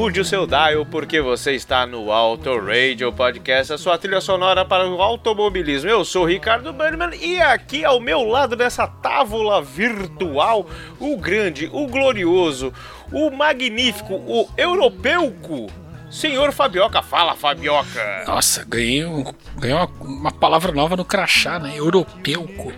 mude 0.00 0.18
o 0.18 0.24
seu 0.24 0.46
dial, 0.46 0.86
porque 0.86 1.20
você 1.20 1.52
está 1.52 1.86
no 1.86 2.10
Auto 2.10 2.58
Radio 2.58 3.12
Podcast, 3.12 3.74
a 3.74 3.76
sua 3.76 3.98
trilha 3.98 4.18
sonora 4.22 4.64
para 4.64 4.88
o 4.88 5.02
automobilismo. 5.02 5.90
Eu 5.90 6.06
sou 6.06 6.24
Ricardo 6.24 6.72
Burnman 6.72 7.10
e 7.20 7.38
aqui 7.38 7.84
ao 7.84 8.00
meu 8.00 8.22
lado, 8.22 8.56
nessa 8.56 8.86
tábua 8.86 9.60
virtual, 9.60 10.66
o 10.98 11.18
grande, 11.18 11.68
o 11.70 11.86
glorioso, 11.86 12.72
o 13.12 13.30
magnífico, 13.30 14.14
o 14.14 14.48
europeuco, 14.56 15.66
senhor 16.10 16.50
Fabioca. 16.50 17.02
Fala, 17.02 17.34
Fabioca! 17.36 18.24
Nossa, 18.26 18.64
ganhei, 18.66 19.04
um- 19.04 19.34
ganhei 19.58 19.76
uma, 19.76 19.90
uma 20.00 20.32
palavra 20.32 20.72
nova 20.72 20.96
no 20.96 21.04
crachá, 21.04 21.58
né? 21.58 21.74
Europeuco. 21.76 22.72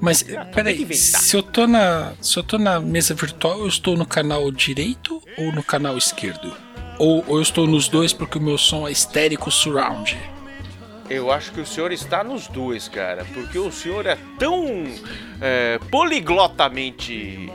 Mas, 0.00 0.22
peraí, 0.54 0.94
se 0.94 1.36
eu, 1.36 1.42
tô 1.42 1.66
na, 1.66 2.12
se 2.20 2.38
eu 2.38 2.42
tô 2.42 2.58
na 2.58 2.78
mesa 2.78 3.14
virtual, 3.14 3.60
eu 3.60 3.68
estou 3.68 3.96
no 3.96 4.06
canal 4.06 4.50
direito 4.50 5.22
ou 5.38 5.52
no 5.52 5.62
canal 5.62 5.96
esquerdo? 5.96 6.54
Ou, 6.98 7.24
ou 7.26 7.36
eu 7.36 7.42
estou 7.42 7.66
nos 7.66 7.88
dois 7.88 8.12
porque 8.12 8.38
o 8.38 8.40
meu 8.40 8.58
som 8.58 8.86
é 8.86 8.92
estérico 8.92 9.50
surround? 9.50 10.16
Eu 11.08 11.30
acho 11.30 11.52
que 11.52 11.60
o 11.60 11.66
senhor 11.66 11.92
está 11.92 12.24
nos 12.24 12.48
dois, 12.48 12.88
cara, 12.88 13.24
porque 13.32 13.58
o 13.58 13.70
senhor 13.70 14.06
é 14.06 14.18
tão 14.38 14.84
é, 15.40 15.78
poliglotamente, 15.88 17.50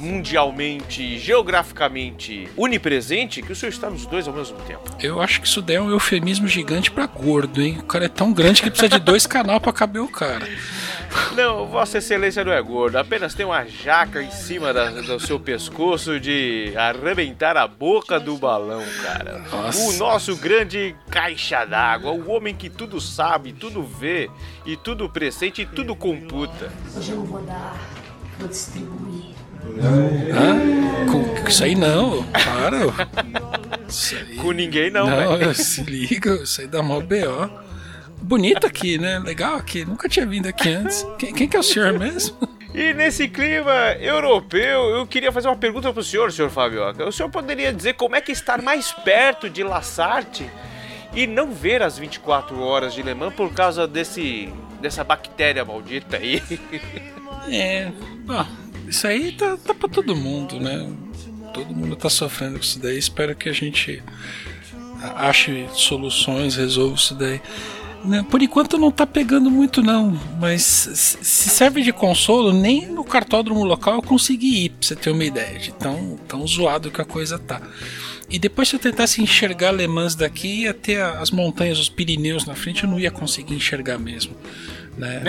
mundialmente, 0.00 1.16
geograficamente 1.18 2.48
unipresente 2.56 3.40
que 3.40 3.52
o 3.52 3.56
senhor 3.56 3.70
está 3.70 3.88
nos 3.88 4.04
dois 4.04 4.26
ao 4.26 4.34
mesmo 4.34 4.56
tempo. 4.62 4.82
Eu 5.00 5.20
acho 5.20 5.40
que 5.40 5.46
isso 5.46 5.62
daí 5.62 5.76
é 5.76 5.80
um 5.80 5.90
eufemismo 5.90 6.48
gigante 6.48 6.90
pra 6.90 7.06
gordo, 7.06 7.62
hein? 7.62 7.78
O 7.78 7.84
cara 7.84 8.06
é 8.06 8.08
tão 8.08 8.32
grande 8.32 8.62
que 8.62 8.70
precisa 8.70 8.88
de 8.88 8.98
dois 8.98 9.26
canal 9.26 9.60
pra 9.60 9.72
caber 9.72 10.02
o 10.02 10.08
cara. 10.08 10.48
Não, 11.34 11.66
Vossa 11.66 11.98
Excelência 11.98 12.44
não 12.44 12.52
é 12.52 12.60
gordo, 12.60 12.96
apenas 12.96 13.32
tem 13.34 13.46
uma 13.46 13.64
jaca 13.64 14.22
em 14.22 14.30
cima 14.30 14.72
da- 14.72 14.90
do 14.90 15.20
seu 15.20 15.38
pescoço 15.38 16.18
de 16.18 16.72
arrebentar 16.76 17.56
a 17.56 17.66
boca 17.66 18.18
do 18.18 18.36
balão, 18.36 18.82
cara. 19.02 19.42
Nossa. 19.50 19.78
O 19.88 19.92
nosso 19.94 20.36
grande 20.36 20.94
caixa 21.10 21.64
d'água, 21.64 22.10
o 22.12 22.30
homem 22.30 22.54
que 22.54 22.68
tudo 22.68 23.00
sabe, 23.00 23.52
tudo 23.52 23.82
vê, 23.82 24.28
e 24.66 24.76
tudo 24.76 25.08
pressente 25.08 25.62
e 25.62 25.66
tudo 25.66 25.94
computa. 25.94 26.70
Hoje 26.96 27.12
eu 27.12 27.22
vou 27.24 27.40
dar, 27.42 27.76
vou 28.38 28.48
distribuir. 28.48 29.34
Hã? 29.80 31.06
Com, 31.10 31.48
isso 31.48 31.62
aí 31.64 31.74
não, 31.74 32.24
para. 32.24 32.78
Aí. 32.78 34.36
Com 34.36 34.52
ninguém 34.52 34.90
não, 34.90 35.06
Não, 35.08 35.36
velho. 35.38 35.54
se 35.54 35.82
liga, 35.82 36.34
isso 36.42 36.60
aí 36.60 36.66
dá 36.66 36.82
mó 36.82 37.00
B.O. 37.00 37.48
Bonito 38.22 38.66
aqui, 38.66 38.98
né? 38.98 39.18
Legal 39.18 39.56
aqui. 39.56 39.84
Nunca 39.84 40.08
tinha 40.08 40.26
vindo 40.26 40.46
aqui 40.46 40.68
antes. 40.68 41.06
Quem, 41.18 41.32
quem 41.32 41.48
que 41.48 41.56
é 41.56 41.60
o 41.60 41.62
senhor 41.62 41.98
mesmo? 41.98 42.36
E 42.74 42.92
nesse 42.92 43.28
clima 43.28 43.96
europeu, 43.98 44.90
eu 44.90 45.06
queria 45.06 45.32
fazer 45.32 45.48
uma 45.48 45.56
pergunta 45.56 45.92
pro 45.92 46.02
senhor, 46.02 46.30
senhor 46.30 46.50
Fabioca. 46.50 47.06
O 47.06 47.12
senhor 47.12 47.30
poderia 47.30 47.72
dizer 47.72 47.94
como 47.94 48.14
é 48.14 48.20
que 48.20 48.30
estar 48.30 48.60
mais 48.60 48.92
perto 48.92 49.48
de 49.48 49.62
Lassarte 49.62 50.48
e 51.14 51.26
não 51.26 51.52
ver 51.52 51.82
as 51.82 51.98
24 51.98 52.60
horas 52.60 52.92
de 52.92 53.02
Le 53.02 53.14
Mans 53.14 53.34
por 53.34 53.52
causa 53.52 53.86
desse 53.86 54.52
dessa 54.80 55.02
bactéria 55.02 55.64
maldita 55.64 56.18
aí? 56.18 56.42
É. 57.50 57.90
Bom, 58.26 58.46
isso 58.86 59.06
aí 59.06 59.32
tá, 59.32 59.56
tá 59.56 59.72
pra 59.72 59.88
todo 59.88 60.14
mundo, 60.14 60.60
né? 60.60 60.86
Todo 61.54 61.74
mundo 61.74 61.96
tá 61.96 62.10
sofrendo 62.10 62.58
com 62.58 62.64
isso 62.64 62.78
daí. 62.78 62.98
Espero 62.98 63.34
que 63.34 63.48
a 63.48 63.52
gente 63.52 64.02
ache 65.16 65.66
soluções, 65.72 66.56
resolva 66.56 66.94
isso 66.96 67.14
daí. 67.14 67.40
Né, 68.04 68.24
Por 68.30 68.40
enquanto 68.42 68.78
não 68.78 68.90
tá 68.90 69.06
pegando 69.06 69.50
muito 69.50 69.82
não, 69.82 70.18
mas 70.40 70.62
se 70.62 71.18
se 71.24 71.48
serve 71.50 71.82
de 71.82 71.92
consolo, 71.92 72.52
nem 72.52 72.86
no 72.86 73.02
cartódromo 73.04 73.64
local 73.64 73.96
eu 73.96 74.02
consegui 74.02 74.64
ir, 74.66 74.68
pra 74.70 74.78
você 74.86 74.96
ter 74.96 75.10
uma 75.10 75.24
ideia 75.24 75.58
de 75.58 75.72
tão, 75.72 76.16
tão 76.28 76.46
zoado 76.46 76.90
que 76.90 77.00
a 77.00 77.04
coisa 77.04 77.38
tá. 77.38 77.60
E 78.30 78.38
depois 78.38 78.68
se 78.68 78.76
eu 78.76 78.78
tentasse 78.80 79.20
enxergar 79.22 79.72
Le 79.72 79.86
Mans 79.88 80.14
daqui, 80.14 80.62
ia 80.62 80.74
ter 80.74 81.00
a- 81.00 81.18
as 81.20 81.30
montanhas, 81.30 81.78
os 81.78 81.88
Pirineus 81.88 82.44
na 82.44 82.54
frente, 82.54 82.84
eu 82.84 82.90
não 82.90 83.00
ia 83.00 83.10
conseguir 83.10 83.54
enxergar 83.54 83.98
mesmo. 83.98 84.34
Né? 84.96 85.22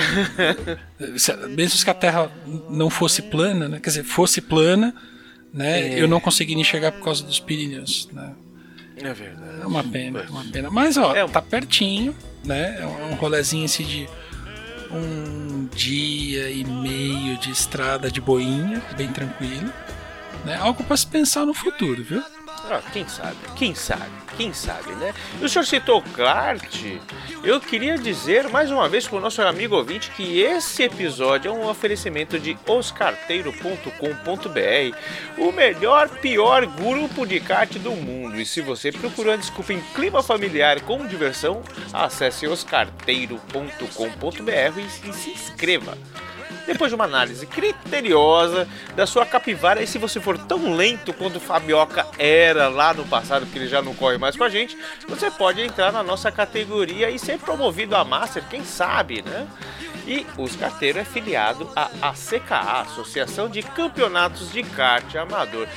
Se- 1.18 1.36
Mesmo 1.48 1.84
que 1.84 1.90
a 1.90 1.94
Terra 1.94 2.32
não 2.70 2.90
fosse 2.90 3.22
plana, 3.24 3.68
né? 3.70 3.80
quer 3.82 3.90
dizer, 3.90 4.04
fosse 4.04 4.42
plana, 4.42 4.94
né? 5.54 5.98
eu 6.00 6.08
não 6.08 6.20
conseguiria 6.20 6.62
enxergar 6.62 6.92
por 6.92 7.04
causa 7.04 7.24
dos 7.24 7.40
Pirineus. 7.40 8.10
Né? 8.12 8.32
É 9.02 9.14
verdade. 9.14 9.62
É 9.62 9.66
uma 9.66 9.84
pena, 9.84 10.20
é 10.22 10.30
uma 10.30 10.44
pena. 10.46 10.70
Mas 10.70 10.98
ó, 10.98 11.16
É 11.16 11.24
um- 11.26 11.30
tá 11.30 11.42
pertinho, 11.42 12.16
né? 12.44 12.78
É 12.82 12.86
um, 12.86 13.00
é 13.00 13.06
um 13.06 13.16
rolezinho 13.16 13.66
assim 13.66 13.84
de 13.84 14.10
um 14.92 15.68
dia 15.74 16.50
e 16.50 16.64
meio 16.64 17.38
de 17.38 17.52
estrada 17.52 18.12
de 18.12 18.20
boinha, 18.20 18.82
bem 18.98 19.08
tranquilo. 19.12 19.72
Né? 20.46 20.56
Algo 20.56 20.84
pra 20.84 20.96
se 20.98 21.06
pensar 21.06 21.46
no 21.46 21.54
futuro, 21.54 22.04
viu? 22.04 22.24
Ah, 22.72 22.84
quem 22.94 23.08
sabe, 23.08 23.36
quem 23.56 23.74
sabe, 23.74 24.12
quem 24.38 24.54
sabe, 24.54 24.92
né? 24.94 25.12
O 25.42 25.50
senhor 25.50 25.66
citou 25.66 26.04
kart, 26.04 26.86
eu 27.44 27.60
queria 27.60 27.98
dizer 27.98 28.48
mais 28.48 28.70
uma 28.70 28.88
vez 28.88 29.08
para 29.08 29.18
o 29.18 29.20
nosso 29.20 29.42
amigo 29.42 29.76
ouvinte 29.76 30.12
que 30.12 30.40
esse 30.40 30.84
episódio 30.84 31.50
é 31.50 31.52
um 31.52 31.68
oferecimento 31.68 32.38
de 32.38 32.56
oscarteiro.com.br, 32.68 34.96
o 35.40 35.52
melhor, 35.52 36.10
pior 36.10 36.68
grupo 36.68 37.26
de 37.26 37.40
kart 37.40 37.76
do 37.80 37.92
mundo. 37.92 38.40
E 38.40 38.46
se 38.46 38.62
você 38.62 38.92
procurou 38.92 39.36
desculpa 39.36 39.74
em 39.74 39.82
clima 39.96 40.22
familiar 40.22 40.80
com 40.82 41.08
diversão, 41.08 41.64
acesse 41.92 42.46
oscarteiro.com.br 42.46 45.10
e 45.10 45.14
se 45.14 45.32
inscreva. 45.32 45.98
Depois 46.70 46.92
de 46.92 46.96
uma 46.96 47.06
análise 47.06 47.48
criteriosa 47.48 48.68
da 48.96 49.08
sua 49.08 49.26
capivara, 49.26 49.82
e 49.82 49.88
se 49.88 49.98
você 49.98 50.20
for 50.20 50.38
tão 50.38 50.76
lento 50.76 51.12
quanto 51.12 51.38
o 51.38 51.40
Fabioca 51.40 52.06
era 52.20 52.68
lá 52.68 52.94
no 52.94 53.04
passado, 53.06 53.44
porque 53.48 53.58
ele 53.58 53.68
já 53.68 53.82
não 53.82 53.96
corre 53.96 54.20
mais 54.20 54.36
com 54.36 54.44
a 54.44 54.50
gente, 54.50 54.78
você 55.08 55.32
pode 55.32 55.60
entrar 55.64 55.92
na 55.92 56.04
nossa 56.04 56.32
categoria 56.32 57.10
e 57.10 57.18
ser 57.18 57.40
promovido 57.40 57.96
a 57.96 58.04
Master, 58.04 58.44
quem 58.48 58.64
sabe, 58.64 59.24
né? 59.24 59.48
E 60.06 60.28
o 60.38 60.48
Carteiro 60.60 61.00
é 61.00 61.04
filiado 61.04 61.68
à 61.76 61.90
ACKA, 62.04 62.82
Associação 62.82 63.50
de 63.50 63.64
Campeonatos 63.64 64.52
de 64.52 64.62
Kart 64.62 65.16
Amador. 65.16 65.68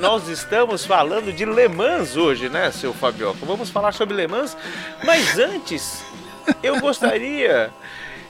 Nós 0.00 0.28
estamos 0.28 0.86
falando 0.86 1.32
de 1.32 1.44
Le 1.44 1.66
Mans 1.66 2.16
hoje, 2.16 2.48
né, 2.48 2.70
seu 2.70 2.94
Fabioca? 2.94 3.44
Vamos 3.44 3.70
falar 3.70 3.90
sobre 3.90 4.14
Le 4.14 4.28
Mans, 4.28 4.56
mas 5.02 5.36
antes 5.36 6.04
eu 6.62 6.78
gostaria 6.78 7.72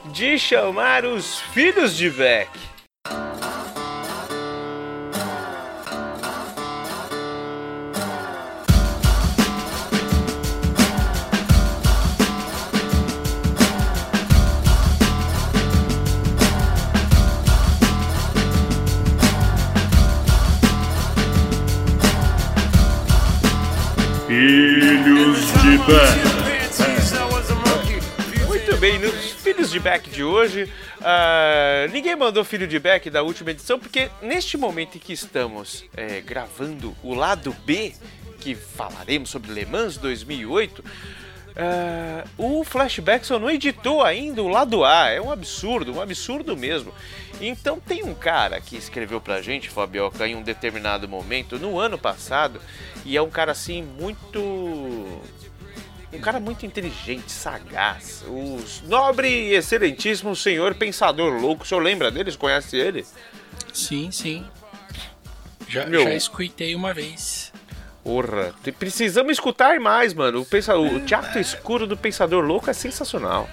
de 0.06 0.38
chamar 0.38 1.04
os 1.04 1.40
filhos 1.40 1.96
de 1.96 2.10
Beck. 2.10 2.50
Filhos 24.26 25.52
de 25.62 25.78
Bé. 25.78 26.41
Bem, 28.82 28.98
nos 28.98 29.30
Filhos 29.30 29.70
de 29.70 29.78
Beck 29.78 30.10
de 30.10 30.24
hoje, 30.24 30.68
ah, 31.00 31.86
ninguém 31.92 32.16
mandou 32.16 32.42
Filho 32.42 32.66
de 32.66 32.80
Beck 32.80 33.08
da 33.10 33.22
última 33.22 33.52
edição, 33.52 33.78
porque 33.78 34.10
neste 34.20 34.56
momento 34.56 34.96
em 34.96 34.98
que 34.98 35.12
estamos 35.12 35.84
é, 35.96 36.20
gravando 36.20 36.92
o 37.00 37.14
lado 37.14 37.54
B, 37.64 37.92
que 38.40 38.56
falaremos 38.56 39.30
sobre 39.30 39.52
Le 39.52 39.64
Mans 39.66 39.96
2008, 39.98 40.84
ah, 41.54 42.24
o 42.36 42.64
Flashback 42.64 43.24
só 43.24 43.38
não 43.38 43.48
editou 43.48 44.02
ainda 44.02 44.42
o 44.42 44.48
lado 44.48 44.84
A. 44.84 45.10
É 45.10 45.20
um 45.20 45.30
absurdo, 45.30 45.94
um 45.94 46.00
absurdo 46.00 46.56
mesmo. 46.56 46.92
Então 47.40 47.78
tem 47.78 48.02
um 48.02 48.14
cara 48.14 48.60
que 48.60 48.76
escreveu 48.76 49.20
pra 49.20 49.40
gente, 49.40 49.70
Fabioca, 49.70 50.26
em 50.26 50.34
um 50.34 50.42
determinado 50.42 51.08
momento, 51.08 51.56
no 51.56 51.78
ano 51.78 51.96
passado, 51.96 52.60
e 53.04 53.16
é 53.16 53.22
um 53.22 53.30
cara 53.30 53.52
assim 53.52 53.80
muito 53.80 55.20
um 56.12 56.20
cara 56.20 56.38
muito 56.38 56.66
inteligente, 56.66 57.30
sagaz. 57.32 58.22
O 58.26 58.62
nobre 58.86 59.28
e 59.28 59.54
excelentíssimo 59.54 60.36
senhor 60.36 60.74
Pensador 60.74 61.32
Louco. 61.40 61.64
O 61.64 61.66
senhor 61.66 61.80
lembra 61.80 62.10
deles? 62.10 62.36
Conhece 62.36 62.76
ele? 62.76 63.04
Sim, 63.72 64.10
sim. 64.10 64.44
Já, 65.68 65.86
Meu. 65.86 66.04
já 66.04 66.14
escutei 66.14 66.74
uma 66.74 66.92
vez. 66.92 67.52
Porra, 68.04 68.54
precisamos 68.78 69.32
escutar 69.32 69.78
mais, 69.80 70.12
mano. 70.12 70.40
O, 70.40 70.44
pensa... 70.44 70.76
o 70.76 71.00
teatro 71.00 71.40
escuro 71.40 71.86
do 71.86 71.96
Pensador 71.96 72.44
Louco 72.44 72.68
é 72.68 72.72
sensacional. 72.72 73.48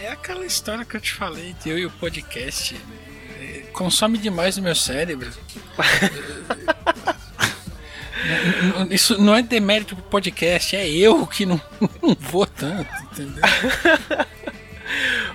É 0.00 0.08
aquela 0.08 0.44
história 0.44 0.84
que 0.84 0.96
eu 0.96 1.00
te 1.00 1.12
falei, 1.12 1.54
de 1.62 1.70
eu 1.70 1.78
e 1.78 1.86
o 1.86 1.90
podcast. 1.90 2.74
É, 3.40 3.64
Consome 3.72 4.18
demais 4.18 4.56
o 4.56 4.62
meu 4.62 4.74
cérebro. 4.74 5.30
Isso 8.90 9.20
não 9.20 9.34
é 9.34 9.42
demérito 9.42 9.96
pro 9.96 10.04
podcast, 10.04 10.76
é 10.76 10.88
eu 10.88 11.26
que 11.26 11.44
não, 11.44 11.60
não 12.02 12.16
vou 12.18 12.46
tanto, 12.46 12.88
entendeu? 13.04 13.42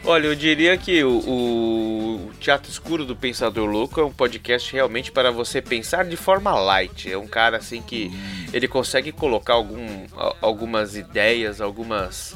Olha, 0.06 0.28
eu 0.28 0.36
diria 0.36 0.78
que 0.78 1.04
o, 1.04 1.18
o 1.18 2.32
Teatro 2.40 2.72
Escuro 2.72 3.04
do 3.04 3.16
Pensador 3.16 3.68
Louco 3.68 4.00
é 4.00 4.06
um 4.06 4.12
podcast 4.12 4.72
realmente 4.72 5.12
para 5.12 5.32
você 5.32 5.62
pensar 5.62 6.06
de 6.06 6.16
forma 6.16 6.54
light. 6.56 7.12
É 7.12 7.18
um 7.18 7.28
cara 7.28 7.58
assim 7.58 7.82
que 7.82 8.12
ele 8.54 8.68
consegue 8.68 9.12
colocar 9.12 9.56
algum, 9.56 10.06
algumas 10.42 10.96
ideias, 10.96 11.60
algumas 11.60 12.36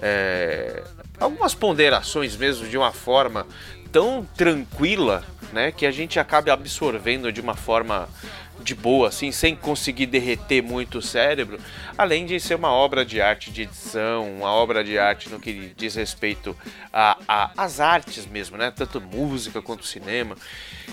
é, 0.00 0.82
algumas 1.18 1.54
ponderações 1.54 2.36
mesmo 2.36 2.68
de 2.68 2.76
uma 2.76 2.92
forma 2.92 3.46
tão 3.90 4.24
tranquila, 4.36 5.24
né, 5.52 5.72
que 5.72 5.86
a 5.86 5.90
gente 5.90 6.20
acaba 6.20 6.52
absorvendo 6.52 7.32
de 7.32 7.40
uma 7.40 7.54
forma 7.54 8.08
de 8.68 8.74
boa, 8.74 9.08
assim, 9.08 9.32
sem 9.32 9.56
conseguir 9.56 10.06
derreter 10.06 10.62
muito 10.62 10.98
o 10.98 11.02
cérebro, 11.02 11.58
além 11.96 12.26
de 12.26 12.38
ser 12.38 12.54
uma 12.54 12.70
obra 12.70 13.04
de 13.04 13.18
arte 13.18 13.50
de 13.50 13.62
edição, 13.62 14.30
uma 14.30 14.52
obra 14.52 14.84
de 14.84 14.98
arte 14.98 15.30
no 15.30 15.40
que 15.40 15.72
diz 15.74 15.94
respeito 15.94 16.54
às 17.56 17.80
artes 17.80 18.26
mesmo, 18.26 18.58
né? 18.58 18.70
Tanto 18.70 19.00
música 19.00 19.62
quanto 19.62 19.86
cinema. 19.86 20.36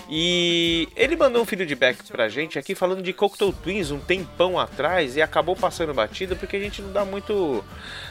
E 0.08 0.88
ele 0.96 1.16
mandou 1.16 1.42
um 1.42 1.44
feedback 1.44 2.02
pra 2.04 2.28
gente 2.28 2.58
aqui 2.58 2.74
falando 2.74 3.02
de 3.02 3.12
Cocteau 3.12 3.52
Twins 3.52 3.90
um 3.90 3.98
tempão 3.98 4.58
atrás 4.58 5.16
e 5.16 5.22
acabou 5.22 5.54
passando 5.54 5.92
batida 5.92 6.34
porque 6.34 6.56
a 6.56 6.60
gente 6.60 6.80
não 6.80 6.92
dá 6.92 7.04
muito. 7.04 7.62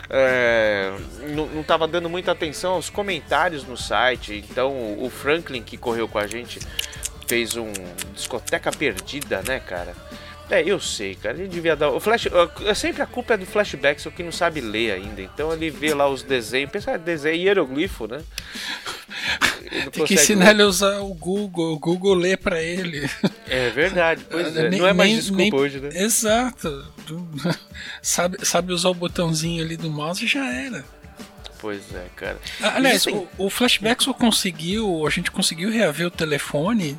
é, 0.09 0.93
não, 1.29 1.47
não 1.47 1.63
tava 1.63 1.87
dando 1.87 2.07
muita 2.07 2.33
atenção 2.33 2.73
aos 2.73 2.89
comentários 2.89 3.63
no 3.63 3.75
site. 3.75 4.45
Então 4.47 5.01
o 5.01 5.09
Franklin 5.09 5.63
que 5.63 5.75
correu 5.75 6.07
com 6.07 6.19
a 6.19 6.27
gente 6.27 6.59
fez 7.27 7.55
um 7.55 7.71
discoteca 8.13 8.71
perdida, 8.71 9.41
né, 9.47 9.59
cara? 9.59 9.93
É, 10.49 10.61
eu 10.61 10.79
sei, 10.79 11.15
cara. 11.15 11.35
Ele 11.37 11.47
devia 11.47 11.75
dar. 11.75 11.89
O 11.89 11.99
flash. 11.99 12.27
Sempre 12.75 13.01
a 13.01 13.07
culpa 13.07 13.33
é 13.33 13.37
do 13.37 13.47
flashback, 13.47 13.99
só 13.99 14.11
que 14.11 14.21
não 14.21 14.31
sabe 14.31 14.61
ler 14.61 14.91
ainda. 14.91 15.19
Então 15.21 15.51
ele 15.51 15.71
vê 15.71 15.91
lá 15.93 16.07
os 16.07 16.21
desenhos. 16.21 16.69
Pensa, 16.69 16.91
ah, 16.91 16.97
desenho 16.97 17.35
hieroglifo, 17.35 18.05
né? 18.07 18.21
Tem 19.91 20.05
que 20.05 20.13
ensinar 20.13 20.45
ler. 20.45 20.51
ele 20.51 20.61
a 20.61 20.67
usar 20.67 20.99
o 20.99 21.13
Google, 21.15 21.73
o 21.73 21.79
Google 21.79 22.13
lê 22.13 22.37
pra 22.37 22.61
ele. 22.61 23.09
É 23.47 23.71
verdade, 23.71 24.23
pois 24.29 24.55
é. 24.55 24.69
Nem- 24.69 24.79
Não 24.79 24.87
é 24.87 24.93
mais 24.93 25.09
nem- 25.09 25.19
desculpa 25.19 25.41
nem- 25.41 25.53
hoje, 25.55 25.79
né? 25.79 25.89
Exato. 25.93 26.85
sabe, 28.01 28.45
sabe 28.45 28.71
usar 28.71 28.89
o 28.89 28.93
botãozinho 28.93 29.63
ali 29.63 29.75
do 29.75 29.89
mouse 29.89 30.23
e 30.23 30.27
já 30.27 30.45
era. 30.53 30.85
Pois 31.59 31.81
é, 31.95 32.05
cara. 32.15 32.37
Aliás, 32.61 32.97
Existem- 33.07 33.27
o, 33.39 33.45
o 33.45 33.49
Flashback 33.49 34.03
só 34.03 34.13
conseguiu, 34.13 35.07
a 35.07 35.09
gente 35.09 35.31
conseguiu 35.31 35.71
reaver 35.71 36.05
o 36.07 36.11
telefone 36.11 36.97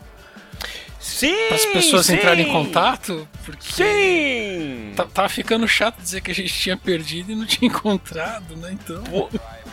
Sim! 1.06 1.34
para 1.48 1.56
as 1.56 1.66
pessoas 1.66 2.06
sim, 2.06 2.14
entrarem 2.16 2.48
em 2.48 2.52
contato, 2.52 3.26
porque 3.44 3.84
Sim! 3.84 4.92
tá- 4.96 5.04
tava 5.06 5.28
ficando 5.28 5.66
chato 5.68 5.96
dizer 6.00 6.20
que 6.20 6.30
a 6.30 6.34
gente 6.34 6.52
tinha 6.52 6.76
perdido 6.76 7.30
e 7.32 7.34
não 7.36 7.46
tinha 7.46 7.68
encontrado, 7.70 8.56
né? 8.56 8.70
Então. 8.72 9.02
Pô, 9.04 9.28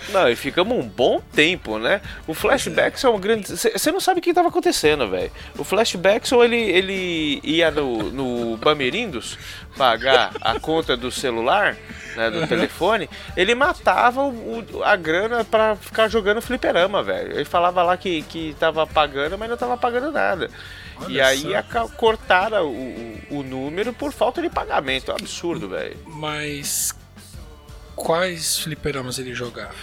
Não, 0.10 0.30
e 0.30 0.36
ficamos 0.36 0.78
um 0.78 0.88
bom 0.88 1.22
tempo, 1.34 1.80
né? 1.80 2.02
O 2.28 2.34
Flashback 2.34 3.04
é 3.04 3.10
um 3.10 3.20
grande. 3.20 3.48
Você 3.48 3.92
não 3.92 4.00
sabe 4.00 4.20
o 4.20 4.22
que 4.24 4.30
estava 4.30 4.50
acontecendo, 4.50 5.10
velho. 5.10 5.32
O 5.58 5.64
Flashback 5.64 6.32
ele, 6.36 6.58
ele 6.58 7.40
ia 7.44 7.72
no, 7.72 8.12
no 8.12 8.58
Bamerindos 8.58 9.38
pagar 9.78 10.32
a 10.42 10.60
conta 10.60 10.96
do 10.96 11.10
celular, 11.10 11.76
né, 12.16 12.30
do 12.30 12.46
telefone, 12.48 13.10
ele 13.36 13.56
matava 13.56 14.22
o- 14.22 14.60
o- 14.74 14.84
a 14.84 14.96
grana 14.96 15.44
pra 15.44 15.76
ficar 15.76 16.08
jogando 16.10 16.42
fliperama, 16.42 17.02
velho. 17.02 17.32
Ele 17.34 17.46
falava 17.46 17.82
lá 17.82 17.98
que, 17.98 18.22
que 18.24 18.56
tava 18.60 18.86
pagando, 18.86 19.36
mas 19.38 19.50
não 19.50 19.58
tava 19.58 19.76
pagando 19.78 20.12
nada. 20.12 20.50
E 21.02 21.06
Olha 21.06 21.28
aí 21.28 21.42
só. 21.42 21.56
aca- 21.58 21.88
cortaram 21.90 22.68
o, 22.68 23.20
o, 23.30 23.38
o 23.40 23.44
número 23.44 23.92
por 23.94 24.12
falta 24.14 24.42
de 24.42 24.50
pagamento. 24.50 25.12
É 25.12 25.14
um 25.14 25.18
absurdo, 25.18 25.68
velho. 25.70 25.98
Mas. 26.06 26.94
Quais 27.96 28.58
fliperamas 28.60 29.20
ele 29.20 29.34
jogava? 29.36 29.74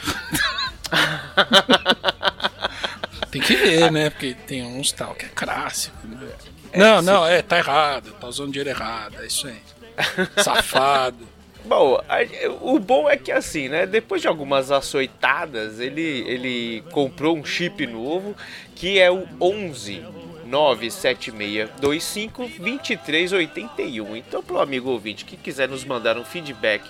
tem 3.31 3.41
que 3.41 3.55
ver, 3.57 3.91
né? 3.93 4.11
Porque 4.11 4.35
tem 4.47 4.65
uns 4.65 4.93
tal 4.93 5.15
que 5.15 5.27
é 5.27 5.29
clássico. 5.29 5.97
Né? 6.07 6.29
não, 6.75 7.03
não, 7.03 7.27
é, 7.27 7.43
tá 7.43 7.59
errado, 7.59 8.13
tá 8.21 8.27
usando 8.27 8.51
dinheiro 8.51 8.71
errado, 8.71 9.17
é 9.21 9.27
isso 9.27 9.47
aí. 9.47 9.61
Safado. 10.43 11.29
Bom, 11.65 12.01
a- 12.09 12.49
o 12.63 12.79
bom 12.79 13.09
é 13.09 13.17
que 13.17 13.31
assim, 13.31 13.69
né? 13.69 13.87
Depois 13.87 14.23
de 14.23 14.29
algumas 14.29 14.71
açoitadas, 14.71 15.79
ele, 15.79 16.01
ele 16.27 16.83
comprou 16.91 17.37
um 17.37 17.45
chip 17.45 17.87
novo 17.87 18.35
que 18.75 18.99
é 18.99 19.11
o 19.11 19.29
11 19.41 20.03
97625 20.51 22.49
2381. 22.59 24.17
Então, 24.17 24.43
pro 24.43 24.61
amigo 24.61 24.91
ouvinte 24.91 25.25
que 25.25 25.37
quiser 25.37 25.69
nos 25.69 25.85
mandar 25.85 26.19
um 26.19 26.25
feedback, 26.25 26.83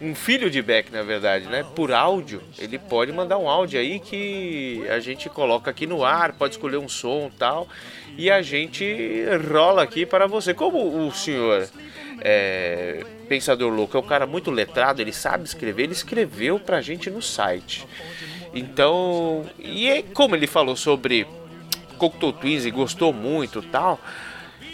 um 0.00 0.14
filho 0.14 0.50
de 0.50 0.62
back, 0.62 0.90
na 0.92 1.02
verdade, 1.02 1.46
né? 1.46 1.64
Por 1.74 1.92
áudio, 1.92 2.42
ele 2.58 2.78
pode 2.78 3.12
mandar 3.12 3.38
um 3.38 3.48
áudio 3.48 3.78
aí 3.80 3.98
que 4.00 4.84
a 4.88 4.98
gente 5.00 5.28
coloca 5.28 5.70
aqui 5.70 5.86
no 5.86 6.04
ar, 6.04 6.32
pode 6.32 6.54
escolher 6.54 6.78
um 6.78 6.88
som 6.88 7.30
tal, 7.38 7.68
e 8.16 8.30
a 8.30 8.42
gente 8.42 9.24
rola 9.52 9.82
aqui 9.82 10.06
para 10.06 10.26
você. 10.26 10.52
Como 10.54 11.06
o 11.06 11.12
senhor 11.12 11.68
é, 12.20 13.04
Pensador 13.28 13.72
Louco 13.72 13.96
é 13.96 14.00
um 14.00 14.04
cara 14.06 14.26
muito 14.26 14.50
letrado, 14.50 15.00
ele 15.00 15.12
sabe 15.12 15.44
escrever, 15.44 15.84
ele 15.84 15.92
escreveu 15.92 16.58
pra 16.58 16.80
gente 16.80 17.10
no 17.10 17.22
site. 17.22 17.86
Então, 18.52 19.44
e 19.58 19.88
é- 19.88 20.02
como 20.02 20.36
ele 20.36 20.46
falou 20.46 20.76
sobre 20.76 21.26
Cocteau 21.94 22.32
Twins 22.32 22.64
e 22.64 22.70
gostou 22.70 23.12
muito 23.12 23.62
tal, 23.62 24.00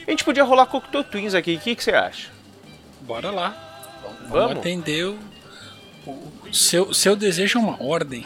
a 0.07 0.11
gente 0.11 0.25
podia 0.25 0.43
rolar 0.45 0.67
Cocteau 0.67 1.05
Twins 1.05 1.35
aqui, 1.35 1.55
o 1.55 1.61
que, 1.61 1.77
que 1.77 1.85
você 1.85 1.93
acha? 1.93 2.29
Bora 3.03 3.31
lá. 3.31 3.55
Vamos, 4.03 4.31
Vamos? 4.31 4.59
atender 4.59 5.07
o. 5.07 5.19
o 6.07 6.53
seu, 6.53 6.93
seu 6.93 7.15
desejo 7.17 7.59
é 7.59 7.63
uma 7.63 7.83
ordem. 7.83 8.25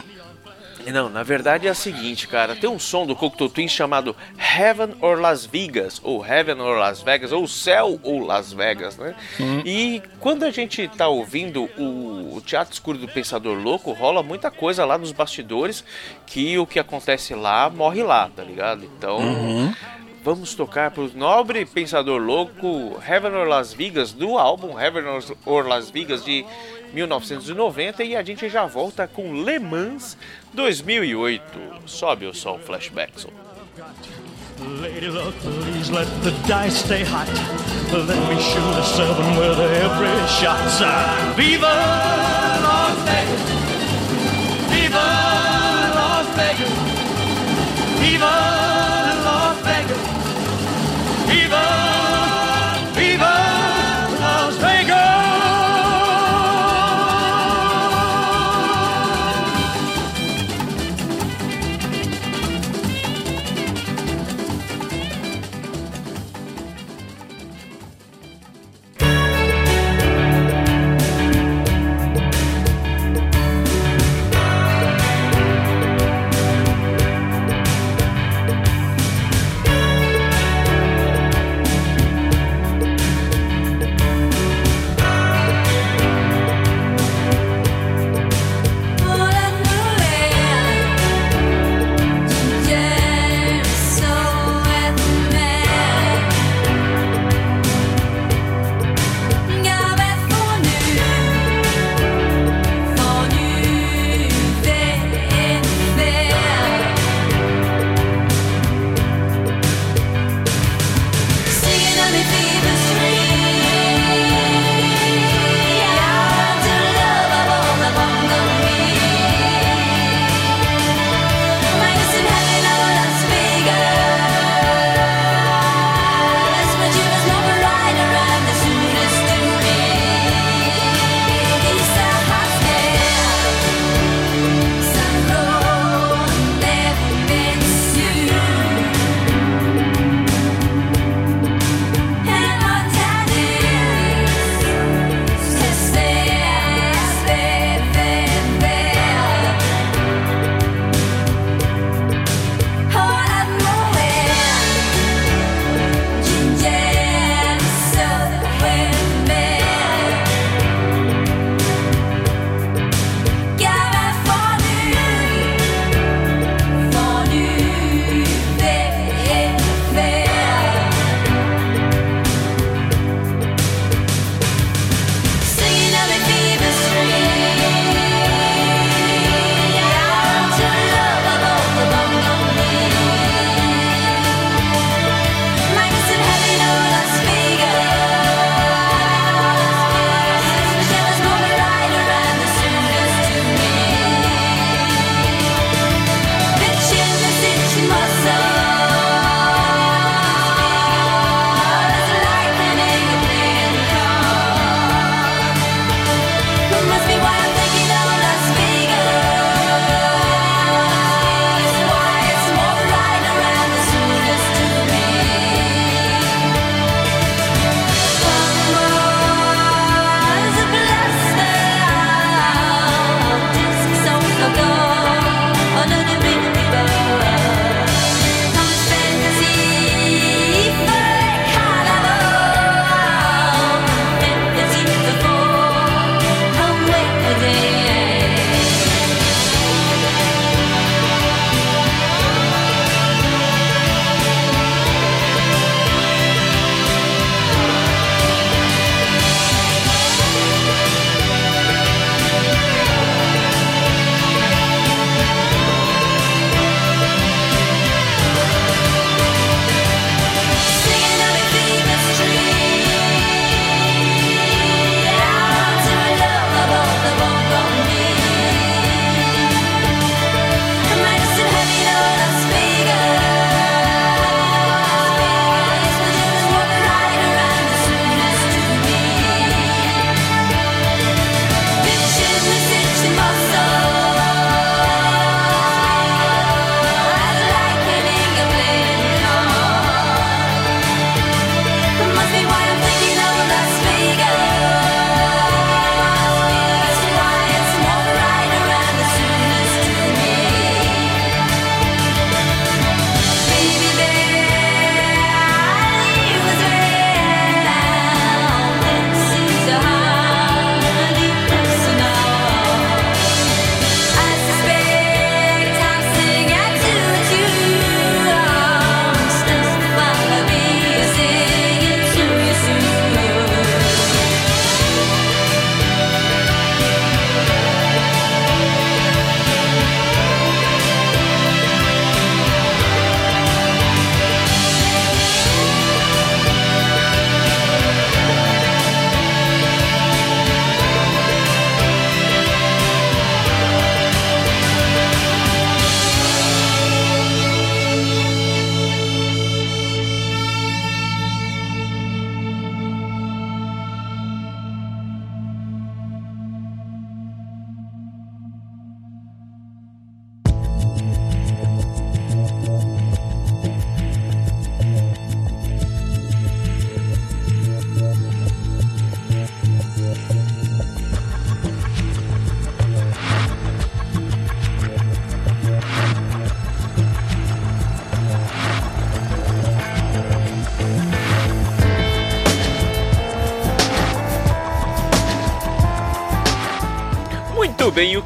Não, 0.91 1.09
na 1.09 1.23
verdade 1.23 1.67
é 1.67 1.69
a 1.71 1.75
seguinte, 1.75 2.27
cara. 2.27 2.55
Tem 2.55 2.69
um 2.69 2.79
som 2.79 3.05
do 3.05 3.15
Cocteau 3.15 3.49
Twins 3.49 3.71
chamado 3.71 4.15
Heaven 4.37 4.95
or 5.01 5.19
Las 5.19 5.45
Vegas, 5.45 5.99
ou 6.03 6.25
Heaven 6.25 6.59
or 6.59 6.77
Las 6.77 7.01
Vegas, 7.01 7.31
ou 7.31 7.47
Céu 7.47 7.99
ou 8.03 8.19
Las 8.25 8.53
Vegas, 8.53 8.97
né? 8.97 9.15
E 9.65 10.01
quando 10.19 10.43
a 10.43 10.51
gente 10.51 10.87
tá 10.87 11.07
ouvindo 11.07 11.69
o, 11.77 12.35
o 12.37 12.41
Teatro 12.41 12.73
Escuro 12.73 12.97
do 12.97 13.07
Pensador 13.07 13.57
Louco, 13.57 13.91
rola 13.91 14.21
muita 14.23 14.49
coisa 14.51 14.85
lá 14.85 14.97
nos 14.97 15.11
bastidores 15.11 15.83
que 16.25 16.57
o 16.57 16.65
que 16.65 16.79
acontece 16.79 17.33
lá 17.33 17.69
morre 17.69 18.03
lá, 18.03 18.29
tá 18.35 18.43
ligado? 18.43 18.85
Então. 18.85 19.19
Vamos 20.25 20.55
tocar 20.55 20.89
pro 20.89 21.07
nobre 21.13 21.67
pensador 21.67 22.19
louco 22.19 22.99
Heaven 22.99 23.35
or 23.35 23.47
Las 23.47 23.75
Vegas 23.75 24.11
do 24.11 24.39
álbum 24.39 24.75
Heaven 24.75 25.03
or 25.45 25.67
Las 25.67 25.91
Vegas 25.91 26.25
de 26.25 26.43
1990 26.91 28.03
e 28.03 28.15
a 28.15 28.23
gente 28.23 28.49
já 28.49 28.65
volta 28.65 29.07
com 29.07 29.43
Le 29.43 29.59
Mans 29.59 30.17
2008. 30.51 31.43
Sobe 31.85 32.25
o 32.25 32.33
som, 32.33 32.57
flashback. 32.57 33.13
Lady 34.81 35.09
luck, 35.09 35.35
please 35.41 35.91
let 35.91 36.07
the 36.23 36.31
dice 36.47 36.79
stay 36.79 37.03
hot. 37.03 37.29
Let 37.93 38.17
me 38.27 38.41
shoot 38.41 38.79
a 38.79 38.83
seven 38.83 39.37
with 39.37 39.59
every 39.59 40.27
shot. 40.27 40.57
Viva 41.35 41.67
Las 42.63 42.97
Vegas! 43.05 43.43
Viva 44.71 45.05
Las 45.93 46.27
Vegas! 46.35 46.71
Viva! 47.99 49.04
Viva, 51.35 51.94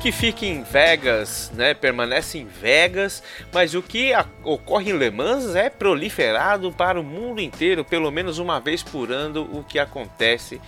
que 0.02 0.12
fica 0.14 0.46
em 0.46 0.64
Vegas, 0.64 1.52
né, 1.54 1.74
permanece 1.74 2.38
em 2.38 2.46
Vegas, 2.46 3.22
mas 3.52 3.74
o 3.76 3.82
que 3.82 4.14
a- 4.14 4.26
ocorre 4.44 4.92
em 4.92 4.98
Le 4.98 5.10
Mans 5.12 5.56
é 5.56 5.70
proliferado 5.70 6.72
para 6.72 6.98
o 7.00 7.04
mundo 7.04 7.42
inteiro, 7.42 7.84
pelo 7.84 8.10
menos 8.10 8.38
uma 8.40 8.62
vez 8.62 8.82
por 8.82 9.12
ano, 9.12 9.42
o 9.52 9.62
que 9.64 9.78
acontece 9.78 10.62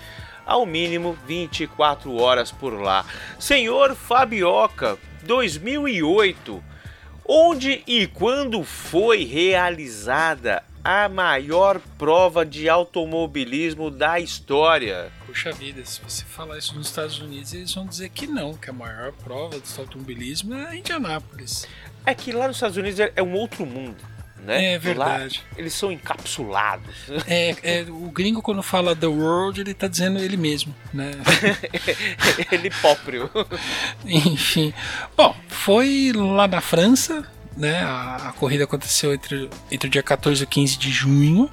ao 0.45 0.65
mínimo 0.65 1.17
24 1.25 2.13
horas 2.17 2.51
por 2.51 2.73
lá. 2.81 3.05
Senhor 3.39 3.95
Fabioca, 3.95 4.97
2008, 5.23 6.61
onde 7.25 7.83
e 7.88 8.07
quando 8.07 8.63
foi 8.65 9.23
realizada 9.23 10.61
a 10.83 11.07
maior 11.07 11.79
prova 11.97 12.45
de 12.45 12.67
automobilismo 12.67 13.91
da 13.91 14.19
história? 14.19 15.11
Puxa 15.25 15.51
vida, 15.51 15.85
se 15.85 16.01
você 16.01 16.25
falar 16.25 16.57
isso 16.57 16.75
nos 16.75 16.88
Estados 16.88 17.19
Unidos, 17.19 17.53
eles 17.53 17.73
vão 17.73 17.85
dizer 17.85 18.09
que 18.09 18.27
não, 18.27 18.53
que 18.53 18.69
a 18.69 18.73
maior 18.73 19.11
prova 19.23 19.59
do 19.59 19.79
automobilismo 19.79 20.53
é 20.53 20.77
Indianápolis. 20.77 21.67
É 22.05 22.15
que 22.15 22.31
lá 22.31 22.47
nos 22.47 22.57
Estados 22.57 22.77
Unidos 22.77 23.00
é 23.00 23.11
é 23.15 23.23
um 23.23 23.33
outro 23.33 23.65
mundo, 23.65 24.03
né? 24.43 24.73
É 24.73 24.79
verdade. 24.79 25.43
Lá, 25.51 25.59
eles 25.59 25.73
são 25.73 25.91
encapsulados. 25.91 26.95
É, 27.27 27.55
é, 27.61 27.81
o 27.83 28.09
gringo 28.09 28.41
quando 28.41 28.63
fala 28.63 28.95
The 28.95 29.07
World, 29.07 29.61
ele 29.61 29.73
tá 29.73 29.88
dizendo 29.88 30.19
ele 30.19 30.38
mesmo, 30.38 30.75
né? 30.93 31.11
Ele 32.51 32.69
próprio. 32.69 33.29
Enfim. 34.05 34.73
Bom, 35.15 35.35
foi 35.47 36.11
lá 36.13 36.47
na 36.47 36.61
França, 36.61 37.23
né? 37.55 37.84
A, 37.84 38.29
a 38.29 38.34
corrida 38.34 38.63
aconteceu 38.63 39.13
entre, 39.13 39.48
entre 39.70 39.88
o 39.88 39.91
dia 39.91 40.03
14 40.03 40.43
e 40.43 40.48
15 40.48 40.77
de 40.77 40.91
junho. 40.91 41.50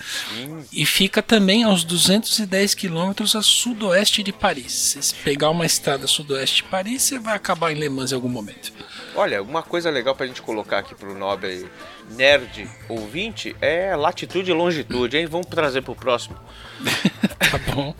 E 0.72 0.84
fica 0.84 1.22
também 1.22 1.64
aos 1.64 1.84
210 1.84 2.74
quilômetros 2.74 3.34
a 3.34 3.42
sudoeste 3.42 4.22
de 4.22 4.32
Paris. 4.32 4.96
Se 5.00 5.14
pegar 5.14 5.50
uma 5.50 5.64
estrada 5.64 6.06
sudoeste 6.06 6.56
de 6.56 6.64
Paris, 6.64 7.02
você 7.02 7.18
vai 7.18 7.34
acabar 7.34 7.72
em 7.72 7.74
Le 7.74 7.88
Mans 7.88 8.12
em 8.12 8.14
algum 8.14 8.28
momento. 8.28 8.72
Olha, 9.14 9.42
uma 9.42 9.62
coisa 9.62 9.88
legal 9.88 10.14
pra 10.14 10.26
gente 10.26 10.42
colocar 10.42 10.78
aqui 10.78 10.94
pro 10.94 11.16
nobre 11.16 11.66
nerd 12.10 12.68
ouvinte 12.88 13.56
é 13.60 13.96
latitude 13.96 14.50
e 14.50 14.54
longitude, 14.54 15.16
hein? 15.16 15.26
Vamos 15.26 15.46
trazer 15.46 15.82
pro 15.82 15.94
próximo. 15.94 16.36
Tá 17.46 17.58
bom. 17.72 17.94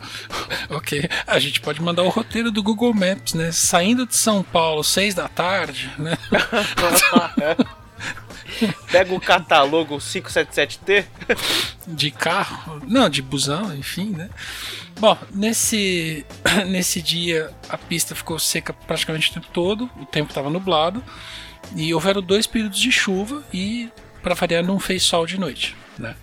ok. 0.71 1.09
A 1.25 1.39
gente 1.39 1.61
pode 1.61 1.81
mandar 1.81 2.03
o 2.03 2.09
roteiro 2.09 2.51
do 2.51 2.65
Google 2.65 2.93
Maps, 2.93 3.33
né? 3.33 3.53
Saindo 3.53 4.05
de 4.05 4.17
São 4.17 4.43
Paulo, 4.43 4.83
6 4.83 5.15
da 5.15 5.29
tarde, 5.29 5.89
né? 5.97 6.19
Pega 8.91 9.15
o 9.15 9.21
catálogo 9.21 9.97
577T. 9.99 11.05
de 11.87 12.11
carro, 12.11 12.81
não, 12.87 13.09
de 13.09 13.23
busão, 13.23 13.75
enfim, 13.77 14.11
né? 14.11 14.29
Bom, 14.99 15.17
nesse, 15.33 16.25
nesse 16.67 17.01
dia 17.01 17.51
a 17.69 17.77
pista 17.77 18.15
ficou 18.15 18.39
seca 18.39 18.73
praticamente 18.73 19.31
o 19.31 19.35
tempo 19.35 19.47
todo, 19.53 19.91
o 20.01 20.07
tempo 20.07 20.31
estava 20.31 20.51
nublado 20.51 21.03
e 21.75 21.93
houveram 21.93 22.23
dois 22.23 22.47
períodos 22.47 22.79
de 22.79 22.91
chuva 22.91 23.45
e, 23.53 23.91
para 24.23 24.35
variar, 24.35 24.65
não 24.65 24.79
fez 24.79 25.03
sol 25.03 25.27
de 25.27 25.39
noite, 25.39 25.77
né? 25.99 26.15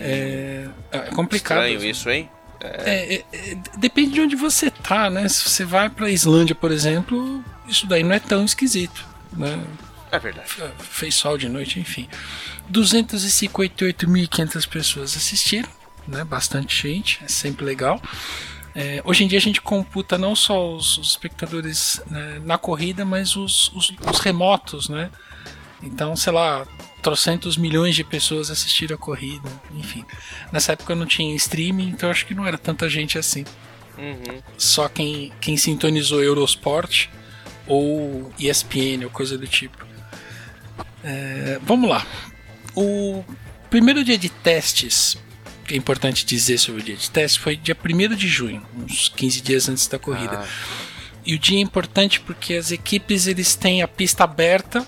É, 0.00 0.68
é 0.90 0.98
complicado. 1.14 1.64
Estranho 1.66 1.84
isso, 1.84 2.10
hein? 2.10 2.28
É, 2.60 3.16
é, 3.16 3.24
é, 3.32 3.56
depende 3.78 4.12
de 4.12 4.20
onde 4.20 4.36
você 4.36 4.70
tá, 4.70 5.10
né? 5.10 5.28
Se 5.28 5.48
você 5.48 5.64
vai 5.64 5.90
para 5.90 6.10
Islândia, 6.10 6.54
por 6.54 6.70
exemplo, 6.70 7.44
isso 7.66 7.86
daí 7.86 8.04
não 8.04 8.12
é 8.12 8.20
tão 8.20 8.44
esquisito, 8.44 9.04
né? 9.32 9.60
É 10.12 10.18
verdade. 10.18 10.48
fez 10.78 11.14
sol 11.14 11.38
de 11.38 11.48
noite, 11.48 11.80
enfim. 11.80 12.06
258.500 12.70 14.68
pessoas 14.68 15.16
assistiram, 15.16 15.70
né? 16.06 16.22
Bastante 16.22 16.82
gente, 16.82 17.18
é 17.24 17.28
sempre 17.28 17.64
legal. 17.64 17.98
É, 18.74 19.00
hoje 19.04 19.24
em 19.24 19.26
dia 19.28 19.38
a 19.38 19.42
gente 19.42 19.60
computa 19.62 20.18
não 20.18 20.36
só 20.36 20.74
os, 20.74 20.98
os 20.98 21.08
espectadores 21.08 22.02
né, 22.10 22.40
na 22.44 22.58
corrida, 22.58 23.06
mas 23.06 23.36
os, 23.36 23.72
os, 23.72 23.90
os 24.06 24.20
remotos, 24.20 24.90
né? 24.90 25.10
Então, 25.82 26.14
sei 26.14 26.32
lá, 26.32 26.66
trocentos 27.02 27.56
milhões 27.56 27.94
de 27.96 28.04
pessoas 28.04 28.50
assistiram 28.50 28.94
a 28.94 28.98
corrida, 28.98 29.48
enfim. 29.74 30.04
Nessa 30.52 30.72
época 30.72 30.94
não 30.94 31.06
tinha 31.06 31.34
streaming, 31.36 31.88
então 31.88 32.10
acho 32.10 32.26
que 32.26 32.34
não 32.34 32.46
era 32.46 32.58
tanta 32.58 32.86
gente 32.88 33.18
assim. 33.18 33.44
Só 34.58 34.88
quem, 34.88 35.32
quem 35.40 35.56
sintonizou 35.56 36.22
Eurosport 36.22 37.08
ou 37.66 38.30
ESPN 38.38 39.04
ou 39.04 39.10
coisa 39.10 39.38
do 39.38 39.46
tipo. 39.46 39.91
É, 41.04 41.58
vamos 41.62 41.88
lá. 41.88 42.06
O 42.74 43.24
primeiro 43.68 44.04
dia 44.04 44.18
de 44.18 44.28
testes, 44.28 45.16
que 45.66 45.74
é 45.74 45.76
importante 45.76 46.24
dizer 46.24 46.58
sobre 46.58 46.80
o 46.80 46.84
dia 46.84 46.96
de 46.96 47.10
testes, 47.10 47.36
foi 47.42 47.56
dia 47.56 47.76
1 47.76 48.14
de 48.14 48.28
junho, 48.28 48.62
uns 48.76 49.08
15 49.08 49.40
dias 49.40 49.68
antes 49.68 49.86
da 49.86 49.98
corrida. 49.98 50.44
E 51.24 51.34
o 51.34 51.38
dia 51.38 51.58
é 51.58 51.60
importante 51.60 52.20
porque 52.20 52.54
as 52.54 52.70
equipes 52.72 53.26
eles 53.26 53.54
têm 53.54 53.82
a 53.82 53.88
pista 53.88 54.24
aberta 54.24 54.86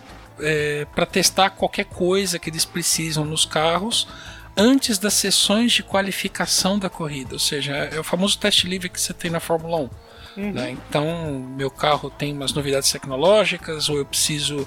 para 0.94 1.06
testar 1.06 1.50
qualquer 1.50 1.84
coisa 1.84 2.38
que 2.38 2.50
eles 2.50 2.64
precisam 2.64 3.24
nos 3.24 3.44
carros 3.44 4.08
antes 4.56 4.98
das 4.98 5.14
sessões 5.14 5.72
de 5.72 5.82
qualificação 5.82 6.78
da 6.78 6.90
corrida. 6.90 7.34
Ou 7.34 7.38
seja, 7.38 7.72
é 7.72 7.98
o 7.98 8.04
famoso 8.04 8.38
teste 8.38 8.66
livre 8.66 8.88
que 8.88 9.00
você 9.00 9.12
tem 9.12 9.30
na 9.30 9.40
Fórmula 9.40 9.88
1. 10.36 10.50
né? 10.52 10.70
Então, 10.70 11.38
meu 11.56 11.70
carro 11.70 12.10
tem 12.10 12.32
umas 12.32 12.52
novidades 12.52 12.90
tecnológicas, 12.90 13.88
ou 13.88 13.98
eu 13.98 14.04
preciso 14.04 14.66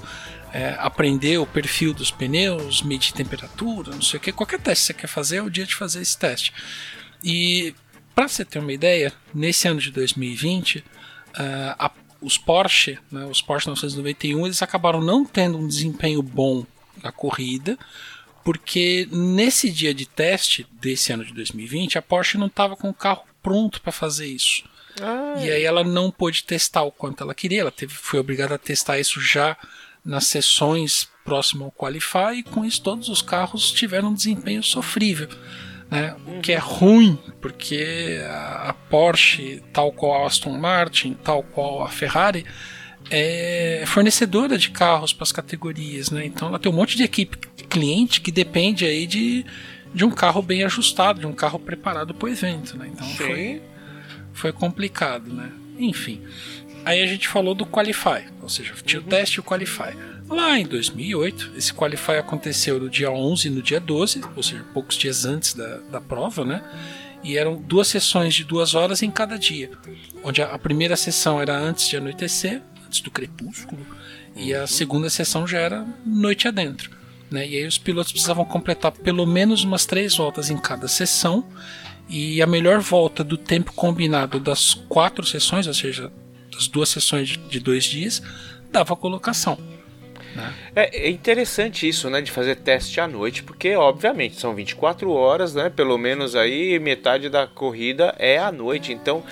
é, 0.52 0.74
aprender 0.78 1.38
o 1.38 1.46
perfil 1.46 1.92
dos 1.92 2.10
pneus, 2.10 2.82
medir 2.82 3.12
temperatura, 3.12 3.92
não 3.94 4.02
sei 4.02 4.18
o 4.18 4.20
que. 4.20 4.32
Qualquer 4.32 4.60
teste 4.60 4.84
que 4.84 4.86
você 4.86 4.94
quer 5.02 5.06
fazer 5.08 5.36
é 5.38 5.42
o 5.42 5.50
dia 5.50 5.64
de 5.66 5.74
fazer 5.74 6.00
esse 6.00 6.16
teste. 6.18 6.52
E 7.22 7.74
para 8.14 8.28
você 8.28 8.44
ter 8.44 8.58
uma 8.58 8.72
ideia, 8.72 9.12
nesse 9.34 9.68
ano 9.68 9.80
de 9.80 9.90
2020, 9.90 10.84
ah, 11.34 11.76
a- 11.86 11.90
os 12.20 12.36
Porsche, 12.36 12.98
né, 13.12 13.24
os 13.26 13.40
Porsche 13.40 13.68
991, 13.68 14.44
eles 14.46 14.60
acabaram 14.62 15.00
não 15.00 15.24
tendo 15.24 15.56
um 15.58 15.68
desempenho 15.68 16.20
bom 16.22 16.66
na 17.02 17.12
corrida, 17.12 17.78
porque 18.44 19.06
nesse 19.12 19.70
dia 19.70 19.92
de 19.94 20.06
teste 20.06 20.66
desse 20.80 21.12
ano 21.12 21.24
de 21.24 21.32
2020, 21.34 21.98
a 21.98 22.02
Porsche 22.02 22.38
não 22.38 22.46
estava 22.46 22.74
com 22.76 22.88
o 22.88 22.94
carro 22.94 23.22
pronto 23.42 23.80
para 23.80 23.92
fazer 23.92 24.26
isso. 24.26 24.64
E 25.44 25.48
aí 25.50 25.62
ela 25.62 25.84
não 25.84 26.10
pôde 26.10 26.42
testar 26.42 26.82
o 26.82 26.90
quanto 26.90 27.22
ela 27.22 27.34
queria, 27.34 27.60
ela 27.60 27.70
teve, 27.70 27.94
foi 27.94 28.18
obrigada 28.18 28.56
a 28.56 28.58
testar 28.58 28.98
isso 28.98 29.20
já 29.20 29.56
nas 30.04 30.26
sessões 30.26 31.08
próximo 31.24 31.64
ao 31.64 31.72
Qualify, 31.72 32.38
e 32.38 32.42
com 32.42 32.64
isso 32.64 32.82
todos 32.82 33.08
os 33.08 33.20
carros 33.20 33.70
tiveram 33.70 34.08
um 34.08 34.14
desempenho 34.14 34.62
sofrível. 34.62 35.28
Né? 35.90 36.14
O 36.26 36.40
que 36.40 36.52
é 36.52 36.58
ruim, 36.58 37.18
porque 37.40 38.20
a 38.28 38.74
Porsche, 38.90 39.62
tal 39.72 39.92
qual 39.92 40.22
a 40.22 40.26
Aston 40.26 40.56
Martin, 40.58 41.14
tal 41.14 41.42
qual 41.42 41.82
a 41.82 41.88
Ferrari, 41.88 42.44
é 43.10 43.84
fornecedora 43.86 44.58
de 44.58 44.70
carros 44.70 45.12
para 45.12 45.22
as 45.22 45.32
categorias, 45.32 46.10
né? 46.10 46.26
Então 46.26 46.48
ela 46.48 46.58
tem 46.58 46.70
um 46.70 46.74
monte 46.74 46.96
de 46.96 47.04
equipe 47.04 47.38
cliente 47.68 48.20
que 48.20 48.30
depende 48.30 48.84
aí 48.84 49.06
de, 49.06 49.46
de 49.94 50.04
um 50.04 50.10
carro 50.10 50.42
bem 50.42 50.62
ajustado, 50.64 51.20
de 51.20 51.26
um 51.26 51.32
carro 51.32 51.58
preparado 51.58 52.12
para 52.12 52.26
o 52.26 52.28
evento, 52.30 52.76
né? 52.76 52.90
Então 52.92 53.06
foi, 53.08 53.62
foi 54.32 54.52
complicado, 54.52 55.32
né? 55.32 55.50
Enfim. 55.78 56.22
Aí 56.88 57.02
a 57.02 57.06
gente 57.06 57.28
falou 57.28 57.54
do 57.54 57.66
Qualify, 57.66 58.24
ou 58.40 58.48
seja, 58.48 58.72
tinha 58.82 58.98
o 58.98 59.04
teste 59.04 59.36
e 59.36 59.40
o 59.40 59.42
Qualify. 59.42 59.94
Lá 60.26 60.58
em 60.58 60.64
2008, 60.64 61.52
esse 61.54 61.70
Qualify 61.74 62.12
aconteceu 62.12 62.80
no 62.80 62.88
dia 62.88 63.10
11 63.10 63.46
e 63.46 63.50
no 63.50 63.60
dia 63.60 63.78
12, 63.78 64.22
ou 64.34 64.42
seja, 64.42 64.64
poucos 64.72 64.96
dias 64.96 65.26
antes 65.26 65.52
da, 65.52 65.80
da 65.92 66.00
prova, 66.00 66.46
né? 66.46 66.64
E 67.22 67.36
eram 67.36 67.56
duas 67.60 67.88
sessões 67.88 68.34
de 68.34 68.42
duas 68.42 68.74
horas 68.74 69.02
em 69.02 69.10
cada 69.10 69.38
dia. 69.38 69.70
Onde 70.24 70.40
a, 70.40 70.46
a 70.46 70.58
primeira 70.58 70.96
sessão 70.96 71.38
era 71.38 71.54
antes 71.54 71.86
de 71.86 71.98
anoitecer, 71.98 72.62
antes 72.86 73.02
do 73.02 73.10
crepúsculo, 73.10 73.86
e 74.34 74.54
a 74.54 74.66
segunda 74.66 75.10
sessão 75.10 75.46
já 75.46 75.58
era 75.58 75.86
noite 76.06 76.48
adentro. 76.48 76.90
Né? 77.30 77.46
E 77.46 77.58
aí 77.58 77.66
os 77.66 77.76
pilotos 77.76 78.12
precisavam 78.12 78.46
completar 78.46 78.92
pelo 78.92 79.26
menos 79.26 79.62
umas 79.62 79.84
três 79.84 80.16
voltas 80.16 80.48
em 80.48 80.56
cada 80.56 80.88
sessão. 80.88 81.44
E 82.08 82.40
a 82.40 82.46
melhor 82.46 82.80
volta 82.80 83.22
do 83.22 83.36
tempo 83.36 83.74
combinado 83.74 84.40
das 84.40 84.72
quatro 84.72 85.26
sessões, 85.26 85.66
ou 85.66 85.74
seja, 85.74 86.10
das 86.58 86.66
duas 86.66 86.88
sessões 86.88 87.28
de- 87.28 87.38
de 87.38 87.60
dois 87.60 87.84
dias, 87.84 88.20
dava 88.72 88.92
a 88.94 88.96
colocação. 88.96 89.56
É, 90.76 91.06
é 91.06 91.10
interessante 91.10 91.88
isso, 91.88 92.08
né, 92.10 92.20
de 92.20 92.30
fazer 92.30 92.56
teste 92.56 93.00
à 93.00 93.08
noite, 93.08 93.42
porque 93.42 93.74
obviamente 93.74 94.38
são 94.38 94.54
24 94.54 95.10
horas, 95.10 95.54
né, 95.54 95.68
pelo 95.70 95.96
menos 95.98 96.36
aí 96.36 96.78
metade 96.78 97.28
da 97.28 97.46
corrida 97.46 98.14
é 98.18 98.38
à 98.38 98.52
noite, 98.52 98.92
então 98.92 99.24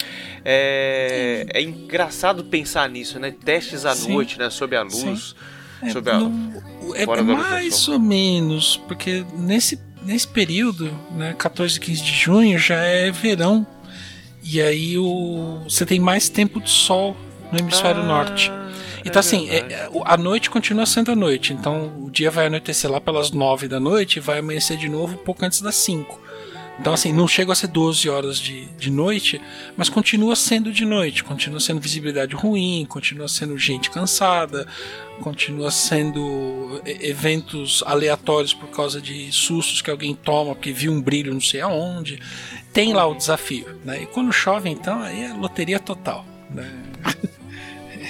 é, 0.45 1.47
é 1.53 1.63
engraçado 1.63 2.45
pensar 2.45 2.89
nisso, 2.89 3.19
né, 3.21 3.33
testes 3.45 3.85
à 3.85 3.95
Sim. 3.95 4.13
noite, 4.15 4.39
né, 4.39 4.49
sob 4.51 4.75
a 4.77 4.83
luz. 4.83 5.35
A- 5.83 6.19
não- 6.19 6.63
é, 6.95 7.05
fora 7.05 7.21
é 7.21 7.25
da 7.25 7.35
mais 7.35 7.87
ou 7.89 8.01
menos, 8.01 8.77
porque 8.89 9.25
nesse, 9.37 9.79
nesse 10.03 10.27
período, 10.27 10.91
né, 11.13 11.35
14 11.39 11.77
e 11.77 11.81
15 11.81 12.03
de 12.03 12.13
junho, 12.15 12.59
já 12.59 12.77
é 12.83 13.11
verão. 13.13 13.65
E 14.49 14.61
aí 14.63 14.97
o, 14.97 15.61
você 15.69 15.85
tem 15.85 15.99
mais 15.99 16.29
tempo 16.29 16.61
de 16.61 16.71
sol 16.71 17.17
no 17.53 17.59
hemisfério 17.59 18.03
Ah, 18.03 18.07
norte. 18.07 18.51
é 18.51 19.09
Então, 19.09 19.21
assim, 19.21 19.49
é- 19.51 19.59
é- 19.59 19.89
o- 19.93 20.03
a 20.05 20.17
noite 20.17 20.51
continua 20.51 20.85
sendo 20.87 21.11
a 21.13 21.17
noite. 21.17 21.53
Então, 21.53 21.93
o 22.01 22.11
dia 22.11 22.31
vai 22.31 22.47
anoitecer 22.47 22.91
lá 22.91 23.01
pelas 23.01 23.31
9 23.31 23.67
da 23.69 23.79
noite 23.81 24.17
e 24.17 24.21
vai 24.21 24.39
amanhecer 24.39 24.77
de 24.77 24.89
novo 24.89 25.15
um 25.15 25.19
pouco 25.25 25.45
antes 25.45 25.61
das 25.61 25.75
5. 25.77 26.21
Então, 26.79 26.93
assim, 26.93 27.11
não 27.13 27.27
chega 27.27 27.53
a 27.53 27.55
ser 27.55 27.69
12 27.69 28.09
horas 28.09 28.39
de, 28.39 28.67
de 28.79 28.91
noite, 28.91 29.41
mas 29.77 29.89
continua 29.89 30.37
sendo 30.37 30.71
de 30.71 30.85
noite. 30.85 31.25
Continua 31.25 31.59
sendo 31.59 31.81
visibilidade 31.81 32.35
ruim, 32.35 32.85
continua 32.87 33.29
sendo 33.29 33.57
gente 33.57 33.91
cansada, 33.91 34.67
continua 35.21 35.71
sendo 35.71 36.81
eventos 36.85 37.83
aleatórios 37.87 38.53
por 38.53 38.69
causa 38.69 39.01
de 39.01 39.33
sustos 39.33 39.81
que 39.81 39.91
alguém 39.91 40.15
toma 40.15 40.55
porque 40.55 40.71
viu 40.71 40.93
um 40.93 41.01
brilho 41.01 41.33
não 41.33 41.41
sei 41.41 41.63
aonde. 41.63 42.21
Tem 42.75 42.93
lá 42.93 43.07
o 43.07 43.15
desafio. 43.15 43.81
Né? 43.83 44.03
E 44.03 44.07
quando 44.07 44.31
chove, 44.31 44.69
então, 44.69 45.01
aí 45.03 45.23
é 45.25 45.33
loteria 45.33 45.81
total. 45.81 46.25
Né? 46.51 46.71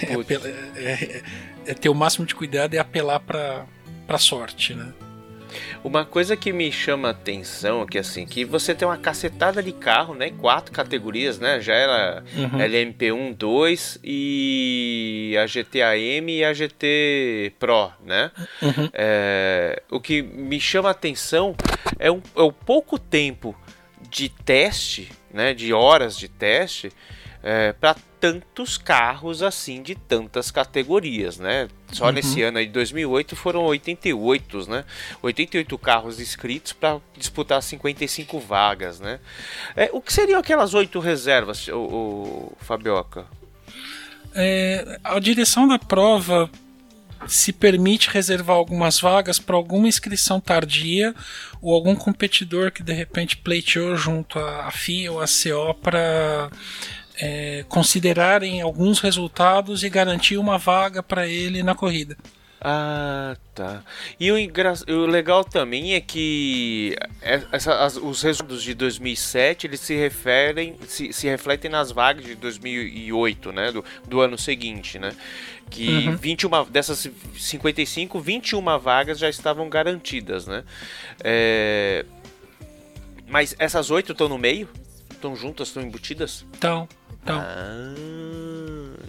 É, 0.03 0.13
é- 0.13 0.93
é- 0.93 1.23
é 1.69 1.75
ter 1.75 1.89
o 1.89 1.95
máximo 1.95 2.27
de 2.27 2.35
cuidado 2.35 2.75
e 2.75 2.79
apelar 2.79 3.19
pra, 3.21 3.65
pra 4.07 4.19
sorte, 4.19 4.75
né? 4.75 4.93
Uma 5.85 6.05
coisa 6.05 6.37
que 6.37 6.53
me 6.53 6.71
chama 6.73 7.09
a 7.09 7.11
atenção 7.13 7.83
é 7.83 7.87
que 7.87 7.99
assim, 7.99 8.27
que 8.27 8.45
você 8.45 8.75
tem 8.75 8.87
uma 8.87 8.97
cacetada 8.97 9.63
de 9.63 9.73
carro, 9.73 10.15
né? 10.15 10.31
Quatro 10.31 10.73
categorias, 10.73 11.39
né? 11.39 11.61
Já 11.61 11.75
era 11.75 12.25
Uhum. 12.37 12.59
LMP1, 12.59 13.35
2 13.37 13.99
e 14.05 15.37
a 15.41 15.47
GT-AM 15.47 16.39
e 16.39 16.45
a 16.45 16.53
GT 16.53 17.53
Pro, 17.59 17.93
né? 18.05 18.31
Uhum. 18.63 18.89
É, 18.93 19.83
o 19.91 20.01
que 20.01 20.23
me 20.23 20.61
chama 20.61 20.89
a 20.89 20.93
atenção 20.93 21.55
é, 21.99 22.11
um, 22.11 22.21
é 22.37 22.43
o 22.43 22.53
pouco 22.53 22.99
tempo 22.99 23.55
de 24.11 24.29
teste, 24.29 25.11
né? 25.33 25.55
De 25.55 25.73
horas 25.73 26.17
de 26.17 26.29
teste 26.29 26.91
para 27.81 27.95
tantos 28.21 28.77
carros 28.77 29.43
assim 29.43 29.83
de 29.83 29.95
tantas 29.95 30.51
categorias, 30.51 31.39
né? 31.39 31.69
Só 31.93 32.11
nesse 32.11 32.43
ano 32.43 32.59
aí 32.59 32.67
de 32.67 32.73
2008 32.73 33.37
foram 33.37 33.63
88, 33.65 34.71
né? 34.71 34.85
88 35.23 35.79
carros 35.79 36.21
inscritos 36.21 36.73
para 36.73 37.01
disputar 37.17 37.63
55 37.63 38.39
vagas, 38.41 39.01
né? 39.01 39.21
É, 39.77 39.91
o 39.93 40.01
que 40.01 40.13
seriam 40.13 40.41
aquelas 40.41 40.75
oito 40.75 40.99
reservas, 40.99 41.69
o, 41.69 41.77
o 41.77 42.57
Fabioca? 42.61 43.27
É, 44.35 44.99
a 45.03 45.19
direção 45.19 45.67
da 45.67 45.79
prova 45.79 46.51
se 47.27 47.53
permite 47.53 48.11
reservar 48.11 48.57
algumas 48.57 49.01
vagas 49.01 49.39
para 49.39 49.57
alguma 49.57 49.89
inscrição 49.89 50.41
tardia 50.41 51.15
ou 51.63 51.75
algum 51.75 51.95
competidor 51.95 52.71
que 52.71 52.83
de 52.83 52.93
repente 52.93 53.37
pleiteou 53.37 53.97
junto 53.97 54.39
à 54.39 54.71
FIA 54.71 55.13
ou 55.13 55.21
à 55.21 55.25
CO 55.25 55.75
para 55.75 56.51
é, 57.21 57.65
considerarem 57.69 58.61
alguns 58.61 59.01
resultados 59.01 59.83
e 59.83 59.89
garantir 59.91 60.37
uma 60.39 60.59
vaga 60.59 61.03
para 61.03 61.27
ele 61.27 61.63
na 61.63 61.75
corrida. 61.75 62.17
Ah, 62.61 63.37
tá. 63.55 63.83
E 64.19 64.33
o, 64.33 64.39
engra... 64.39 64.73
o 64.89 65.07
legal 65.07 65.45
também 65.45 65.95
é 65.95 66.01
que 66.01 66.97
é- 67.23 67.43
essa- 67.53 67.85
as- 67.85 67.97
os 67.97 68.23
resultados 68.23 68.63
de 68.63 68.75
2007 68.75 69.67
eles 69.67 69.79
se 69.81 69.95
referem, 69.95 70.75
se, 70.89 71.13
se 71.13 71.29
refletem 71.29 71.71
nas 71.71 71.93
vagas 71.93 72.25
de 72.25 72.35
2008, 72.35 73.53
né, 73.53 73.71
do, 73.71 73.85
do 74.09 74.21
ano 74.21 74.39
seguinte, 74.39 74.99
né? 74.99 75.13
Que 75.71 76.09
21 76.17 76.65
dessas 76.71 77.09
55, 77.37 78.19
21 78.21 78.79
vagas 78.79 79.19
já 79.19 79.29
estavam 79.29 79.69
garantidas, 79.69 80.47
né? 80.47 80.65
É, 81.23 82.05
Mas 83.29 83.55
essas 83.59 83.91
oito 83.91 84.13
estão 84.13 84.29
no 84.29 84.39
meio? 84.39 84.69
Estão 85.17 85.35
juntas, 85.35 85.69
estão 85.69 85.83
embutidas? 85.83 86.45
Então, 86.57 86.87
então 87.23 87.41
Ah, 87.41 87.95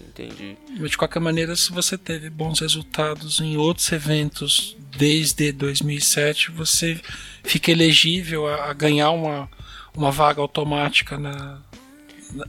entendi. 0.07 0.57
Mas 0.79 0.91
de 0.91 0.97
qualquer 0.97 1.19
maneira, 1.19 1.55
se 1.55 1.71
você 1.71 1.97
teve 1.97 2.29
bons 2.29 2.61
resultados 2.61 3.39
em 3.41 3.57
outros 3.57 3.91
eventos 3.91 4.75
desde 4.97 5.51
2007, 5.51 6.51
você 6.51 6.99
fica 7.43 7.71
elegível 7.71 8.47
a, 8.47 8.71
a 8.71 8.73
ganhar 8.73 9.11
uma, 9.11 9.49
uma 9.93 10.09
vaga 10.09 10.41
automática 10.41 11.17
na, 11.17 11.59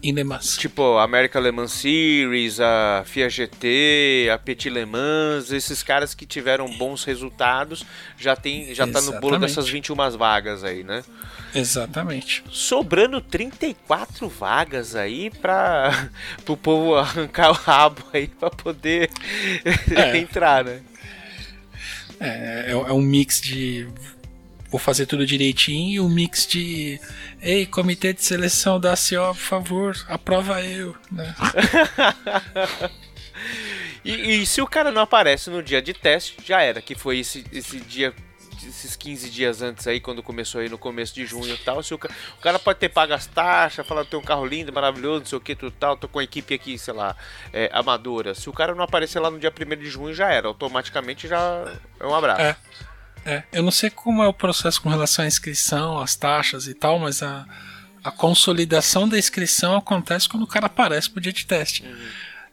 em 0.02 0.12
Le 0.12 0.24
Mans. 0.24 0.56
Tipo, 0.56 0.98
a 0.98 1.04
American 1.04 1.40
Le 1.42 1.50
Mans 1.52 1.72
Series, 1.72 2.60
a 2.60 3.02
FIA 3.06 3.28
GT, 3.28 4.30
a 4.32 4.38
Petit 4.38 4.68
Le 4.70 4.84
Mans, 4.84 5.50
esses 5.52 5.82
caras 5.82 6.14
que 6.14 6.26
tiveram 6.26 6.68
bons 6.76 7.04
resultados 7.04 7.84
já 8.18 8.34
tem, 8.36 8.74
já 8.74 8.86
tá 8.86 9.00
no 9.00 9.12
bolo 9.12 9.36
Exatamente. 9.36 9.40
dessas 9.40 9.68
21 9.68 9.94
vagas 10.16 10.64
aí, 10.64 10.82
né? 10.84 11.02
Exatamente. 11.54 12.44
Sobrando 12.50 13.20
34 13.20 14.28
vagas 14.28 14.94
aí 14.94 15.30
para 15.30 16.08
o 16.46 16.56
povo 16.56 16.94
arrancar 16.96 17.50
o 17.50 17.54
rabo 17.54 18.02
aí 18.12 18.28
para 18.28 18.50
poder 18.50 19.10
É. 19.94 20.18
entrar, 20.18 20.64
né? 20.64 20.80
É, 22.20 22.66
é, 22.68 22.72
é 22.72 22.92
um 22.92 23.00
mix 23.00 23.40
de 23.40 23.86
vou 24.70 24.78
fazer 24.78 25.07
tudo 25.07 25.24
direitinho 25.26 25.90
e 25.94 26.00
um 26.00 26.09
mix 26.09 26.46
de 26.46 27.00
ei, 27.40 27.66
comitê 27.66 28.12
de 28.12 28.22
seleção 28.24 28.78
da 28.78 28.94
CO, 28.94 29.35
por 29.35 29.37
favor, 29.37 29.96
aprova 30.09 30.62
eu. 30.62 30.94
Né? 31.11 31.35
E, 34.04 34.40
e 34.42 34.46
se 34.46 34.61
o 34.61 34.66
cara 34.66 34.90
não 34.90 35.02
aparece 35.02 35.50
no 35.50 35.62
dia 35.62 35.83
de 35.83 35.92
teste, 35.92 36.37
já 36.44 36.61
era, 36.62 36.81
que 36.81 36.94
foi 36.94 37.18
esse, 37.18 37.44
esse 37.52 37.78
dia, 37.81 38.14
esses 38.66 38.96
15 38.96 39.28
dias 39.28 39.61
antes 39.61 39.87
aí, 39.87 40.00
quando 40.00 40.22
começou 40.22 40.61
aí 40.61 40.68
no 40.68 40.78
começo 40.78 41.14
de 41.14 41.26
junho 41.26 41.54
e 41.54 41.59
tal. 41.59 41.83
Se 41.83 41.92
o, 41.94 41.98
ca- 41.98 42.09
o 42.38 42.40
cara 42.40 42.59
pode 42.59 42.78
ter 42.78 42.88
pago 42.88 43.12
as 43.12 43.26
taxas, 43.26 43.87
falar 43.87 44.04
tem 44.04 44.18
um 44.18 44.22
carro 44.22 44.46
lindo, 44.46 44.72
maravilhoso, 44.72 45.20
não 45.20 45.26
sei 45.26 45.38
o 45.38 45.40
que, 45.40 45.54
tudo 45.54 45.72
tal, 45.72 45.96
tô 45.96 46.09
com 46.09 46.18
a 46.20 46.24
equipe 46.24 46.54
aqui, 46.54 46.78
sei 46.78 46.94
lá, 46.94 47.16
é, 47.52 47.68
amadora. 47.72 48.35
Se 48.35 48.48
o 48.48 48.52
cara 48.52 48.74
não 48.74 48.85
aparecer 48.85 49.20
lá 49.20 49.31
no 49.31 49.38
dia 49.38 49.52
1 49.52 49.76
de 49.76 49.87
junho, 49.90 50.14
já 50.14 50.31
era, 50.33 50.48
automaticamente 50.48 51.28
já 51.28 51.64
é 52.00 52.07
um 52.07 52.14
abraço. 52.14 52.40
É. 52.42 52.57
É, 53.28 53.42
eu 53.52 53.62
não 53.62 53.70
sei 53.70 53.90
como 53.90 54.22
é 54.22 54.26
o 54.28 54.32
processo 54.32 54.80
com 54.80 54.88
relação 54.88 55.24
à 55.24 55.28
inscrição, 55.28 55.98
às 56.00 56.16
taxas 56.16 56.66
e 56.66 56.72
tal, 56.74 56.98
mas 56.98 57.22
a, 57.22 57.44
a 58.02 58.10
consolidação 58.10 59.06
da 59.08 59.18
inscrição 59.18 59.76
acontece 59.76 60.28
quando 60.28 60.44
o 60.44 60.46
cara 60.46 60.66
aparece 60.66 61.10
pro 61.10 61.20
dia 61.20 61.32
de 61.32 61.44
teste. 61.44 61.84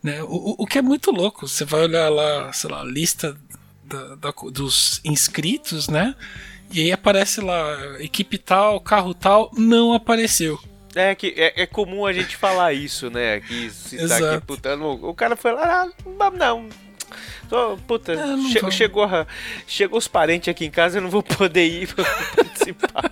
Né? 0.03 0.21
O, 0.23 0.25
o- 0.51 0.55
o 0.59 0.67
que 0.67 0.77
é 0.77 0.81
muito 0.81 1.11
louco, 1.11 1.47
você 1.47 1.63
vai 1.63 1.81
olhar 1.83 2.09
lá, 2.09 2.51
sei 2.51 2.69
lá, 2.69 2.81
a 2.81 2.85
lista 2.85 3.37
da- 3.85 4.15
da- 4.15 4.33
dos 4.51 4.99
inscritos, 5.05 5.87
né? 5.87 6.13
E 6.71 6.81
aí 6.81 6.91
aparece 6.91 7.39
lá, 7.41 8.01
equipe 8.01 8.37
tal, 8.37 8.81
carro 8.81 9.13
tal, 9.13 9.49
não 9.57 9.93
apareceu. 9.93 10.59
É 10.93 11.13
que 11.15 11.33
é, 11.37 11.61
é 11.63 11.65
comum 11.67 12.05
a 12.05 12.11
gente 12.13 12.35
falar 12.35 12.73
isso, 12.73 13.09
né? 13.09 13.39
Que 13.41 13.69
se 13.69 13.97
tá 13.97 14.03
Exato. 14.03 14.25
aqui 14.25 14.45
putando. 14.45 14.85
O 14.85 15.13
cara 15.13 15.35
foi 15.35 15.51
lá, 15.53 15.83
ah, 15.83 16.31
não 16.31 16.67
puta, 17.87 18.13
É, 18.13 18.17
che- 18.51 18.71
chegou, 18.71 19.03
a- 19.03 19.25
chegou 19.67 19.97
os 19.97 20.07
parentes 20.07 20.49
aqui 20.49 20.65
em 20.65 20.71
casa, 20.71 20.97
eu 20.97 21.01
não 21.01 21.09
vou 21.09 21.21
poder 21.23 21.65
ir 21.65 21.93
pra 21.93 22.03
participar. 22.35 23.11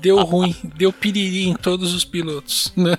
Deu 0.00 0.16
ruim, 0.24 0.54
deu 0.76 0.92
piriri 0.92 1.48
em 1.48 1.54
todos 1.54 1.92
os 1.94 2.04
pilotos. 2.04 2.72
Né? 2.76 2.96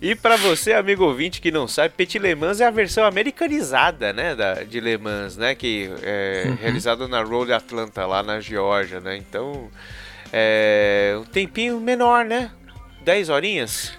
E 0.00 0.14
pra 0.14 0.36
você, 0.36 0.72
amigo 0.72 1.04
ouvinte 1.04 1.40
que 1.40 1.50
não 1.50 1.66
sabe, 1.66 1.94
Petit 1.96 2.18
Le 2.18 2.34
Mans 2.34 2.60
é 2.60 2.66
a 2.66 2.70
versão 2.70 3.04
americanizada, 3.06 4.12
né, 4.12 4.34
da, 4.34 4.62
de 4.62 4.78
Le 4.80 4.98
Mans, 4.98 5.36
né, 5.36 5.54
que 5.54 5.90
é 6.02 6.44
Uhum. 6.46 6.54
realizada 6.56 7.08
na 7.08 7.22
Road 7.22 7.52
Atlanta, 7.52 8.04
lá 8.06 8.22
na 8.22 8.40
Geórgia, 8.40 9.00
né, 9.00 9.16
então 9.16 9.70
é 10.32 11.16
um 11.18 11.24
tempinho 11.24 11.80
menor, 11.80 12.24
né, 12.24 12.50
10 13.02 13.28
horinhas. 13.30 13.92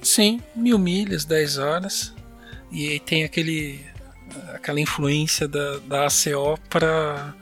Sim, 0.00 0.40
mil 0.56 0.78
milhas, 0.78 1.24
10 1.24 1.58
horas. 1.58 2.14
E 2.72 2.88
aí 2.88 3.00
tem 3.00 3.24
aquele 3.24 3.80
aquela 4.54 4.80
influência 4.80 5.46
da, 5.46 5.78
da 5.80 6.06
ACO 6.06 6.58
para 6.70 7.34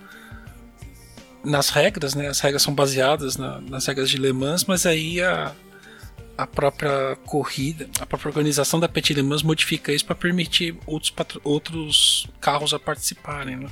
nas 1.44 1.70
regras, 1.70 2.14
né? 2.14 2.28
As 2.28 2.40
regras 2.40 2.62
são 2.62 2.74
baseadas 2.74 3.36
na- 3.36 3.60
nas 3.60 3.86
regras 3.86 4.10
de 4.10 4.16
Le 4.18 4.32
Mans, 4.32 4.64
mas 4.64 4.84
aí 4.86 5.22
a, 5.22 5.52
a 6.36 6.46
própria 6.46 7.16
corrida, 7.24 7.88
a 8.00 8.04
própria 8.06 8.28
organização 8.28 8.78
da 8.80 8.88
Petit 8.88 9.14
Le 9.14 9.22
Mans 9.22 9.42
modifica 9.42 9.92
isso 9.92 10.04
para 10.04 10.14
permitir 10.16 10.76
outros, 10.86 11.12
outros 11.44 12.26
carros 12.40 12.74
a 12.74 12.78
participarem, 12.78 13.56
né? 13.56 13.68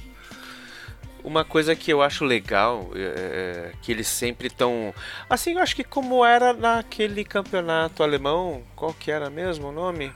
Uma 1.28 1.44
coisa 1.44 1.76
que 1.76 1.92
eu 1.92 2.02
acho 2.02 2.24
legal, 2.24 2.90
é, 2.94 3.72
que 3.82 3.92
eles 3.92 4.08
sempre 4.08 4.48
estão. 4.48 4.94
Assim, 5.28 5.52
eu 5.52 5.60
acho 5.60 5.76
que 5.76 5.84
como 5.84 6.24
era 6.24 6.52
naquele 6.52 7.24
campeonato 7.24 8.02
alemão, 8.02 8.62
qual 8.74 8.94
que 8.94 9.10
era 9.10 9.28
mesmo 9.28 9.68
o 9.68 9.72
nome? 9.72 10.10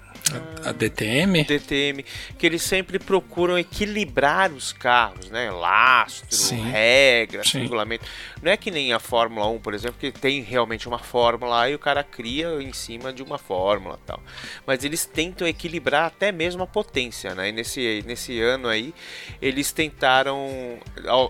A, 0.64 0.70
a 0.70 0.72
DTM? 0.72 1.44
DTM, 1.44 2.04
que 2.38 2.46
eles 2.46 2.62
sempre 2.62 2.98
procuram 2.98 3.58
equilibrar 3.58 4.50
os 4.52 4.72
carros, 4.72 5.28
né? 5.30 5.50
Lastro, 5.50 6.34
Sim. 6.34 6.62
regras, 6.62 7.50
Sim. 7.50 7.60
regulamento. 7.60 8.04
Não 8.40 8.50
é 8.50 8.56
que 8.56 8.70
nem 8.70 8.92
a 8.92 8.98
Fórmula 8.98 9.46
1, 9.48 9.58
por 9.58 9.74
exemplo, 9.74 9.96
que 9.98 10.10
tem 10.10 10.40
realmente 10.42 10.88
uma 10.88 10.98
fórmula 10.98 11.68
e 11.68 11.74
o 11.74 11.78
cara 11.78 12.02
cria 12.02 12.62
em 12.62 12.72
cima 12.72 13.12
de 13.12 13.22
uma 13.22 13.36
fórmula 13.36 13.98
e 14.02 14.06
tal. 14.06 14.22
Mas 14.66 14.84
eles 14.84 15.04
tentam 15.04 15.46
equilibrar 15.46 16.06
até 16.06 16.32
mesmo 16.32 16.62
a 16.62 16.66
potência, 16.66 17.34
né? 17.34 17.50
E 17.50 17.52
nesse, 17.52 18.02
nesse 18.06 18.40
ano 18.40 18.68
aí, 18.68 18.94
eles 19.40 19.72
tentaram 19.72 20.78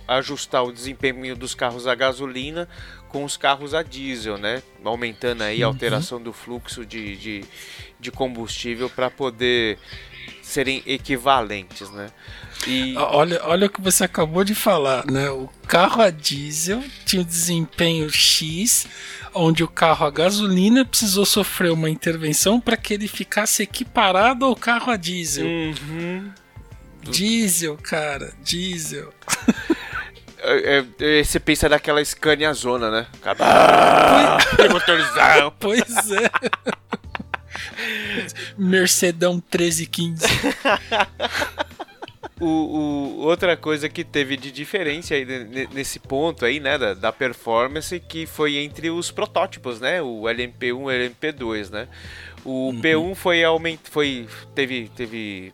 ajustar 0.06 0.64
o 0.64 0.72
desempenho 0.72 1.36
dos 1.36 1.54
carros 1.54 1.86
a 1.86 1.94
gasolina 1.94 2.68
com 3.08 3.24
os 3.24 3.36
carros 3.36 3.74
a 3.74 3.82
diesel, 3.82 4.38
né? 4.38 4.62
Aumentando 4.82 5.42
aí 5.42 5.62
a 5.62 5.66
alteração 5.66 6.20
do 6.20 6.32
fluxo 6.32 6.84
de, 6.84 7.16
de, 7.16 7.44
de 8.00 8.10
combustível 8.10 8.88
para 8.88 9.10
poder 9.10 9.78
serem 10.40 10.82
equivalentes, 10.86 11.90
né? 11.90 12.10
E 12.66 12.94
Olha, 12.96 13.40
olha 13.44 13.66
o 13.66 13.70
que 13.70 13.80
você 13.80 14.04
acabou 14.04 14.44
de 14.44 14.54
falar, 14.54 15.04
né? 15.10 15.30
O 15.30 15.48
carro 15.66 16.00
a 16.00 16.10
diesel 16.10 16.82
tinha 17.04 17.20
um 17.20 17.24
desempenho 17.24 18.08
X, 18.10 18.86
onde 19.34 19.64
o 19.64 19.68
carro 19.68 20.06
a 20.06 20.10
gasolina 20.10 20.84
precisou 20.84 21.26
sofrer 21.26 21.72
uma 21.72 21.90
intervenção 21.90 22.60
para 22.60 22.76
que 22.76 22.94
ele 22.94 23.08
ficasse 23.08 23.62
equiparado 23.62 24.44
ao 24.44 24.54
carro 24.54 24.90
a 24.90 24.96
diesel. 24.96 25.46
Uhum. 25.46 26.32
Diesel, 27.10 27.76
cara, 27.76 28.32
diesel. 28.42 29.12
É, 30.38 30.84
é, 31.00 31.22
você 31.24 31.38
pensa 31.38 31.68
naquela 31.68 32.04
Scania 32.04 32.52
Zona, 32.52 32.90
né? 32.90 33.06
Cada... 33.20 34.38
motorizado. 34.72 35.52
Pois 35.58 35.82
é. 36.10 36.30
Mercedão 38.58 39.34
1315. 39.34 40.24
O, 42.40 42.46
o- 42.46 43.18
outra 43.20 43.56
coisa 43.56 43.88
que 43.88 44.02
teve 44.02 44.36
de 44.36 44.50
diferença 44.50 45.14
aí 45.14 45.24
ne- 45.24 45.44
ne- 45.44 45.68
nesse 45.72 46.00
ponto 46.00 46.44
aí, 46.44 46.58
né, 46.58 46.76
da, 46.76 46.92
da 46.92 47.12
performance, 47.12 48.00
que 48.00 48.26
foi 48.26 48.56
entre 48.56 48.90
os 48.90 49.12
protótipos, 49.12 49.78
né, 49.80 50.02
o 50.02 50.22
LMP1 50.22 50.62
e 50.68 50.72
o 50.72 50.86
LMP2, 50.86 51.70
né. 51.70 51.86
O 52.44 52.72
P1 52.82 53.14
foi 53.14 53.44
aumento, 53.44 53.88
foi 53.88 54.26
teve 54.56 54.90
teve 54.96 55.52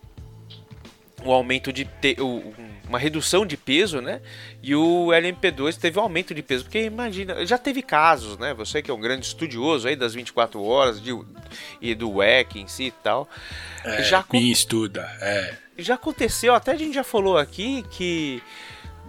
um 1.25 1.31
aumento 1.31 1.71
de 1.73 1.85
te, 1.85 2.15
o- 2.19 2.53
uma 2.87 2.97
redução 2.97 3.45
de 3.45 3.55
peso, 3.55 4.01
né? 4.01 4.19
E 4.63 4.73
o 4.75 5.07
LMP2 5.11 5.77
teve 5.77 5.99
um 5.99 6.01
aumento 6.01 6.33
de 6.33 6.41
peso, 6.41 6.63
porque 6.63 6.81
imagina, 6.83 7.45
já 7.45 7.57
teve 7.57 7.81
casos, 7.81 8.37
né? 8.37 8.53
Você 8.55 8.81
que 8.81 8.89
é 8.89 8.93
um 8.93 8.99
grande 8.99 9.25
estudioso 9.25 9.87
aí 9.87 9.95
das 9.95 10.13
24 10.13 10.63
horas 10.63 10.99
de, 11.01 11.11
e 11.81 11.93
do 11.93 12.09
WEC 12.15 12.59
em 12.59 12.67
si 12.67 12.85
e 12.85 12.91
tal. 12.91 13.27
já 14.03 14.19
acon- 14.19 14.37
Quem 14.39 14.49
estuda, 14.51 15.01
é. 15.21 15.53
já 15.77 15.95
aconteceu, 15.95 16.53
até 16.55 16.71
a 16.71 16.75
gente 16.75 16.93
já 16.93 17.03
falou 17.03 17.37
aqui 17.37 17.83
que 17.91 18.41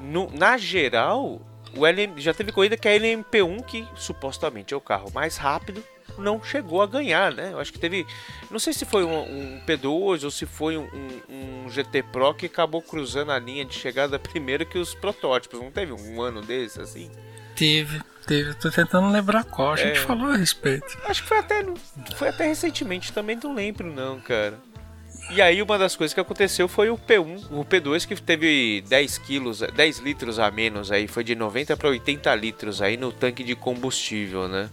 no- 0.01 0.31
na 0.31 0.57
geral 0.59 1.41
o 1.77 1.87
LM, 1.87 2.21
já 2.21 2.35
teve 2.35 2.51
corrida 2.53 2.77
que 2.77 2.89
a 2.89 2.93
LMP1 2.93 3.63
que 3.63 3.87
supostamente 3.95 4.75
é 4.75 4.77
o 4.77 4.81
carro 4.81 5.11
mais 5.15 5.37
rápido 5.37 5.83
não 6.21 6.43
chegou 6.43 6.83
a 6.83 6.87
ganhar, 6.87 7.33
né? 7.33 7.51
Eu 7.53 7.59
acho 7.61 7.73
que 7.73 7.79
teve, 7.79 8.07
não 8.51 8.59
sei 8.59 8.73
se 8.73 8.85
foi 8.85 9.05
um, 9.05 9.19
um 9.21 9.61
P2 9.67 10.25
ou 10.25 10.31
se 10.31 10.47
foi 10.47 10.77
um, 10.77 10.85
um- 11.29 11.65
um 11.67 11.71
GT 11.71 12.03
Pro 12.05 12.35
que 12.35 12.47
acabou 12.47 12.83
cruzando 12.83 13.33
a 13.33 13.39
linha 13.39 13.65
de 13.65 13.75
chegada 13.75 14.19
primeiro 14.21 14.65
que 14.67 14.79
os 14.79 14.95
protótipos. 14.95 15.61
Não 15.61 15.71
teve 15.71 15.93
um 15.93 16.21
ano 16.23 16.41
desse 16.43 16.81
assim? 16.81 17.11
Teve, 17.57 18.01
teve. 18.27 18.55
Tô 18.55 18.71
tentando 18.71 19.09
lembrar 19.11 19.45
qual. 19.45 19.73
A 19.73 19.77
gente 19.77 19.99
É. 19.99 20.03
falou 20.03 20.29
a 20.31 20.37
respeito. 20.37 20.87
Acho 21.05 21.23
que 21.23 21.29
foi 21.29 21.39
até, 21.39 21.65
foi 22.17 22.29
até 22.29 22.47
recentemente, 22.47 23.13
também 23.13 23.39
não 23.43 23.55
lembro 23.55 23.93
não, 23.93 24.21
cara. 24.21 24.59
E 25.33 25.41
aí 25.41 25.63
uma 25.63 25.79
das 25.79 25.95
coisas 25.95 26.13
que 26.13 26.19
aconteceu 26.19 26.67
foi 26.67 26.91
o 26.91 26.99
P1, 26.99 27.47
o 27.53 27.65
P2 27.65 28.05
que 28.07 28.17
teve 28.21 28.83
10 28.89 29.19
quilos, 29.19 29.61
10 29.61 29.99
litros 29.99 30.41
a 30.41 30.51
menos 30.51 30.91
aí, 30.91 31.07
foi 31.07 31.23
de 31.23 31.37
90 31.37 31.77
para 31.77 31.89
80 31.89 32.35
litros 32.35 32.83
aí 32.83 32.97
no 32.97 33.13
tanque 33.13 33.45
de 33.45 33.55
combustível, 33.55 34.49
né? 34.49 34.69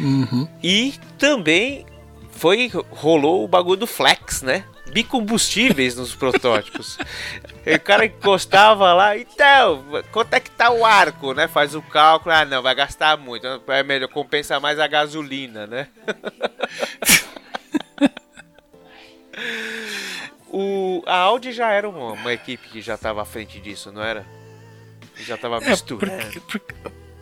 Uhum. 0.00 0.48
E 0.62 0.94
também 1.18 1.84
foi 2.30 2.70
rolou 2.90 3.44
o 3.44 3.48
bagulho 3.48 3.80
do 3.80 3.86
flex, 3.86 4.42
né? 4.42 4.64
Bicombustíveis 4.92 5.94
nos 5.94 6.14
protótipos. 6.16 6.98
o 7.64 7.80
cara 7.80 8.06
encostava 8.06 8.92
lá, 8.92 9.16
então, 9.16 9.84
quanto 10.10 10.34
é 10.34 10.40
que 10.40 10.50
tá 10.50 10.70
o 10.72 10.84
arco, 10.84 11.32
né? 11.32 11.46
Faz 11.46 11.74
o 11.76 11.82
cálculo, 11.82 12.34
ah 12.34 12.44
não, 12.44 12.60
vai 12.62 12.74
gastar 12.74 13.16
muito, 13.16 13.46
é 13.68 13.82
melhor, 13.84 14.08
compensa 14.08 14.58
mais 14.58 14.80
a 14.80 14.88
gasolina, 14.88 15.64
né? 15.66 15.86
o, 20.48 21.02
a 21.06 21.16
Audi 21.16 21.52
já 21.52 21.70
era 21.70 21.88
uma, 21.88 22.12
uma 22.12 22.32
equipe 22.32 22.68
que 22.68 22.80
já 22.82 22.94
estava 22.94 23.22
à 23.22 23.24
frente 23.24 23.60
disso, 23.60 23.92
não 23.92 24.02
era? 24.02 24.26
Já 25.18 25.34
estava 25.36 25.58
É, 25.58 25.68
misturando. 25.70 26.22
porque, 26.24 26.40
porque, 26.40 26.74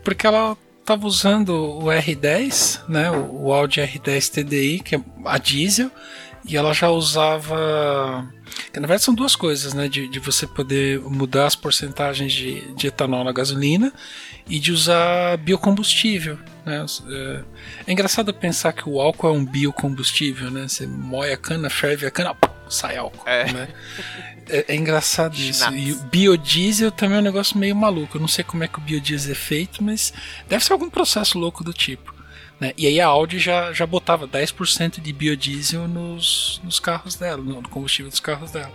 porque 0.05 0.27
ela 0.27 0.57
tava 0.89 1.07
usando 1.07 1.51
o 1.51 1.85
R10, 1.85 2.89
né, 2.89 3.11
o, 3.11 3.53
Audi 3.53 3.79
R10 3.79 4.31
TDI, 4.31 4.81
que 4.81 4.97
é 4.97 5.01
a 5.27 5.37
diesel, 5.37 5.91
e 6.47 6.57
ela 6.57 6.73
já 6.73 6.89
usava. 6.89 8.27
na 8.75 8.81
verdade 8.81 9.03
são 9.03 9.15
duas 9.15 9.37
coisas, 9.37 9.75
né? 9.75 9.87
De, 9.87 10.09
de 10.09 10.19
você 10.19 10.47
poder 10.47 10.99
mudar 11.01 11.47
as 11.47 11.55
porcentagens 11.55 12.33
de, 12.33 12.73
de 12.75 12.87
etanol 12.87 13.23
na 13.23 13.33
gasolina 13.33 13.93
e 14.49 14.59
de 14.59 14.73
usar 14.73 15.37
biocombustível. 15.39 16.39
Né? 16.65 16.85
É, 17.11 17.45
é 17.87 17.93
engraçado 17.93 18.33
pensar 18.33 18.73
que 18.73 18.89
o 18.89 19.01
álcool 19.01 19.29
é 19.29 19.33
um 19.33 19.45
biocombustível, 19.45 20.51
né? 20.51 20.67
Você 20.69 20.87
moe 20.87 21.33
a 21.33 21.37
cana, 21.37 21.69
ferve 21.71 22.07
a 22.07 22.11
cana, 22.11 22.35
pum, 22.35 22.49
sai 22.69 22.97
álcool. 22.97 23.29
É. 23.29 23.53
Né? 23.53 23.69
É, 24.49 24.65
é 24.69 24.75
engraçado 24.75 25.37
isso. 25.41 25.71
E 25.75 25.93
o 25.93 25.97
biodiesel 26.05 26.91
também 26.91 27.17
é 27.17 27.21
um 27.21 27.25
negócio 27.25 27.59
meio 27.59 27.77
maluco. 27.77 28.17
Eu 28.17 28.21
não 28.21 28.29
sei 28.29 28.45
como 28.45 28.65
é 28.65 28.69
que 28.69 28.79
o 28.79 28.83
biodiesel 28.83 29.33
é 29.33 29.35
feito, 29.35 29.83
mas 29.83 30.13
deve 30.49 30.65
ser 30.65 30.73
algum 30.73 30.91
processo 30.91 31.39
louco 31.39 31.63
do 31.63 31.73
tipo. 31.73 32.15
né? 32.61 32.73
E 32.77 32.87
aí 32.87 33.01
a 33.01 33.07
Audi 33.07 33.39
já, 33.39 33.73
já 33.73 33.87
botava 33.87 34.27
10% 34.27 35.01
de 35.01 35.13
biodiesel 35.13 35.87
nos, 35.87 36.61
nos 36.65 36.81
carros 36.81 37.15
dela, 37.15 37.43
no 37.43 37.63
combustível 37.69 38.11
dos 38.11 38.21
carros 38.21 38.51
dela. 38.51 38.73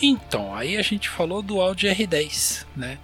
Então, 0.00 0.54
aí 0.54 0.76
a 0.76 0.82
gente 0.82 1.08
falou 1.08 1.42
do 1.42 1.60
Audi 1.60 1.88
R10, 1.88 2.64
né? 2.76 2.98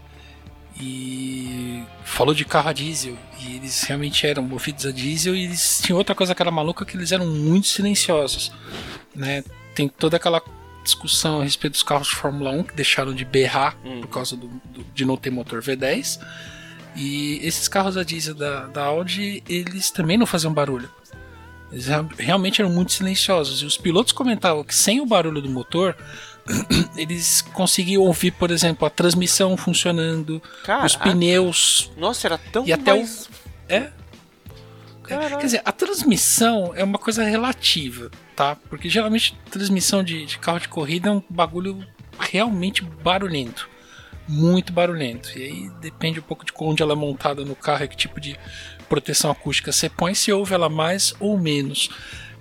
E 0.80 1.82
falou 2.04 2.34
de 2.34 2.44
carro 2.44 2.68
a 2.68 2.72
diesel. 2.72 3.16
E 3.40 3.56
eles 3.56 3.82
realmente 3.84 4.26
eram 4.26 4.42
movidos 4.42 4.84
a 4.87 4.92
diesel. 4.92 5.34
E 5.34 5.44
eles 5.44 5.80
tinham 5.82 5.98
outra 5.98 6.14
coisa 6.14 6.34
que 6.34 6.42
era 6.42 6.50
maluca, 6.50 6.84
que 6.84 6.96
eles 6.96 7.12
eram 7.12 7.26
muito 7.26 7.66
silenciosos. 7.66 8.52
Né? 9.14 9.44
Tem 9.74 9.88
toda 9.88 10.16
aquela 10.16 10.42
discussão 10.82 11.40
a 11.40 11.44
respeito 11.44 11.72
dos 11.74 11.82
carros 11.82 12.08
de 12.08 12.14
Fórmula 12.16 12.50
1 12.50 12.62
que 12.64 12.74
deixaram 12.74 13.14
de 13.14 13.24
berrar 13.24 13.76
por 14.02 14.08
causa 14.08 14.37
do- 14.37 14.48
do- 14.66 14.84
de 14.94 15.04
não 15.04 15.16
ter 15.16 15.30
motor 15.30 15.62
V10. 15.62 16.20
E 16.96 17.40
esses 17.42 17.66
carros 17.68 17.96
a 17.96 18.04
diesel 18.04 18.34
da, 18.34 18.66
da 18.66 18.84
Audi, 18.84 19.42
eles 19.48 19.90
também 19.90 20.16
não 20.18 20.26
faziam 20.26 20.52
barulho. 20.52 20.88
Eles 21.72 21.87
rea- 21.87 22.06
realmente 22.18 22.60
eram 22.60 22.70
muito 22.70 22.92
silenciosos. 22.92 23.62
E 23.62 23.64
os 23.64 23.76
pilotos 23.78 24.12
comentavam 24.12 24.62
que 24.62 24.74
sem 24.74 25.00
o 25.00 25.06
barulho 25.06 25.40
do 25.40 25.48
motor, 25.48 25.96
eles 26.96 27.40
conseguiam 27.40 28.02
ouvir, 28.02 28.30
por 28.33 28.50
exemplo, 28.50 28.87
a 28.87 28.90
transmissão 28.90 29.57
funcionando, 29.57 30.42
os 30.44 30.62
Caraca. 30.64 30.98
pneus. 31.11 31.90
Nossa, 31.96 32.26
era 32.26 32.38
tão 32.38 32.66
E 32.66 32.72
até 32.72 32.92
o- 32.92 32.98
mais... 32.98 33.28
É. 33.68 33.90
Caraca. 35.02 35.37
Quer 35.37 35.44
dizer, 35.46 35.62
a 35.64 35.72
transmissão 35.72 36.72
é 36.74 36.83
uma 36.83 36.98
coisa 36.98 37.24
relativa, 37.24 38.11
tá? 38.35 38.57
Porque 38.70 38.88
geralmente 38.88 39.37
transmissão 39.50 40.02
de, 40.02 40.24
de 40.24 40.38
carro 40.38 40.61
de 40.61 40.68
corrida 40.68 41.09
é 41.09 41.12
um 41.12 41.22
bagulho 41.28 41.87
realmente 42.18 42.83
barulhento. 42.83 43.68
Muito 44.26 44.72
barulhento. 44.72 45.38
E 45.38 45.42
aí 45.42 45.70
depende 45.80 46.18
um 46.18 46.22
pouco 46.22 46.44
de 46.46 46.52
onde 46.59 46.83
ela 46.83 46.92
é 46.92 46.96
montada 46.96 47.44
no 47.44 47.54
carro 47.54 47.85
e 47.85 47.88
que 47.88 47.96
tipo 47.96 48.18
de 48.18 48.38
proteção 48.88 49.30
acústica 49.30 49.70
você 49.72 49.90
põe, 49.90 50.14
se 50.14 50.33
ouve 50.33 50.54
ela 50.54 50.70
mais 50.70 51.14
ou 51.20 51.37
menos. 51.38 51.90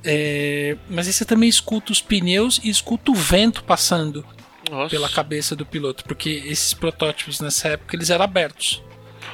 É, 0.03 0.77
mas 0.89 1.07
aí 1.07 1.13
você 1.13 1.25
também 1.25 1.47
escuta 1.49 1.91
os 1.91 2.01
pneus 2.01 2.59
e 2.63 2.69
escuta 2.69 3.11
o 3.11 3.15
vento 3.15 3.63
passando 3.63 4.25
Nossa. 4.69 4.89
pela 4.89 5.09
cabeça 5.09 5.55
do 5.55 5.65
piloto, 5.65 6.03
porque 6.03 6.43
esses 6.45 6.73
protótipos 6.73 7.39
nessa 7.39 7.69
época 7.69 7.95
eles 7.95 8.09
eram 8.09 8.23
abertos. 8.23 8.81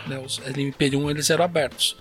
Né? 0.07 0.19
Os 0.19 0.39
LMP1 0.39 1.09
eles 1.09 1.29
eram 1.29 1.43
abertos. 1.43 1.97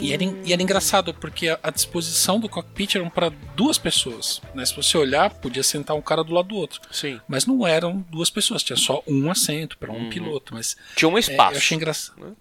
E, 0.00 0.12
era, 0.12 0.24
e 0.24 0.52
era 0.52 0.62
engraçado, 0.62 1.12
porque 1.12 1.48
a, 1.48 1.58
a 1.62 1.70
disposição 1.70 2.40
do 2.40 2.48
cockpit 2.48 2.94
eram 2.94 3.10
para 3.10 3.28
duas 3.54 3.76
pessoas. 3.76 4.40
Né? 4.54 4.64
Se 4.64 4.74
você 4.74 4.96
olhar, 4.96 5.30
podia 5.34 5.62
sentar 5.62 5.94
um 5.96 6.00
cara 6.00 6.24
do 6.24 6.32
lado 6.32 6.48
do 6.48 6.56
outro. 6.56 6.80
Sim. 6.90 7.20
Mas 7.28 7.44
não 7.44 7.66
eram 7.66 8.04
duas 8.10 8.30
pessoas, 8.30 8.62
tinha 8.62 8.76
só 8.76 9.02
um 9.06 9.30
assento 9.30 9.76
para 9.76 9.92
um 9.92 10.08
piloto. 10.08 10.54
Mas 10.54 10.76
Tinha 10.96 11.08
um 11.08 11.16
é, 11.16 11.20
espaço. 11.20 11.54
eu 11.54 11.58
achei 11.58 11.76
engraçado. 11.76 12.20
né? 12.24 12.32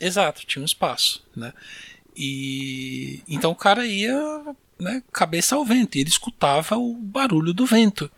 Exato, 0.00 0.46
tinha 0.46 0.62
um 0.62 0.64
espaço, 0.64 1.22
né? 1.36 1.52
E 2.22 3.22
então 3.26 3.50
o 3.50 3.56
cara 3.56 3.86
ia, 3.86 4.14
né, 4.78 5.02
cabeça 5.10 5.56
ao 5.56 5.64
vento, 5.64 5.96
e 5.96 6.02
ele 6.02 6.10
escutava 6.10 6.76
o 6.76 6.92
barulho 6.92 7.54
do 7.54 7.64
vento, 7.64 8.10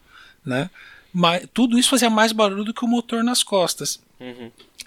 né? 0.45 0.69
Mas 1.15 1.47
tudo 1.55 1.79
isso 1.79 1.91
fazia 1.91 2.11
mais 2.11 2.33
barulho 2.33 2.65
do 2.65 2.75
que 2.75 2.85
o 2.85 2.89
motor 2.89 3.23
nas 3.23 3.45
costas. 3.45 4.03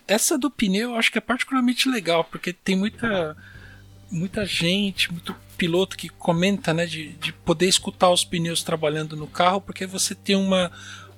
Essa 0.05 0.37
do 0.37 0.51
pneu 0.51 0.89
eu 0.89 0.95
acho 0.97 1.09
que 1.09 1.17
é 1.17 1.21
particularmente 1.21 1.87
legal, 1.87 2.25
porque 2.25 2.51
tem 2.51 2.75
muita 2.75 3.37
muita 4.11 4.45
gente, 4.45 5.09
muito 5.11 5.33
piloto 5.57 5.95
que 5.95 6.09
comenta, 6.09 6.73
né, 6.73 6.85
de, 6.85 7.09
de 7.13 7.31
poder 7.31 7.67
escutar 7.67 8.09
os 8.09 8.25
pneus 8.25 8.63
trabalhando 8.63 9.15
no 9.15 9.27
carro, 9.27 9.61
porque 9.61 9.85
você 9.85 10.13
tem 10.13 10.35
uma 10.35 10.69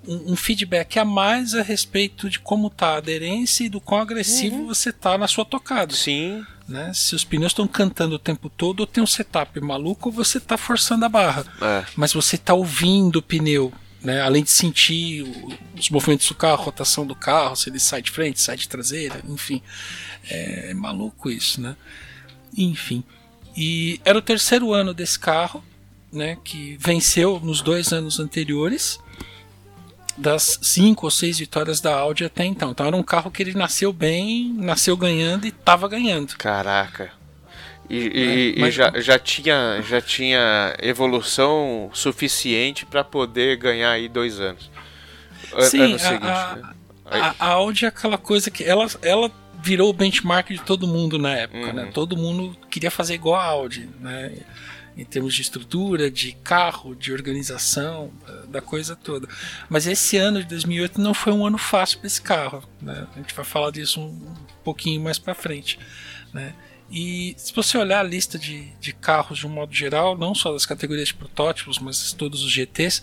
um, 0.07 0.33
um 0.33 0.36
feedback 0.36 0.99
a 0.99 1.05
mais 1.05 1.55
a 1.55 1.63
respeito 1.63 2.29
de 2.29 2.39
como 2.39 2.69
tá 2.69 2.89
a 2.89 2.97
aderência 2.97 3.63
e 3.63 3.69
do 3.69 3.81
quão 3.81 4.01
agressivo 4.01 4.67
você 4.67 4.93
tá 4.93 5.17
na 5.17 5.27
sua 5.27 5.43
tocada. 5.43 5.95
Sim. 5.95 6.45
Né? 6.67 6.91
Se 6.93 7.15
os 7.15 7.23
pneus 7.23 7.51
estão 7.51 7.65
cantando 7.65 8.15
o 8.15 8.19
tempo 8.19 8.49
todo, 8.49 8.82
ou 8.82 8.88
tem 8.88 9.01
um 9.01 9.08
setup 9.08 9.60
maluco, 9.62 10.10
ou 10.10 10.13
você 10.13 10.39
tá 10.39 10.58
forçando 10.58 11.06
a 11.06 11.10
barra. 11.10 11.45
É. 11.62 11.86
Mas 11.95 12.12
você 12.12 12.38
tá 12.38 12.53
ouvindo 12.53 13.17
o 13.17 13.21
pneu, 13.21 13.71
né? 14.01 14.21
Além 14.21 14.43
de 14.43 14.51
sentir 14.51 15.25
os 15.77 15.89
movimentos 15.89 16.27
do 16.27 16.36
carro, 16.36 16.62
a 16.62 16.65
rotação 16.65 17.06
do 17.06 17.15
carro, 17.15 17.56
se 17.56 17.69
ele 17.69 17.80
sai 17.80 18.01
de 18.01 18.12
frente, 18.12 18.41
sai 18.41 18.58
de 18.58 18.67
traseira, 18.67 19.21
enfim. 19.27 19.62
É, 20.30 20.73
maluco 20.73 21.30
isso, 21.30 21.62
né? 21.62 21.75
Enfim. 22.56 23.03
E 23.56 24.01
era 24.03 24.17
o 24.17 24.21
terceiro 24.21 24.73
ano 24.73 24.93
desse 24.93 25.17
carro, 25.17 25.63
né? 26.12 26.38
Que 26.43 26.77
venceu 26.80 27.39
nos 27.39 27.62
dois 27.62 27.93
anos 27.93 28.19
anteriores. 28.19 28.99
Das 30.17 30.60
cinco 30.63 31.06
ou 31.06 31.12
seis 31.12 31.38
vitórias 31.38 31.80
da 31.80 31.95
Audi 31.95 32.25
até 32.25 32.43
então. 32.43 32.71
Então 32.71 32.86
era 32.88 32.95
um 32.95 33.03
carro 33.03 33.30
que 33.30 33.43
ele 33.43 33.53
nasceu 33.53 33.93
bem, 33.93 34.51
nasceu 34.58 34.97
ganhando 34.97 35.45
e 35.45 35.51
tava 35.51 35.88
ganhando. 35.88 36.36
Caraca. 36.38 37.12
E, 37.89 37.97
e- 37.97 38.53
É, 38.53 38.58
e 38.58 38.60
mas- 38.60 38.73
já, 38.73 38.91
já, 38.99 39.17
tinha, 39.19 39.82
já 39.88 40.01
tinha 40.01 40.75
evolução 40.82 41.89
suficiente 41.93 42.86
para 42.86 43.03
poder 43.03 43.58
ganhar 43.58 43.91
aí 43.91 44.10
dois 44.10 44.39
anos. 44.39 44.69
An- 45.56 45.62
Sim, 45.62 45.82
ano 45.84 45.95
a, 45.95 45.99
seguinte, 45.99 46.23
a- 46.25 46.56
né? 46.56 46.63
a- 47.06 47.36
a 47.39 47.47
Audi 47.51 47.86
é 47.86 47.88
aquela 47.88 48.17
coisa 48.17 48.49
que 48.51 48.63
ela, 48.63 48.88
ela 49.01 49.32
virou 49.63 49.89
o 49.89 49.93
benchmark 49.93 50.49
de 50.49 50.60
todo 50.62 50.88
mundo 50.88 51.17
na 51.17 51.34
época, 51.36 51.67
Uhum. 51.67 51.73
né? 51.73 51.89
Todo 51.93 52.17
mundo 52.17 52.56
queria 52.69 52.91
fazer 52.91 53.13
igual 53.13 53.36
a 53.39 53.43
Audi, 53.45 53.88
né? 54.01 54.34
Em 54.97 55.05
termos 55.05 55.36
de 55.36 55.43
estrutura, 55.43 56.10
de 56.10 56.31
carro, 56.43 56.95
de 56.95 57.13
organização, 57.13 58.12
eh, 58.27 58.47
da 58.47 58.62
coisa 58.62 58.95
toda. 58.95 59.27
Mas 59.69 59.86
esse 59.86 60.17
ano 60.17 60.41
de 60.41 60.47
2008 60.47 60.99
não 60.99 61.13
foi 61.13 61.31
um 61.31 61.45
ano 61.45 61.57
fácil 61.57 61.99
para 61.99 62.07
esse 62.07 62.21
carro, 62.21 62.63
né? 62.81 63.07
A 63.13 63.19
gente 63.19 63.33
vai 63.33 63.45
falar 63.45 63.69
disso 63.71 64.01
um 64.01 64.36
pouquinho 64.63 64.99
mais 64.99 65.19
para 65.19 65.36
frente, 65.36 65.77
né? 66.33 66.55
E 66.89 67.36
se 67.38 67.53
você 67.53 67.77
olhar 67.77 67.99
a 67.99 68.03
lista 68.03 68.39
de, 68.39 68.71
de 68.79 68.93
carros 68.93 69.39
de 69.39 69.45
um 69.45 69.49
modo 69.49 69.73
geral, 69.73 70.17
não 70.17 70.33
só 70.33 70.53
das 70.53 70.65
categorias 70.65 71.10
de 71.10 71.13
protótipos, 71.13 71.79
mas 71.79 72.13
todos 72.13 72.43
os 72.43 72.51
GTs, 72.51 73.01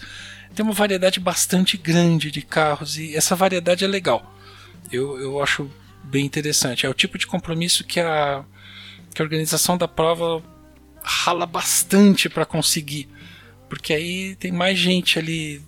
tem 0.55 0.65
uma 0.65 0.73
variedade 0.73 1.21
bastante 1.21 1.77
grande 1.77 2.31
de 2.31 2.41
carros 2.41 2.97
e 2.97 3.15
essa 3.15 3.37
variedade 3.37 3.85
é 3.85 3.89
legal. 3.89 4.35
Eu, 4.91 5.21
eu 5.21 5.43
acho 5.43 5.71
bem 6.03 6.25
interessante. 6.25 6.87
É 6.87 6.89
o 6.89 6.95
tipo 6.95 7.19
de 7.19 7.27
compromisso 7.27 7.85
que 7.85 8.01
a, 8.01 8.45
que 9.15 9.21
a 9.21 9.25
organização 9.25 9.77
da 9.77 9.89
prova 9.89 10.43
rala 11.05 11.47
bastante 11.47 12.29
para 12.29 12.47
conseguir. 12.47 13.09
Porque 13.69 13.93
aí 13.93 14.35
tem 14.37 14.51
mais 14.51 14.79
gente 14.79 15.19
ali 15.19 15.63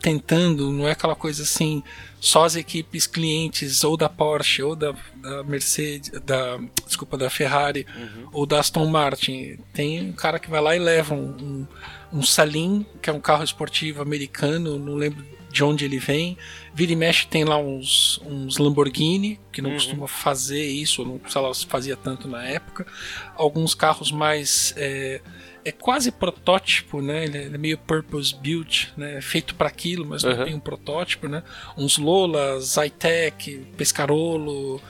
tentando, 0.00 0.70
não 0.70 0.86
é 0.86 0.92
aquela 0.92 1.16
coisa 1.16 1.42
assim, 1.42 1.82
só 2.20 2.44
as 2.44 2.54
equipes 2.54 3.06
clientes 3.06 3.82
ou 3.82 3.96
da 3.96 4.08
Porsche 4.08 4.62
ou 4.62 4.76
da, 4.76 4.94
da 5.16 5.42
Mercedes, 5.42 6.10
da 6.24 6.58
desculpa, 6.86 7.16
da 7.16 7.28
Ferrari 7.28 7.86
ou 8.32 8.46
da 8.46 8.60
Aston 8.60 8.86
Martin. 8.86 9.58
Tem 9.72 10.00
um 10.02 10.12
cara 10.12 10.38
que 10.38 10.48
vai 10.48 10.60
lá 10.60 10.76
e 10.76 10.78
leva 10.78 11.14
um, 11.14 11.66
um, 12.12 12.18
um 12.18 12.22
Salim, 12.22 12.86
que 13.02 13.10
é 13.10 13.12
um 13.12 13.20
carro 13.20 13.42
esportivo 13.42 14.00
americano, 14.00 14.78
não 14.78 14.94
lembro 14.94 15.24
de 15.56 15.64
onde 15.64 15.84
ele 15.86 15.98
vem. 15.98 16.36
Vira 16.74 16.92
e 16.92 16.96
mexe 16.96 17.26
tem 17.26 17.42
lá 17.44 17.56
uns, 17.56 18.20
uns 18.26 18.58
Lamborghini, 18.58 19.40
que 19.50 19.62
não 19.62 19.72
costuma 19.72 20.06
fazer 20.06 20.62
isso, 20.66 21.02
não 21.04 21.18
sei 21.28 21.40
lá, 21.40 21.52
se 21.54 21.64
fazia 21.64 21.96
tanto 21.96 22.28
na 22.28 22.44
época. 22.44 22.86
Alguns 23.34 23.74
carros 23.74 24.12
mais. 24.12 24.74
É, 24.76 25.22
é 25.64 25.72
quase 25.72 26.12
protótipo, 26.12 27.00
né? 27.00 27.24
Ele 27.24 27.38
é 27.38 27.44
é 27.46 27.58
meio 27.58 27.78
purpose 27.78 28.34
built, 28.36 28.88
né? 28.98 29.20
Feito 29.22 29.54
para 29.54 29.66
aquilo, 29.68 30.04
mas 30.04 30.22
não 30.22 30.32
Uhum. 30.32 30.44
tem 30.44 30.54
um 30.54 30.60
protótipo, 30.60 31.26
né? 31.26 31.42
Uns 31.76 31.96
Lola, 31.96 32.60
Zytec, 32.60 33.66
Pescarolo, 33.78 34.80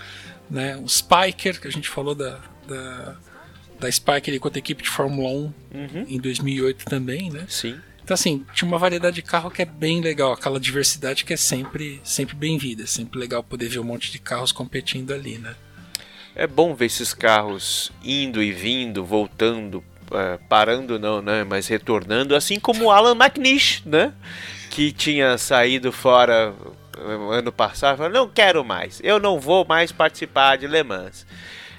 né? 0.50 0.76
O 0.78 0.88
Spiker, 0.88 1.60
que 1.60 1.68
a 1.68 1.70
gente 1.70 1.88
falou 1.88 2.14
da, 2.14 2.40
da, 2.66 3.16
da 3.78 3.90
Spiker 3.90 4.34
enquanto 4.34 4.56
equipe 4.56 4.82
de 4.82 4.88
Fórmula 4.90 5.28
1 5.28 5.52
em 6.08 6.18
2008 6.20 6.84
também, 6.86 7.30
né? 7.30 7.44
Sim. 7.48 7.78
Então, 8.06 8.14
assim, 8.14 8.46
tinha 8.54 8.68
uma 8.68 8.78
variedade 8.78 9.16
de 9.16 9.22
carro 9.22 9.50
que 9.50 9.60
é 9.60 9.64
bem 9.64 10.00
legal, 10.00 10.32
aquela 10.32 10.60
diversidade 10.60 11.24
que 11.24 11.32
é 11.32 11.36
sempre, 11.36 12.00
sempre 12.04 12.36
bem-vinda. 12.36 12.84
É 12.84 12.86
sempre 12.86 13.18
legal 13.18 13.42
poder 13.42 13.68
ver 13.68 13.80
um 13.80 13.84
monte 13.84 14.12
de 14.12 14.20
carros 14.20 14.52
competindo 14.52 15.12
ali, 15.12 15.38
né? 15.38 15.56
É 16.32 16.46
bom 16.46 16.72
ver 16.72 16.86
esses 16.86 17.12
carros 17.12 17.90
indo 18.04 18.40
e 18.40 18.52
vindo, 18.52 19.04
voltando, 19.04 19.82
é, 20.12 20.38
parando 20.48 21.00
não, 21.00 21.20
né? 21.20 21.42
Mas 21.42 21.66
retornando, 21.66 22.36
assim 22.36 22.60
como 22.60 22.84
o 22.84 22.90
Alan 22.92 23.16
McNish, 23.16 23.82
né? 23.84 24.14
Que 24.70 24.92
tinha 24.92 25.36
saído 25.36 25.90
fora 25.90 26.54
é, 26.96 27.36
ano 27.36 27.50
passado, 27.50 27.96
falou, 27.96 28.12
não 28.12 28.28
quero 28.28 28.64
mais, 28.64 29.00
eu 29.02 29.18
não 29.18 29.40
vou 29.40 29.66
mais 29.66 29.90
participar 29.90 30.54
de 30.58 30.68
Le 30.68 30.84
Mans. 30.84 31.26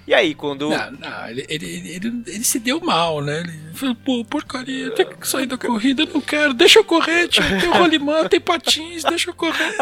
E 0.08 0.14
aí, 0.14 0.34
quando. 0.34 0.70
Não, 0.70 0.92
não, 0.92 1.30
ele, 1.30 1.46
ele, 1.50 1.66
ele, 1.90 2.24
ele- 2.28 2.44
se 2.46 2.60
deu 2.60 2.80
mal, 2.80 3.22
né? 3.22 3.42
Ele 3.42 3.74
falou, 3.74 3.94
pô, 3.96 4.24
porcaria, 4.24 4.90
tem 4.92 5.06
que 5.06 5.28
sair 5.28 5.46
da 5.46 5.58
corrida, 5.58 6.04
eu 6.04 6.08
não 6.14 6.22
quero, 6.22 6.54
deixa 6.54 6.80
eu 6.80 6.84
correr, 6.86 7.28
tio, 7.28 7.44
tem 7.60 7.70
rolimã, 7.78 8.26
tem 8.28 8.40
patins, 8.40 9.04
deixa 9.04 9.30
eu 9.30 9.34
correr. 9.36 9.76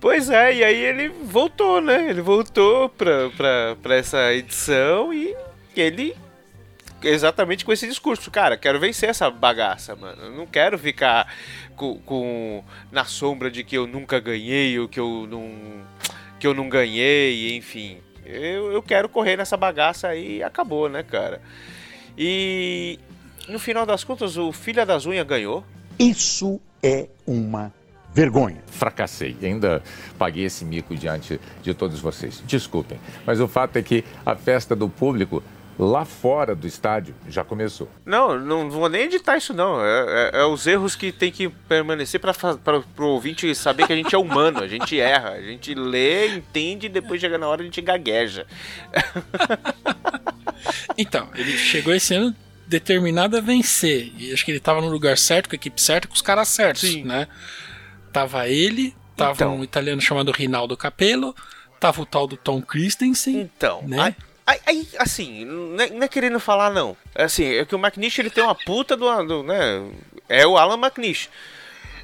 Pois 0.00 0.28
é, 0.28 0.54
e 0.56 0.62
aí 0.64 0.76
ele 0.84 1.08
voltou, 1.08 1.80
né? 1.80 2.10
Ele 2.10 2.20
voltou 2.20 2.90
pra, 2.90 3.30
pra, 3.30 3.76
pra 3.82 3.96
essa 3.96 4.32
edição 4.34 5.12
e 5.14 5.34
ele. 5.74 6.14
Exatamente 7.02 7.64
com 7.66 7.72
esse 7.72 7.86
discurso, 7.86 8.30
cara, 8.30 8.56
quero 8.56 8.80
vencer 8.80 9.10
essa 9.10 9.30
bagaça, 9.30 9.94
mano. 9.94 10.22
Eu 10.22 10.30
não 10.32 10.46
quero 10.46 10.78
ficar 10.78 11.26
com, 11.76 11.98
com- 12.00 12.64
na 12.90 13.04
sombra 13.04 13.50
de 13.50 13.62
que 13.62 13.76
eu 13.76 13.86
nunca 13.86 14.18
ganhei 14.20 14.78
ou 14.78 14.88
que 14.88 14.98
eu 15.00 15.26
não 15.30 15.82
que 16.44 16.48
eu 16.48 16.52
não 16.52 16.68
ganhei, 16.68 17.56
enfim. 17.56 17.96
Eu, 18.22 18.70
eu 18.70 18.82
quero 18.82 19.08
correr 19.08 19.34
nessa 19.34 19.56
bagaça 19.56 20.08
aí 20.08 20.36
e 20.36 20.42
acabou, 20.42 20.90
né, 20.90 21.02
cara? 21.02 21.40
E 22.18 22.98
no 23.48 23.58
final 23.58 23.86
das 23.86 24.04
contas, 24.04 24.36
o 24.36 24.52
Filha 24.52 24.84
das 24.84 25.06
Unhas 25.06 25.26
ganhou. 25.26 25.64
Isso 25.98 26.60
é 26.82 27.08
uma 27.26 27.72
vergonha. 28.12 28.62
fracassei. 28.66 29.34
Ainda 29.42 29.82
paguei 30.18 30.44
esse 30.44 30.66
mico 30.66 30.94
diante 30.94 31.40
de 31.62 31.72
todos 31.72 31.98
vocês. 31.98 32.42
Desculpem, 32.46 33.00
mas 33.24 33.40
o 33.40 33.48
fato 33.48 33.78
é 33.78 33.82
que 33.82 34.04
a 34.26 34.36
festa 34.36 34.76
do 34.76 34.86
público 34.86 35.42
lá 35.78 36.04
fora 36.04 36.54
do 36.54 36.66
estádio 36.66 37.14
já 37.28 37.42
começou. 37.44 37.88
Não, 38.06 38.38
não 38.38 38.70
vou 38.70 38.88
nem 38.88 39.02
editar 39.02 39.36
isso 39.36 39.52
não. 39.52 39.80
É, 39.84 40.30
é- 40.34 40.40
é 40.40 40.44
os 40.44 40.66
erros 40.66 40.94
que 40.94 41.10
tem 41.10 41.30
que 41.32 41.48
permanecer 41.48 42.20
para 42.20 42.32
o 42.98 43.02
ouvinte 43.04 43.52
saber 43.54 43.86
que 43.86 43.92
a 43.92 43.96
gente 43.96 44.14
é 44.14 44.18
humano, 44.18 44.60
a 44.62 44.68
gente 44.68 44.98
erra, 45.00 45.30
a 45.30 45.42
gente 45.42 45.74
lê, 45.74 46.28
entende 46.36 46.86
e 46.86 46.88
depois 46.88 47.20
chega 47.20 47.36
na 47.38 47.48
hora 47.48 47.62
a 47.62 47.64
gente 47.64 47.80
gagueja. 47.80 48.46
Então, 50.96 51.28
ele 51.34 51.56
chegou 51.58 51.92
esse 51.94 52.14
ano 52.14 52.34
determinado 52.66 53.36
a 53.36 53.40
vencer. 53.40 54.12
E 54.16 54.32
acho 54.32 54.44
que 54.44 54.50
ele 54.52 54.60
tava 54.60 54.80
no 54.80 54.88
lugar 54.88 55.18
certo, 55.18 55.48
com 55.48 55.54
a 55.54 55.56
equipe 55.56 55.80
certa, 55.80 56.08
com 56.08 56.14
os 56.14 56.22
caras 56.22 56.48
certos, 56.48 56.88
Sim. 56.88 57.04
né? 57.04 57.26
Tava 58.12 58.48
ele, 58.48 58.94
tava 59.16 59.32
Então. 59.32 59.56
um 59.56 59.64
italiano 59.64 60.00
chamado 60.00 60.30
Rinaldo 60.32 60.76
Capello, 60.76 61.34
tava 61.80 62.00
o 62.00 62.06
tal 62.06 62.26
do 62.26 62.36
Tom 62.36 62.62
Christensen. 62.62 63.40
Então, 63.40 63.82
Né? 63.82 64.00
aí, 64.00 64.14
aí- 64.46 64.60
aí, 64.66 64.88
assim, 64.98 65.44
não 65.44 65.80
é, 65.82 65.90
não 65.90 66.02
é 66.02 66.08
querendo 66.08 66.38
falar 66.40 66.70
não. 66.70 66.96
É 67.14 67.24
assim, 67.24 67.44
é 67.44 67.64
que 67.64 67.74
o 67.74 67.78
McNish 67.78 68.18
ele 68.18 68.30
tem 68.30 68.42
uma 68.44 68.54
puta 68.54 68.96
do, 68.96 69.22
do, 69.24 69.42
né? 69.42 69.88
É 70.28 70.46
o 70.46 70.56
Alan 70.56 70.78
McNish. 70.78 71.28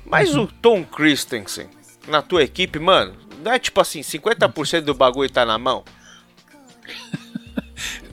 Mas 0.04 0.34
o 0.34 0.46
Tom 0.46 0.84
Christensen 0.84 1.68
na 2.08 2.22
tua 2.22 2.42
equipe, 2.42 2.78
mano, 2.78 3.14
não 3.44 3.52
é 3.52 3.58
tipo 3.58 3.80
assim, 3.80 4.00
50% 4.00 4.80
do 4.82 4.94
bagulho 4.94 5.30
tá 5.30 5.44
na 5.44 5.58
mão? 5.58 5.84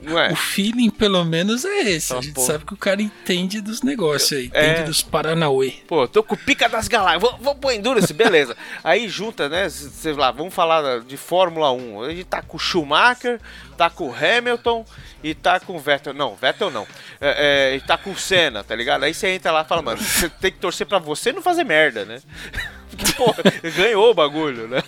Não 0.02 0.18
é? 0.18 0.32
O 0.32 0.36
feeling, 0.36 0.90
pelo 0.90 1.24
menos, 1.24 1.64
é 1.64 1.80
esse. 1.90 2.12
Ah, 2.12 2.18
a 2.18 2.20
gente 2.20 2.34
pô. 2.34 2.40
sabe 2.42 2.64
que 2.64 2.72
o 2.74 2.76
cara 2.76 3.02
entende 3.02 3.60
dos 3.60 3.82
negócios 3.82 4.32
aí, 4.38 4.50
É. 4.52 4.72
entende 4.72 4.86
dos 4.86 5.02
Paranauê. 5.02 5.72
Pô, 5.86 6.06
tô 6.06 6.22
com 6.22 6.34
o 6.34 6.38
pica 6.38 6.68
das 6.68 6.88
galáxias. 6.88 7.20
Vou, 7.22 7.36
vou 7.38 7.54
pôr 7.54 7.72
Endurance, 7.72 8.12
beleza. 8.12 8.56
Aí 8.82 9.08
junta, 9.08 9.48
né? 9.48 9.68
Sei 9.68 10.12
lá, 10.12 10.30
vamos 10.30 10.54
falar 10.54 11.00
de 11.00 11.16
Fórmula 11.16 11.72
1. 11.72 12.02
A 12.02 12.10
gente 12.10 12.24
tá 12.24 12.42
com 12.42 12.56
o 12.56 12.60
Schumacher, 12.60 13.40
tá 13.76 13.90
com 13.90 14.08
o 14.08 14.14
Hamilton 14.14 14.84
e 15.22 15.34
tá 15.34 15.58
com 15.60 15.76
o 15.76 15.78
Vettel. 15.80 16.14
Não, 16.14 16.34
Vettel 16.36 16.70
não. 16.70 16.86
É, 17.20 17.72
é, 17.72 17.76
e 17.76 17.80
tá 17.80 17.98
com 17.98 18.10
o 18.12 18.16
Senna, 18.16 18.62
tá 18.62 18.74
ligado? 18.74 19.02
Aí 19.04 19.12
você 19.12 19.28
entra 19.28 19.50
lá 19.52 19.62
e 19.62 19.64
fala, 19.68 19.82
mano, 19.82 19.98
você 20.00 20.28
tem 20.28 20.52
que 20.52 20.58
torcer 20.58 20.86
pra 20.86 20.98
você 20.98 21.32
não 21.32 21.42
fazer 21.42 21.64
merda, 21.64 22.04
né? 22.04 22.20
Porque, 22.90 23.12
pô, 23.12 23.34
ganhou 23.76 24.10
o 24.10 24.14
bagulho, 24.14 24.66
né? 24.68 24.82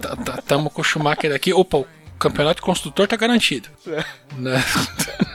Tá, 0.00 0.16
tá, 0.16 0.42
tamo 0.42 0.70
com 0.70 0.80
o 0.80 0.84
Schumacher 0.84 1.32
aqui. 1.34 1.52
Opa, 1.52 1.78
o 1.78 1.86
campeonato 2.22 2.56
de 2.56 2.62
construtor 2.62 3.08
tá 3.08 3.16
garantido. 3.16 3.68
É. 3.86 4.04
Né? 4.36 4.64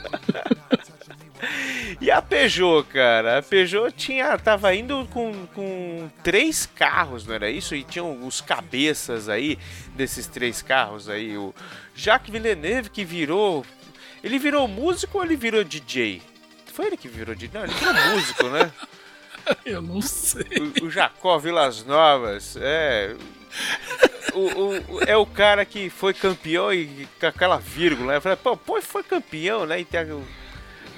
E 1.99 2.11
a 2.11 2.21
Peugeot, 2.21 2.83
cara? 2.83 3.39
A 3.39 3.41
Peugeot 3.41 3.91
tinha, 3.91 4.37
tava 4.37 4.73
indo 4.73 5.07
com, 5.11 5.47
com 5.47 6.09
três 6.23 6.65
carros, 6.65 7.25
não 7.25 7.33
era 7.33 7.49
isso? 7.49 7.75
E 7.75 7.83
tinham 7.83 8.25
os 8.25 8.39
cabeças 8.39 9.27
aí 9.27 9.57
desses 9.95 10.27
três 10.27 10.61
carros 10.61 11.09
aí. 11.09 11.35
O 11.35 11.53
Jacques 11.95 12.31
Villeneuve 12.31 12.91
que 12.91 13.03
virou. 13.03 13.65
Ele 14.23 14.37
virou 14.37 14.67
músico 14.67 15.17
ou 15.17 15.25
ele 15.25 15.35
virou 15.35 15.63
DJ? 15.63 16.21
Foi 16.71 16.85
ele 16.85 16.97
que 16.97 17.07
virou 17.07 17.33
DJ? 17.33 17.49
Não, 17.53 17.63
ele 17.63 17.73
virou 17.73 17.93
músico, 18.15 18.43
né? 18.49 18.71
Eu 19.65 19.81
não 19.81 20.01
sei. 20.01 20.45
O, 20.81 20.85
o 20.85 20.91
Jacó 20.91 21.39
Vilas 21.39 21.83
Novas, 21.83 22.57
é. 22.61 23.15
O, 24.33 24.39
o- 24.39 25.03
é 25.07 25.15
o 25.17 25.25
cara 25.25 25.65
que 25.65 25.89
foi 25.89 26.13
campeão 26.13 26.71
e 26.73 27.07
com 27.19 27.25
aquela 27.25 27.57
vírgula, 27.57 28.13
né? 28.13 28.19
Falei, 28.19 28.37
pô, 28.37 28.55
pô, 28.55 28.81
foi 28.81 29.01
campeão, 29.03 29.65
né? 29.65 29.79
E 29.79 29.85
tem 29.85 29.99
a, 29.99 30.05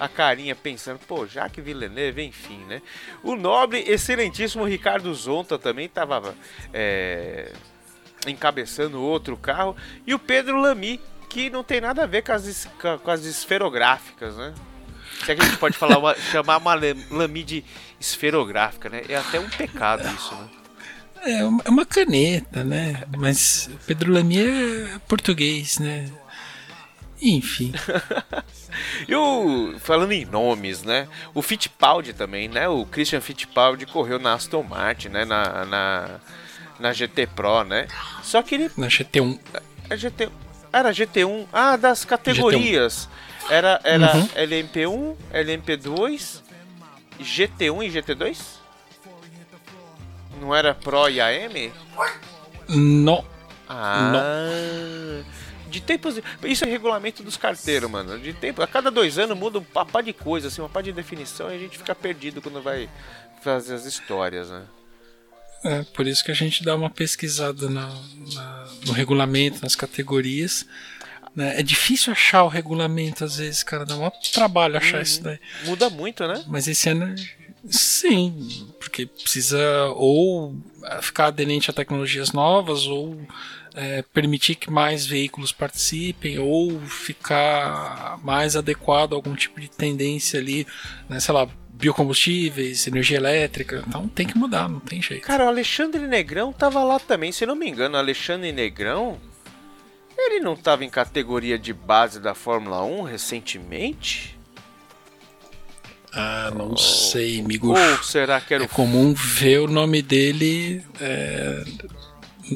a 0.06 0.08
carinha 0.10 0.56
pensando, 0.56 1.00
pô, 1.08 1.26
Jacques 1.26 1.64
Villeneuve, 1.64 2.22
enfim, 2.24 2.58
né? 2.68 2.82
O 3.24 3.36
nobre, 3.36 3.80
excelentíssimo 3.88 4.66
Ricardo 4.66 5.14
Zonta 5.14 5.58
também 5.58 5.88
tava 5.88 6.36
é, 6.74 7.52
encabeçando 8.28 9.02
outro 9.02 9.38
carro. 9.38 9.76
E 10.06 10.14
o 10.14 10.20
Pedro 10.20 10.60
Lamy, 10.60 11.00
que 11.30 11.50
não 11.50 11.64
tem 11.64 11.80
nada 11.80 12.04
a 12.04 12.08
ver 12.08 12.24
com 12.24 12.34
as, 12.34 12.68
com 13.04 13.12
as 13.12 13.24
esferográficas, 13.24 14.36
né? 14.36 14.54
Se 15.24 15.32
é 15.32 15.36
que 15.36 15.42
a 15.42 15.46
gente 15.46 15.58
pode 15.58 15.78
falar 15.78 15.98
uma- 15.98 16.16
chamar 16.32 16.58
uma 16.58 16.74
Lamy 16.74 17.44
de 17.44 17.64
esferográfica, 18.00 18.90
né? 18.90 19.04
É 19.08 19.16
até 19.16 19.40
um 19.40 19.50
pecado 19.50 20.08
isso, 20.14 20.34
né? 20.36 20.50
É 21.24 21.44
uma, 21.44 21.62
é 21.66 21.70
uma 21.70 21.86
caneta, 21.86 22.64
né? 22.64 23.04
Mas 23.18 23.70
Pedro 23.86 24.12
Lamy 24.12 24.40
é 24.40 25.00
português, 25.08 25.78
né? 25.80 26.10
Enfim. 27.22 27.74
E 29.08 29.16
o, 29.16 29.76
falando 29.80 30.12
em 30.12 30.26
nomes, 30.26 30.84
né? 30.84 31.08
O 31.34 31.42
Fittipaldi 31.42 32.14
também, 32.14 32.48
né? 32.48 32.70
O 32.70 32.86
Christian 32.86 33.20
Fittipaldi 33.20 33.86
correu 33.86 34.20
na 34.20 34.34
Aston 34.36 34.62
Martin, 34.64 35.10
né? 35.10 35.26
Na, 35.26 35.66
na, 35.66 36.10
na 36.80 36.94
GT 36.94 37.28
Pro, 37.28 37.64
né? 37.64 37.88
Só 38.22 38.42
que 38.42 38.56
ele 38.56 38.72
Na 38.78 38.88
GT1. 38.88 39.40
é 39.90 39.98
GT, 39.98 40.30
era 40.72 40.92
GT1, 40.92 41.48
ah, 41.52 41.76
das 41.76 42.06
categorias. 42.06 43.10
Era, 43.50 43.82
era 43.84 44.16
Uhum. 44.16 44.28
LMP1, 44.28 45.16
LMP2, 45.34 46.42
GT1 47.20 47.84
e 47.86 47.90
GT2? 47.90 48.38
Não 50.40 50.56
era 50.56 50.74
Pro 50.74 51.10
e 51.10 51.20
AM? 51.22 51.72
Não. 52.68 53.26
Ah. 53.68 55.22
De 55.70 55.82
tempos. 55.82 56.20
Isso 56.44 56.66
é 56.66 56.68
regulamento 56.68 57.22
dos 57.24 57.38
carteiros, 57.38 57.90
mano. 57.90 58.18
De 58.20 58.34
tempo. 58.34 58.62
A 58.62 58.68
cada 58.68 58.90
dois 58.90 59.20
anos 59.20 59.38
muda 59.38 59.60
um 59.60 59.64
papá 59.64 60.02
de 60.02 60.14
coisa, 60.14 60.48
assim, 60.48 60.62
uma 60.62 60.70
pá 60.70 60.82
de 60.82 60.92
definição 60.92 61.52
e 61.52 61.56
a 61.56 61.60
gente 61.60 61.78
fica 61.78 61.94
perdido 61.94 62.42
quando 62.42 62.62
vai 62.62 62.90
fazer 63.42 63.76
as 63.76 63.86
histórias, 63.86 64.50
né? 64.50 64.64
É, 65.64 65.84
por 65.94 66.08
isso 66.08 66.24
que 66.24 66.32
a 66.32 66.36
gente 66.36 66.64
dá 66.64 66.74
uma 66.76 66.90
pesquisada 66.90 67.70
na- 67.70 67.94
na- 68.34 68.68
no 68.88 68.94
regulamento, 68.94 69.60
nas 69.62 69.76
categorias. 69.76 70.66
né? 71.36 71.60
É 71.60 71.64
difícil 71.64 72.12
achar 72.12 72.44
o 72.44 72.48
regulamento, 72.48 73.24
às 73.24 73.38
vezes, 73.38 73.62
cara. 73.62 73.86
Dá 73.86 73.96
um 73.96 74.10
trabalho 74.34 74.76
achar 74.78 75.02
isso 75.02 75.22
daí. 75.22 75.40
Muda 75.66 75.88
muito, 75.90 76.28
né? 76.28 76.44
Mas 76.48 76.68
esse 76.68 76.90
ano, 76.90 77.14
sim, 77.68 78.68
porque 78.80 79.06
precisa 79.06 79.88
ou 79.96 80.56
ficar 81.02 81.28
aderente 81.28 81.70
a 81.70 81.74
tecnologias 81.74 82.32
novas, 82.32 82.86
ou 82.86 83.20
é, 83.74 84.02
permitir 84.14 84.56
que 84.56 84.72
mais 84.72 85.06
veículos 85.06 85.52
participem, 85.52 86.40
ou 86.40 86.80
ficar 86.82 88.20
mais 88.24 88.56
adequado 88.56 89.14
a 89.14 89.16
algum 89.16 89.36
tipo 89.36 89.60
de 89.60 89.70
tendência 89.70 90.40
ali, 90.40 90.66
né, 91.08 91.20
sei 91.20 91.34
lá, 91.34 91.48
biocombustíveis, 91.70 92.88
energia 92.88 93.18
elétrica. 93.18 93.84
Então 93.88 94.08
tem 94.08 94.28
que 94.28 94.38
mudar, 94.38 94.68
não 94.68 94.80
tem 94.80 95.02
jeito. 95.02 95.26
Cara, 95.26 95.46
o 95.46 95.48
Alexandre 95.48 96.06
Negrão 96.08 96.52
tava 96.52 96.84
lá 96.84 97.00
também, 97.00 97.32
se 97.32 97.46
não 97.46 97.56
me 97.56 97.70
engano, 97.70 97.98
Alexandre 97.98 98.52
Negrão. 98.52 99.18
Ele 100.18 100.42
não 100.42 100.56
tava 100.58 100.84
em 100.84 100.90
categoria 100.90 101.58
de 101.58 101.72
base 101.72 102.20
da 102.20 102.36
Fórmula 102.36 102.84
1 102.84 103.04
recentemente? 103.04 104.39
Ah, 106.14 106.52
não 106.56 106.76
sei, 106.76 107.40
amigo. 107.40 107.70
Ou 107.70 108.04
será 108.04 108.42
que 108.42 108.54
era 108.54 108.64
É 108.64 108.66
o 108.66 108.70
comum 108.70 109.14
ver 109.14 109.60
o 109.60 109.68
nome 109.68 110.02
dele 110.02 110.84
é, 111.00 111.64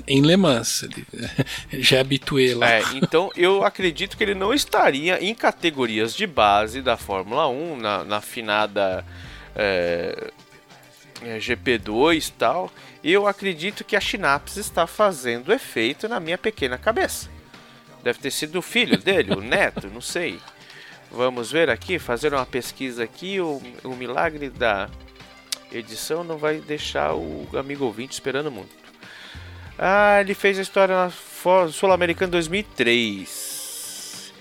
em 0.08 0.22
Le 0.22 0.38
Mans. 0.38 0.86
Já 1.72 1.98
é 1.98 2.02
habituê 2.02 2.54
lá. 2.56 2.70
É, 2.70 2.84
então 2.96 3.32
eu 3.36 3.64
acredito 3.64 4.18
que 4.18 4.24
ele 4.24 4.34
não 4.34 4.54
estaria 4.54 5.24
em 5.24 5.34
categorias 5.36 6.16
de 6.16 6.26
base 6.26 6.82
da 6.82 6.98
Fórmula 6.98 7.48
1, 7.48 7.78
na, 7.78 8.04
na 8.04 8.18
afinada 8.18 9.06
é, 9.56 10.32
é, 11.22 11.38
GP2 11.38 12.30
e 12.30 12.32
tal. 12.32 12.72
Eu 13.04 13.28
acredito 13.28 13.84
que 13.84 13.96
a 13.96 14.02
Schnapps 14.02 14.58
está 14.58 14.88
fazendo 14.88 15.52
efeito 15.52 16.08
na 16.08 16.20
minha 16.20 16.38
pequena 16.38 16.78
cabeça. 16.78 17.30
Deve 18.02 18.20
ter 18.20 18.32
sido 18.32 18.60
o 18.60 18.62
filho 18.62 18.98
dele, 18.98 19.34
o 19.34 19.42
neto, 19.42 19.90
não 19.94 20.02
sei. 20.02 20.40
Vamos 21.14 21.52
ver 21.52 21.70
aqui, 21.70 22.00
fazer 22.00 22.34
uma 22.34 22.46
pesquisa 22.46 23.04
aqui. 23.04 23.40
O, 23.40 23.62
o 23.84 23.90
milagre 23.90 24.50
da 24.50 24.90
edição 25.72 26.24
não 26.24 26.38
vai 26.38 26.58
deixar 26.58 27.14
o 27.14 27.48
amigo 27.54 27.86
ouvinte 27.86 28.14
esperando 28.14 28.52
muito. 28.52 28.72
Ah, 29.78 30.20
ele 30.20 30.34
fez 30.34 30.58
a 30.58 30.64
história 30.64 30.96
na 30.96 31.12
Sul-Americana 31.72 32.32
2003. 32.32 34.34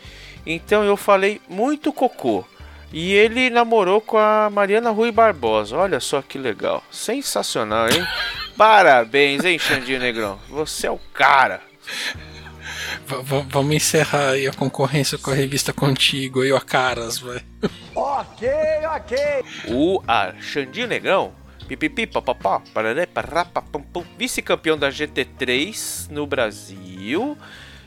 Então 0.46 0.82
eu 0.82 0.96
falei 0.96 1.42
muito 1.48 1.92
cocô. 1.92 2.44
E 2.90 3.12
ele 3.12 3.50
namorou 3.50 4.00
com 4.00 4.18
a 4.18 4.48
Mariana 4.50 4.90
Rui 4.90 5.12
Barbosa. 5.12 5.76
Olha 5.76 6.00
só 6.00 6.22
que 6.22 6.38
legal. 6.38 6.82
Sensacional, 6.90 7.88
hein? 7.88 8.06
Parabéns, 8.56 9.44
hein, 9.44 9.58
Xandinho 9.58 10.00
Negrão? 10.00 10.38
Você 10.48 10.86
é 10.86 10.90
o 10.90 10.98
cara. 11.12 11.60
V- 13.06 13.44
vamos 13.48 13.74
encerrar 13.74 14.30
aí 14.30 14.46
a 14.46 14.52
concorrência 14.52 15.18
com 15.18 15.30
a 15.30 15.34
revista 15.34 15.72
Contigo 15.72 16.42
aí, 16.42 16.52
ó, 16.52 16.60
caras, 16.60 17.18
vai. 17.18 17.40
O 19.68 20.02
a 20.06 20.32
Xandinho 20.40 20.86
Negrão, 20.88 21.32
pipipi, 21.68 22.06
papapá, 22.06 22.60
pararé, 22.74 23.06
pará, 23.06 23.44
papam, 23.44 23.82
pum, 23.82 24.04
vice-campeão 24.18 24.76
da 24.78 24.90
GT3 24.90 26.10
no 26.10 26.26
Brasil 26.26 27.36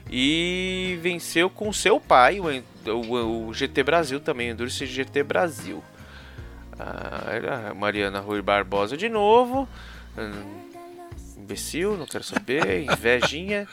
e 0.10 0.97
venceu 1.01 1.49
com 1.49 1.72
seu 1.74 1.99
pai, 1.99 2.39
o, 2.39 2.45
o- 2.91 3.47
o 3.47 3.53
GT 3.53 3.84
Brasil 3.84 4.20
também, 4.20 4.49
o 4.49 4.51
Endurance 4.53 4.86
GT 4.86 5.24
Brasil. 5.24 5.84
Ah, 6.78 7.24
era 7.32 7.74
Mariana 7.74 8.20
Rui 8.20 8.41
Barbosa 8.41 8.97
de 8.97 9.08
novo. 9.10 9.68
Hum, 10.18 10.62
imbecil, 11.38 11.97
não 11.97 12.06
quero 12.06 12.24
saber, 12.24 12.84
invejinha. 12.91 13.68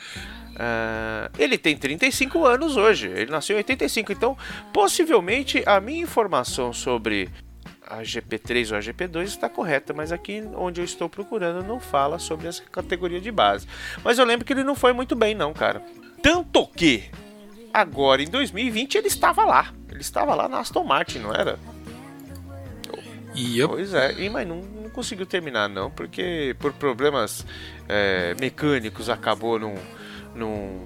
Ah, 0.55 1.29
ele 1.37 1.57
tem 1.57 1.75
35 1.75 2.45
anos 2.45 2.77
hoje, 2.77 3.07
ele 3.07 3.31
nasceu 3.31 3.55
em 3.55 3.57
85, 3.57 4.11
então 4.11 4.37
possivelmente 4.71 5.63
a 5.65 5.79
minha 5.79 6.01
informação 6.01 6.71
sobre 6.71 7.29
a 7.87 8.01
GP3 8.01 8.71
ou 8.71 8.77
a 8.77 8.79
GP2 8.79 9.23
está 9.23 9.49
correta, 9.49 9.93
mas 9.93 10.11
aqui 10.11 10.43
onde 10.55 10.79
eu 10.79 10.85
estou 10.85 11.09
procurando 11.09 11.65
não 11.65 11.79
fala 11.79 12.17
sobre 12.19 12.47
essa 12.47 12.63
categoria 12.63 13.19
de 13.19 13.31
base. 13.31 13.67
Mas 14.03 14.17
eu 14.17 14.25
lembro 14.25 14.45
que 14.45 14.53
ele 14.53 14.63
não 14.63 14.75
foi 14.75 14.93
muito 14.93 15.15
bem, 15.15 15.35
não, 15.35 15.53
cara. 15.53 15.81
Tanto 16.21 16.65
que 16.67 17.09
agora 17.73 18.21
em 18.21 18.27
2020 18.27 18.95
ele 18.95 19.07
estava 19.07 19.43
lá, 19.43 19.73
ele 19.89 20.01
estava 20.01 20.33
lá 20.33 20.47
na 20.47 20.59
Aston 20.59 20.83
Martin, 20.83 21.19
não 21.19 21.33
era? 21.33 21.59
Eu, 23.35 23.69
Pois 23.69 23.93
é, 23.93 24.13
e, 24.13 24.29
mas 24.29 24.47
não, 24.47 24.57
não 24.57 24.89
conseguiu 24.91 25.25
terminar 25.25 25.67
não, 25.67 25.89
porque 25.89 26.55
por 26.59 26.71
problemas 26.73 27.45
é, 27.89 28.35
mecânicos 28.39 29.09
acabou 29.09 29.57
não, 29.59 29.73
não, 30.35 30.81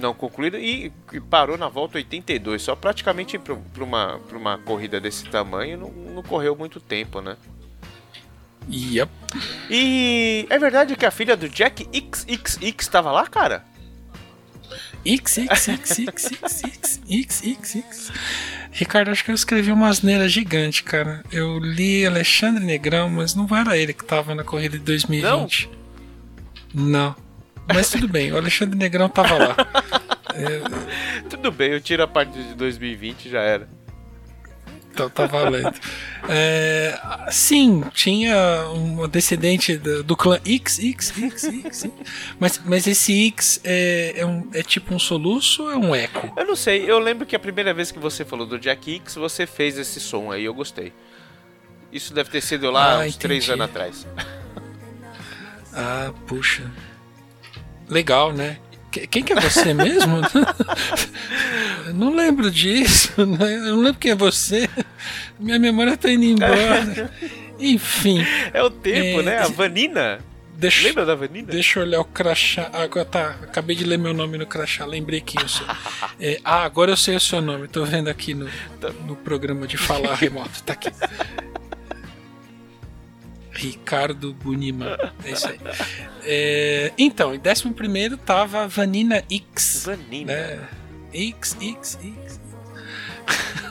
não 0.00 0.14
concluído 0.14 0.58
e, 0.58 0.92
e 1.12 1.20
parou 1.20 1.56
na 1.56 1.68
volta 1.68 1.98
82. 1.98 2.62
Só 2.62 2.74
praticamente 2.74 3.38
para 3.38 3.84
uma, 3.84 4.20
pra 4.28 4.38
uma 4.38 4.58
corrida 4.58 5.00
desse 5.00 5.24
tamanho 5.24 5.78
não, 5.78 5.90
não 5.90 6.22
correu 6.22 6.56
muito 6.56 6.80
tempo, 6.80 7.20
né? 7.20 7.36
e 8.68 8.96
eu, 8.96 9.08
E 9.70 10.46
é 10.48 10.58
verdade 10.58 10.96
que 10.96 11.06
a 11.06 11.10
filha 11.10 11.36
do 11.36 11.48
Jack 11.48 11.88
XXX 11.92 12.80
estava 12.80 13.10
lá, 13.10 13.26
cara? 13.26 13.64
X, 15.04 15.38
X, 15.38 15.68
X, 15.68 15.90
X, 15.90 16.24
X, 16.24 16.62
X, 16.62 17.00
X, 17.08 17.42
X, 17.42 17.76
X. 17.76 18.12
Ricardo, 18.70 19.10
acho 19.10 19.24
que 19.24 19.30
eu 19.30 19.34
escrevi 19.34 19.72
uma 19.72 19.88
asneira 19.88 20.28
gigante, 20.28 20.82
cara. 20.82 21.22
Eu 21.30 21.58
li 21.58 22.06
Alexandre 22.06 22.64
Negrão, 22.64 23.10
mas 23.10 23.34
não 23.34 23.46
era 23.54 23.76
ele 23.76 23.92
que 23.92 24.04
tava 24.04 24.34
na 24.34 24.44
corrida 24.44 24.78
de 24.78 24.84
2020. 24.84 25.68
Não. 26.72 27.14
Mas 27.66 27.90
tudo 27.90 28.08
bem, 28.08 28.32
o 28.32 28.36
Alexandre 28.36 28.76
Negrão 28.78 29.08
tava 29.08 29.36
lá. 29.38 29.56
Tudo 31.28 31.50
bem, 31.52 31.72
eu 31.72 31.80
tiro 31.80 32.02
a 32.02 32.06
parte 32.08 32.32
de 32.32 32.54
2020 32.54 33.28
já 33.28 33.40
era. 33.40 33.68
Então 34.92 35.08
tá 35.08 35.24
valendo. 35.26 35.72
É, 36.28 36.98
sim, 37.30 37.82
tinha 37.94 38.66
uma 38.74 39.08
descendente 39.08 39.76
do, 39.78 40.02
do 40.04 40.14
clã 40.14 40.38
X, 40.44 40.78
X, 40.80 41.10
X, 41.16 41.44
X. 41.44 41.86
Mas, 42.38 42.60
mas 42.64 42.86
esse 42.86 43.26
X 43.28 43.58
é, 43.64 44.14
é, 44.18 44.26
um- 44.26 44.50
é 44.52 44.62
tipo 44.62 44.94
um 44.94 44.98
soluço 44.98 45.62
ou 45.62 45.70
é 45.72 45.76
um 45.76 45.94
eco? 45.94 46.30
Eu 46.36 46.46
não 46.46 46.54
sei, 46.56 46.90
eu 46.90 46.98
lembro 46.98 47.24
que 47.24 47.34
a 47.34 47.38
primeira 47.38 47.72
vez 47.72 47.90
que 47.90 47.98
você 47.98 48.22
falou 48.22 48.46
do 48.46 48.58
Jack 48.58 48.96
X, 48.96 49.14
você 49.14 49.46
fez 49.46 49.78
esse 49.78 49.98
som 49.98 50.30
aí, 50.30 50.44
eu 50.44 50.52
gostei. 50.52 50.92
Isso 51.90 52.12
deve 52.12 52.28
ter 52.28 52.42
sido 52.42 52.70
lá 52.70 52.96
Ah, 53.02 53.06
uns 53.06 53.16
três 53.16 53.44
entendi. 53.44 53.52
anos 53.62 53.64
atrás. 53.70 54.06
Ah, 55.74 56.12
puxa. 56.26 56.70
Legal, 57.92 58.32
né? 58.32 58.56
Que- 58.90 59.06
Quem 59.06 59.22
que 59.22 59.32
é 59.32 59.40
você 59.40 59.72
mesmo? 59.74 60.20
Não 61.94 62.14
lembro 62.14 62.50
disso. 62.50 63.12
né? 63.26 63.54
Eu 63.56 63.76
não 63.76 63.82
lembro 63.82 63.98
quem 64.00 64.10
é 64.12 64.14
você. 64.14 64.68
Minha 65.38 65.58
memória 65.58 65.96
tá 65.96 66.10
indo 66.10 66.24
embora. 66.24 67.10
Enfim, 67.58 68.24
É 68.52 68.62
o 68.62 68.70
tempo, 68.70 69.20
É, 69.20 69.22
né? 69.22 69.38
A 69.38 69.46
Vanina. 69.48 70.18
deixa, 70.54 70.82
Lembra 70.86 71.04
da 71.06 71.14
Vanina? 71.14 71.46
deixa 71.48 71.78
eu 71.78 71.84
olhar 71.84 72.00
o 72.00 72.04
crachá. 72.04 72.70
Agora 72.72 73.04
tá, 73.04 73.36
acabei 73.42 73.76
de 73.76 73.84
ler 73.84 73.98
meu 73.98 74.12
nome 74.14 74.36
no 74.38 74.46
crachá, 74.46 74.84
lembrei 74.84 75.20
que 75.20 75.40
eu 75.40 75.46
sou. 75.48 75.66
É, 76.18 76.40
ah, 76.44 76.62
agora 76.64 76.90
eu 76.92 76.96
sei 76.96 77.14
o 77.14 77.20
seu 77.20 77.40
nome, 77.40 77.68
tô 77.68 77.84
vendo 77.84 78.08
aqui 78.08 78.34
no, 78.34 78.48
no 79.06 79.14
programa 79.16 79.66
de 79.66 79.76
falar 79.76 80.14
remoto. 80.14 80.62
Tá 80.64 80.72
aqui. 80.72 80.90
Ricardo 83.52 84.32
Bunima. 84.32 84.98
É 85.24 85.30
isso 85.30 85.48
aí. 85.48 85.58
É, 86.24 86.92
então, 86.96 87.34
em 87.34 87.38
11 87.38 88.16
tava 88.18 88.66
Vanina 88.66 89.22
X. 89.30 89.84
Vanina. 89.86 90.32
né? 90.32 90.68
X, 91.12 91.56
X, 91.60 91.98
X. 92.02 92.40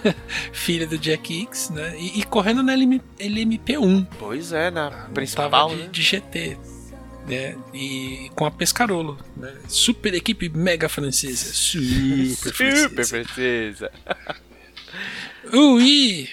Filha 0.54 0.88
do 0.88 0.98
Jack 0.98 1.42
X, 1.44 1.70
né? 1.70 1.96
E, 1.98 2.20
e 2.20 2.24
correndo 2.24 2.64
na 2.64 2.74
LM, 2.74 3.02
LMP1. 3.20 4.08
Pois 4.20 4.52
é, 4.52 4.72
na 4.72 4.90
Tava 4.90 5.10
principal, 5.14 5.70
de, 5.70 5.76
né? 5.76 5.90
de 5.92 6.02
GT. 6.02 6.58
Né? 7.28 7.56
E 7.74 8.32
com 8.36 8.46
a 8.46 8.52
Pescarolo. 8.52 9.18
Né? 9.38 9.54
Super 9.68 10.14
equipe 10.14 10.50
mega 10.50 10.90
francesa. 10.90 11.54
Super, 11.54 12.36
Super 12.36 12.54
francesa. 12.54 13.10
princesa. 13.10 13.92
Ui! 15.54 16.30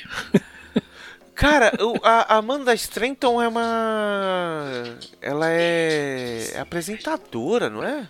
Cara, 1.39 1.73
a 2.03 2.35
Amanda 2.37 2.75
Strenton 2.75 3.41
é 3.41 3.47
uma. 3.47 4.83
Ela 5.23 5.49
é 5.53 6.51
é 6.53 6.59
apresentadora, 6.59 7.71
não 7.71 7.85
é? 7.85 8.09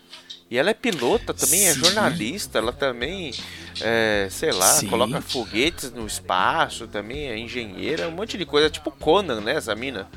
E 0.51 0.57
ela 0.57 0.71
é 0.71 0.75
pilota 0.75 1.35
também, 1.35 1.67
é 1.67 1.75
Sim. 1.75 1.81
jornalista, 1.81 2.57
ela 2.57 2.73
também, 2.73 3.35
é, 3.83 4.29
sei 4.31 4.51
lá, 4.51 4.73
Sim. 4.73 4.87
coloca 4.87 5.21
foguetes 5.21 5.93
no 5.93 6.07
espaço 6.07 6.87
também, 6.89 7.29
é 7.29 7.39
engenheira, 7.39 8.09
um 8.09 8.13
monte 8.13 8.39
de 8.39 8.47
coisa, 8.47 8.71
tipo 8.71 8.91
Conan, 8.91 9.43
né, 9.43 9.57
essa 9.57 9.75
mina? 9.75 10.09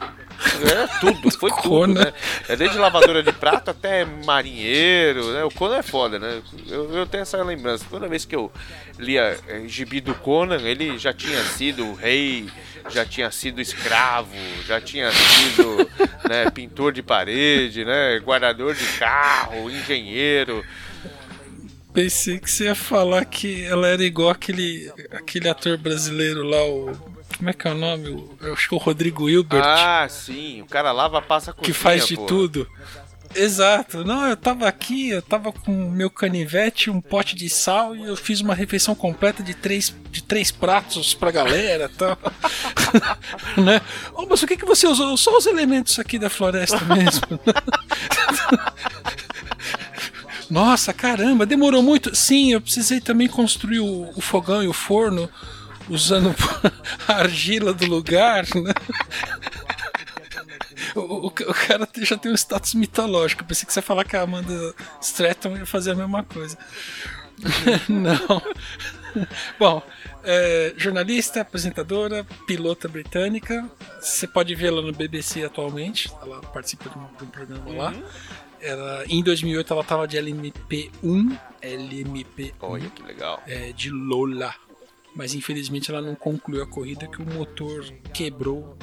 É 0.00 0.86
tudo, 1.00 1.30
foi 1.38 1.50
tudo, 1.50 1.62
Conan. 1.62 2.04
né? 2.04 2.12
É 2.48 2.56
desde 2.56 2.78
lavadora 2.78 3.22
de 3.22 3.32
prato 3.32 3.70
até 3.70 4.04
marinheiro, 4.04 5.32
né? 5.32 5.44
O 5.44 5.50
Conan 5.50 5.76
é 5.76 5.82
foda, 5.82 6.18
né? 6.18 6.42
Eu, 6.66 6.92
eu 6.94 7.06
tenho 7.06 7.22
essa 7.22 7.42
lembrança. 7.42 7.84
Toda 7.88 8.08
vez 8.08 8.24
que 8.24 8.34
eu 8.34 8.50
lia 8.98 9.38
é, 9.46 9.66
gibi 9.66 10.00
do 10.00 10.14
Conan, 10.14 10.60
ele 10.60 10.98
já 10.98 11.12
tinha 11.12 11.42
sido 11.44 11.94
rei, 11.94 12.48
já 12.90 13.04
tinha 13.04 13.30
sido 13.30 13.60
escravo, 13.60 14.34
já 14.66 14.80
tinha 14.80 15.10
sido 15.12 15.90
né, 16.28 16.50
pintor 16.50 16.92
de 16.92 17.02
parede, 17.02 17.84
né? 17.84 18.18
Guardador 18.18 18.74
de 18.74 18.86
carro, 18.98 19.70
engenheiro. 19.70 20.64
Pensei 21.92 22.38
que 22.38 22.50
você 22.50 22.64
ia 22.64 22.74
falar 22.74 23.24
que 23.24 23.64
ela 23.64 23.88
era 23.88 24.04
igual 24.04 24.30
aquele, 24.30 24.90
aquele 25.10 25.48
ator 25.48 25.76
brasileiro 25.76 26.42
lá, 26.44 26.64
o. 26.64 27.19
Como 27.40 27.48
é 27.48 27.54
que 27.54 27.66
é 27.66 27.70
o 27.70 27.74
nome? 27.74 28.28
Eu 28.42 28.52
acho 28.52 28.68
que 28.68 28.74
é 28.74 28.76
o 28.76 28.80
Rodrigo 28.80 29.26
Hilbert. 29.26 29.64
Ah, 29.64 30.06
sim, 30.10 30.60
o 30.60 30.66
cara 30.66 30.92
lava, 30.92 31.22
passa 31.22 31.54
com 31.54 31.62
que 31.62 31.72
faz 31.72 32.06
de 32.06 32.14
tudo. 32.14 32.68
Exato. 33.34 34.04
Não, 34.04 34.26
eu 34.26 34.36
tava 34.36 34.68
aqui, 34.68 35.08
eu 35.08 35.22
tava 35.22 35.50
com 35.50 35.72
meu 35.72 36.10
canivete, 36.10 36.90
um 36.90 37.00
pote 37.00 37.34
de 37.34 37.48
sal 37.48 37.96
e 37.96 38.04
eu 38.04 38.14
fiz 38.14 38.42
uma 38.42 38.54
refeição 38.54 38.94
completa 38.94 39.42
de 39.42 39.54
três, 39.54 39.94
de 40.10 40.22
três 40.22 40.50
pratos 40.50 41.14
pra 41.14 41.30
galera 41.30 41.90
e 41.90 41.96
tal. 41.96 42.18
né? 43.56 43.80
Oh, 44.12 44.26
mas 44.26 44.42
o 44.42 44.46
que, 44.46 44.58
que 44.58 44.66
você 44.66 44.86
usou? 44.86 45.16
Só 45.16 45.38
os 45.38 45.46
elementos 45.46 45.98
aqui 45.98 46.18
da 46.18 46.28
floresta 46.28 46.84
mesmo. 46.84 47.40
Nossa, 50.50 50.92
caramba, 50.92 51.46
demorou 51.46 51.82
muito. 51.82 52.14
Sim, 52.14 52.52
eu 52.52 52.60
precisei 52.60 53.00
também 53.00 53.28
construir 53.28 53.80
o, 53.80 54.10
o 54.14 54.20
fogão 54.20 54.62
e 54.62 54.68
o 54.68 54.74
forno 54.74 55.30
usando 55.90 56.34
a 57.06 57.12
argila 57.14 57.72
do 57.74 57.86
lugar, 57.86 58.44
né? 58.54 58.72
O, 60.94 61.00
o- 61.00 61.26
o 61.26 61.30
cara 61.30 61.88
já 61.98 62.16
tem 62.16 62.32
um 62.32 62.34
status 62.34 62.74
mitológico. 62.74 63.42
Eu 63.42 63.46
pensei 63.46 63.66
que 63.66 63.72
você 63.72 63.78
ia 63.78 63.82
falar 63.82 64.04
que 64.04 64.16
a 64.16 64.22
Amanda 64.22 64.74
Stratton 65.00 65.56
ia 65.56 65.66
fazer 65.66 65.92
a 65.92 65.94
mesma 65.94 66.24
coisa. 66.24 66.56
Não. 67.88 68.42
Bom, 69.58 69.82
é, 70.24 70.72
jornalista, 70.76 71.40
apresentadora, 71.40 72.24
pilota 72.46 72.88
britânica. 72.88 73.68
Você 74.00 74.26
pode 74.26 74.54
vê-la 74.54 74.82
no 74.82 74.92
BBC 74.92 75.44
atualmente. 75.44 76.10
Ela 76.22 76.40
participa 76.40 76.88
de 76.90 76.98
um, 76.98 77.06
de 77.18 77.24
um 77.24 77.26
programa 77.28 77.72
lá. 77.72 77.94
Ela, 78.60 79.04
em 79.08 79.22
2008 79.22 79.72
ela 79.72 79.82
estava 79.82 80.06
de 80.08 80.16
LMP1. 80.18 81.38
LMP1 81.62 82.52
Olha 82.60 82.90
que 82.90 83.02
legal. 83.02 83.42
é, 83.46 83.72
de 83.72 83.90
Lola. 83.90 84.54
Mas 85.14 85.34
infelizmente 85.34 85.90
ela 85.90 86.00
não 86.00 86.14
concluiu 86.14 86.62
a 86.62 86.66
corrida 86.66 87.06
que 87.06 87.20
o 87.20 87.26
motor 87.26 87.84
quebrou 88.12 88.76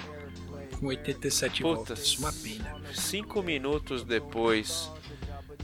com 0.80 0.88
87 0.88 1.62
Puta, 1.62 1.76
voltas. 1.76 2.18
Uma 2.18 2.34
pena. 2.34 2.76
Cinco 2.94 3.42
minutos 3.42 4.04
depois. 4.04 4.92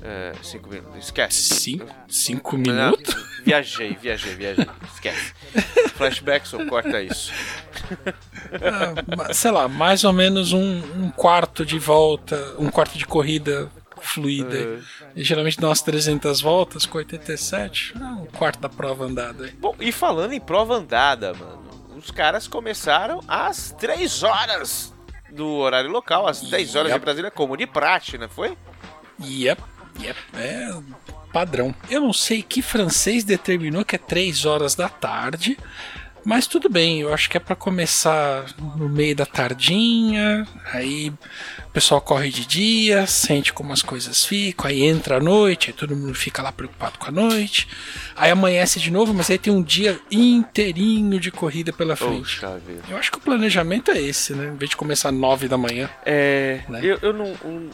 É, 0.02 0.34
cinco 0.42 0.70
minutos. 0.70 1.06
Esquece. 1.06 1.42
Cinco, 1.42 1.88
cinco 2.08 2.58
Não, 2.58 2.92
minutos? 2.92 3.16
Viajei, 3.44 3.96
viajei, 4.02 4.36
viajei. 4.36 4.66
Esquece. 4.94 5.34
Flashback, 5.96 6.48
só 6.48 6.66
corta 6.66 7.02
isso. 7.02 7.32
Ah, 8.62 9.34
sei 9.34 9.52
lá, 9.52 9.68
mais 9.68 10.04
ou 10.04 10.14
menos 10.14 10.54
um, 10.54 10.82
um 10.98 11.10
quarto 11.12 11.66
de 11.66 11.78
volta, 11.78 12.56
um 12.58 12.70
quarto 12.70 12.98
de 12.98 13.06
corrida 13.06 13.70
fluida. 14.04 14.58
É. 14.58 14.80
E 15.16 15.24
geralmente 15.24 15.60
dá 15.60 15.68
umas 15.70 15.82
300 15.82 16.42
voltas 16.42 16.86
com 16.86 16.98
87, 16.98 17.94
ah, 18.00 18.18
um 18.22 18.26
quarto 18.26 18.60
da 18.60 18.70
prova 18.70 19.06
andada. 19.06 19.46
aí. 19.46 19.52
Bom, 19.52 19.76
e 19.80 19.92
falando 19.92 20.34
em 20.34 20.40
prova 20.40 20.76
andada, 20.76 21.34
mano, 21.34 21.64
os 21.98 22.12
caras 22.12 22.48
começaram 22.48 23.22
às 23.28 23.72
3 23.72 24.24
horas 24.24 24.94
do 25.32 25.48
horário 25.48 25.90
local, 25.90 26.28
às 26.28 26.42
10 26.42 26.76
horas 26.76 26.90
Yep. 26.90 27.00
de 27.00 27.06
Brasília, 27.06 27.32
como 27.32 27.58
de 27.58 27.66
praxe, 27.66 28.18
né? 28.18 28.28
Foi? 28.28 28.58
Yep, 29.24 29.62
yep, 30.02 30.20
é 30.36 30.70
padrão. 31.32 31.74
Eu 31.90 32.02
não 32.02 32.14
sei 32.14 32.44
que 32.44 32.62
francês 32.62 33.24
determinou 33.24 33.84
que 33.84 33.96
é 33.96 34.00
3 34.00 34.46
horas 34.46 34.76
da 34.76 34.88
tarde, 34.88 35.58
mas 36.26 36.48
tudo 36.48 36.70
bem, 36.70 37.02
eu 37.02 37.14
acho 37.14 37.30
que 37.30 37.38
é 37.38 37.40
pra 37.40 37.56
começar 37.56 38.46
no 38.78 38.88
meio 38.90 39.16
da 39.16 39.26
tardinha, 39.26 40.48
aí 40.72 41.10
o 41.10 41.70
pessoal 41.74 42.00
corre 42.02 42.30
de 42.30 42.46
dia, 42.46 43.06
sente 43.08 43.52
como 43.52 43.74
as 43.74 43.82
coisas 43.82 44.26
ficam, 44.26 44.68
aí 44.70 44.84
entra 44.84 45.18
a 45.18 45.20
noite, 45.20 45.70
aí 45.70 45.74
todo 45.74 45.96
mundo 45.96 46.14
fica 46.16 46.42
lá 46.42 46.52
preocupado 46.52 46.98
com 47.00 47.08
a 47.08 47.12
noite, 47.12 47.68
aí 48.16 48.32
amanhece 48.32 48.80
de 48.80 48.92
novo, 48.92 49.14
mas 49.14 49.30
aí 49.30 49.38
tem 49.38 49.52
um 49.52 49.62
dia 49.64 50.00
inteirinho 50.12 51.20
de 51.20 51.32
corrida 51.32 51.72
pela 51.74 51.96
frente. 51.96 52.40
Poxa. 52.40 52.62
Eu 52.90 52.98
acho 52.98 53.12
que 53.12 53.18
o 53.18 53.22
planejamento 53.22 53.92
é 53.92 54.00
esse, 54.02 54.34
né? 54.34 54.48
Em 54.48 54.56
vez 54.56 54.70
de 54.70 54.76
começar 54.78 55.12
9 55.12 55.48
da 55.48 55.58
manhã. 55.58 55.90
É. 56.06 56.62
Né? 56.70 56.80
Eu, 56.84 57.00
eu 57.02 57.14
não. 57.14 57.26
um- 57.46 57.70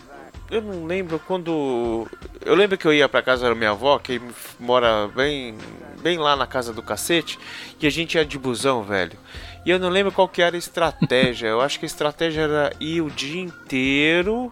Eu 0.50 0.62
não 0.62 0.86
lembro 0.86 1.20
quando. 1.20 2.08
Eu 2.44 2.56
lembro 2.56 2.78
que 2.78 2.88
eu 2.88 2.94
ia 2.94 3.08
pra 3.08 3.22
casa 3.22 3.48
da 3.48 3.54
minha 3.54 3.70
avó, 3.70 4.00
que 4.00 4.20
mora 4.60 5.08
bem, 5.08 5.56
bem 6.02 6.18
lá 6.18 6.36
na 6.36 6.48
casa 6.48 6.74
do 6.74 6.82
cacete, 6.82 7.38
e 7.80 7.86
a 7.86 7.90
gente 7.90 8.16
ia 8.16 8.26
de 8.26 8.38
busão, 8.38 8.84
velho. 8.84 9.18
E 9.66 9.70
eu 9.70 9.78
não 9.78 9.90
lembro 9.90 10.12
qual 10.12 10.28
que 10.28 10.42
era 10.42 10.56
a 10.56 10.60
estratégia. 10.60 11.48
Eu 11.48 11.62
acho 11.62 11.78
que 11.78 11.86
a 11.86 11.88
estratégia 11.88 12.42
era 12.42 12.74
ir 12.80 13.02
o 13.02 13.12
dia 13.12 13.42
inteiro 13.42 14.52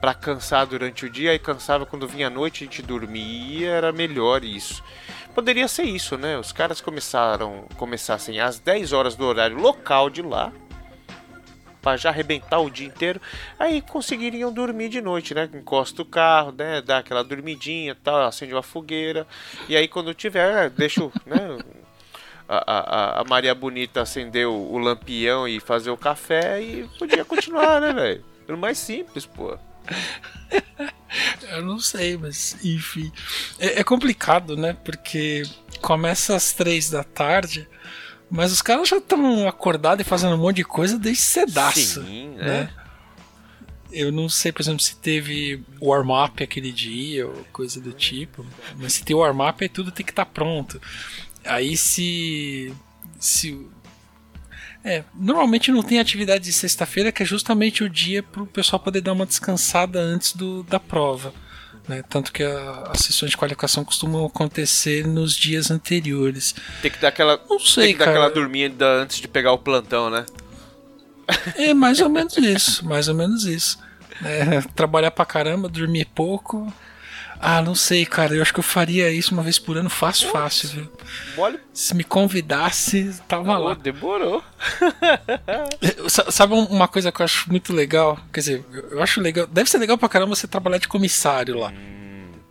pra 0.00 0.14
cansar 0.14 0.66
durante 0.66 1.06
o 1.06 1.10
dia, 1.10 1.32
aí 1.32 1.38
cansava 1.38 1.84
quando 1.84 2.06
vinha 2.06 2.28
a 2.28 2.30
noite, 2.30 2.64
a 2.64 2.66
gente 2.66 2.82
dormia, 2.82 3.70
era 3.70 3.92
melhor 3.92 4.44
isso. 4.44 4.82
Poderia 5.34 5.68
ser 5.68 5.84
isso, 5.84 6.16
né? 6.16 6.38
Os 6.38 6.52
caras 6.52 6.80
começaram, 6.80 7.64
começassem 7.76 8.40
às 8.40 8.58
10 8.58 8.92
horas 8.92 9.14
do 9.16 9.24
horário 9.24 9.56
local 9.56 10.08
de 10.10 10.22
lá, 10.22 10.52
Pra 11.80 11.96
já 11.96 12.10
arrebentar 12.10 12.58
o 12.58 12.70
dia 12.70 12.86
inteiro, 12.86 13.20
aí 13.58 13.80
conseguiriam 13.80 14.52
dormir 14.52 14.88
de 14.88 15.00
noite, 15.00 15.34
né? 15.34 15.48
Encosta 15.54 16.02
o 16.02 16.04
carro, 16.04 16.52
né? 16.52 16.82
Dá 16.82 16.98
aquela 16.98 17.22
dormidinha, 17.22 17.94
tal, 17.94 18.26
acende 18.26 18.52
uma 18.52 18.62
fogueira, 18.62 19.26
e 19.68 19.76
aí 19.76 19.86
quando 19.86 20.12
tiver, 20.12 20.70
deixa 20.70 21.04
né? 21.24 21.58
A, 22.48 22.72
a, 22.72 23.20
a 23.20 23.24
Maria 23.24 23.54
Bonita 23.54 24.00
acender 24.00 24.48
o, 24.48 24.54
o 24.54 24.78
lampião 24.78 25.46
e 25.46 25.60
fazer 25.60 25.90
o 25.90 25.98
café 25.98 26.62
e 26.62 26.88
podia 26.98 27.24
continuar, 27.24 27.80
né, 27.80 27.92
velho? 27.92 28.24
Era 28.46 28.56
o 28.56 28.58
mais 28.58 28.78
simples, 28.78 29.26
pô. 29.26 29.58
Eu 31.50 31.62
não 31.62 31.78
sei, 31.78 32.16
mas 32.16 32.56
enfim. 32.64 33.12
É, 33.58 33.80
é 33.80 33.84
complicado, 33.84 34.56
né? 34.56 34.76
Porque 34.84 35.42
começa 35.80 36.34
às 36.34 36.52
três 36.52 36.90
da 36.90 37.04
tarde, 37.04 37.68
Mas 38.30 38.52
os 38.52 38.60
caras 38.62 38.88
já 38.88 38.98
estão 38.98 39.48
acordados 39.48 40.04
e 40.04 40.08
fazendo 40.08 40.34
um 40.34 40.38
monte 40.38 40.56
de 40.56 40.64
coisa 40.64 40.98
desde 40.98 41.22
cedaço. 41.22 42.04
Sim, 42.04 42.30
né? 42.36 42.44
né? 42.44 42.70
Eu 43.90 44.12
não 44.12 44.28
sei, 44.28 44.52
por 44.52 44.60
exemplo, 44.60 44.80
se 44.80 44.96
teve 44.96 45.64
warm-up 45.80 46.42
aquele 46.42 46.70
dia 46.70 47.26
ou 47.26 47.46
coisa 47.52 47.80
do 47.80 47.92
tipo. 47.92 48.44
Mas 48.76 48.94
se 48.94 49.04
tem 49.04 49.16
warm-up, 49.16 49.64
aí 49.64 49.68
tudo 49.68 49.90
tem 49.90 50.04
que 50.04 50.12
estar 50.12 50.26
pronto. 50.26 50.80
Aí 51.44 51.76
se. 51.76 52.74
se 53.18 53.66
é, 54.84 55.04
normalmente 55.14 55.72
não 55.72 55.82
tem 55.82 55.98
atividade 55.98 56.44
de 56.44 56.52
sexta-feira, 56.52 57.10
que 57.10 57.22
é 57.22 57.26
justamente 57.26 57.82
o 57.82 57.88
dia 57.88 58.22
para 58.22 58.42
o 58.42 58.46
pessoal 58.46 58.78
poder 58.78 59.00
dar 59.00 59.12
uma 59.12 59.26
descansada 59.26 59.98
antes 59.98 60.34
do, 60.34 60.62
da 60.64 60.78
prova. 60.78 61.32
Né? 61.88 62.02
Tanto 62.08 62.30
que 62.32 62.42
a- 62.42 62.90
as 62.92 63.00
sessões 63.00 63.30
de 63.30 63.36
qualificação 63.36 63.82
costumam 63.84 64.26
acontecer 64.26 65.06
nos 65.06 65.34
dias 65.34 65.70
anteriores. 65.70 66.54
Tem 66.82 66.90
que 66.90 66.98
dar 66.98 67.08
aquela, 67.08 67.40
Não 67.48 67.58
sei, 67.58 67.84
tem 67.86 67.92
que 67.94 67.98
dar 68.00 68.10
aquela 68.10 68.28
dormida 68.30 68.86
antes 68.86 69.18
de 69.18 69.26
pegar 69.26 69.52
o 69.52 69.58
plantão, 69.58 70.10
né? 70.10 70.26
É 71.56 71.72
mais 71.74 72.00
ou 72.00 72.08
menos 72.08 72.36
isso, 72.36 72.84
mais 72.86 73.08
ou 73.08 73.14
menos 73.14 73.44
isso. 73.44 73.78
É, 74.24 74.60
trabalhar 74.74 75.10
pra 75.10 75.24
caramba, 75.24 75.68
dormir 75.68 76.06
pouco. 76.14 76.72
Ah, 77.40 77.62
não 77.62 77.74
sei, 77.74 78.04
cara. 78.04 78.34
Eu 78.34 78.42
acho 78.42 78.52
que 78.52 78.58
eu 78.58 78.64
faria 78.64 79.10
isso 79.10 79.32
uma 79.32 79.42
vez 79.42 79.58
por 79.58 79.76
ano, 79.76 79.88
fácil, 79.88 80.28
fácil, 80.30 80.68
viu? 80.70 80.92
Mole, 81.36 81.60
Se 81.72 81.94
me 81.94 82.02
convidasse, 82.02 83.14
tava 83.28 83.44
pô, 83.56 83.58
lá. 83.58 83.74
demorou. 83.74 84.42
Sa- 86.08 86.30
Sabe 86.30 86.54
um- 86.54 86.64
uma 86.66 86.88
coisa 86.88 87.12
que 87.12 87.20
eu 87.20 87.24
acho 87.24 87.50
muito 87.50 87.72
legal? 87.72 88.18
Quer 88.32 88.40
dizer, 88.40 88.64
eu 88.90 89.02
acho 89.02 89.20
legal. 89.20 89.46
Deve 89.46 89.70
ser 89.70 89.78
legal 89.78 89.96
pra 89.96 90.08
caramba 90.08 90.34
você 90.34 90.46
trabalhar 90.48 90.78
de 90.78 90.88
comissário 90.88 91.56
lá. 91.58 91.72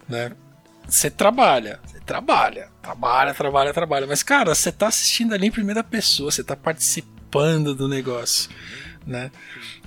Né? 0.08 0.32
Você 0.88 1.10
trabalha, 1.12 1.80
você 1.86 2.00
trabalha, 2.00 2.70
trabalha, 2.82 3.34
trabalha, 3.34 3.74
trabalha. 3.74 4.08
Mas, 4.08 4.24
cara, 4.24 4.56
você 4.56 4.72
tá 4.72 4.88
assistindo 4.88 5.34
ali 5.34 5.48
em 5.48 5.52
primeira 5.52 5.84
pessoa, 5.84 6.32
você 6.32 6.44
tá 6.44 6.56
participando 6.56 7.76
do 7.76 7.88
negócio. 7.90 8.50
Né? 9.08 9.32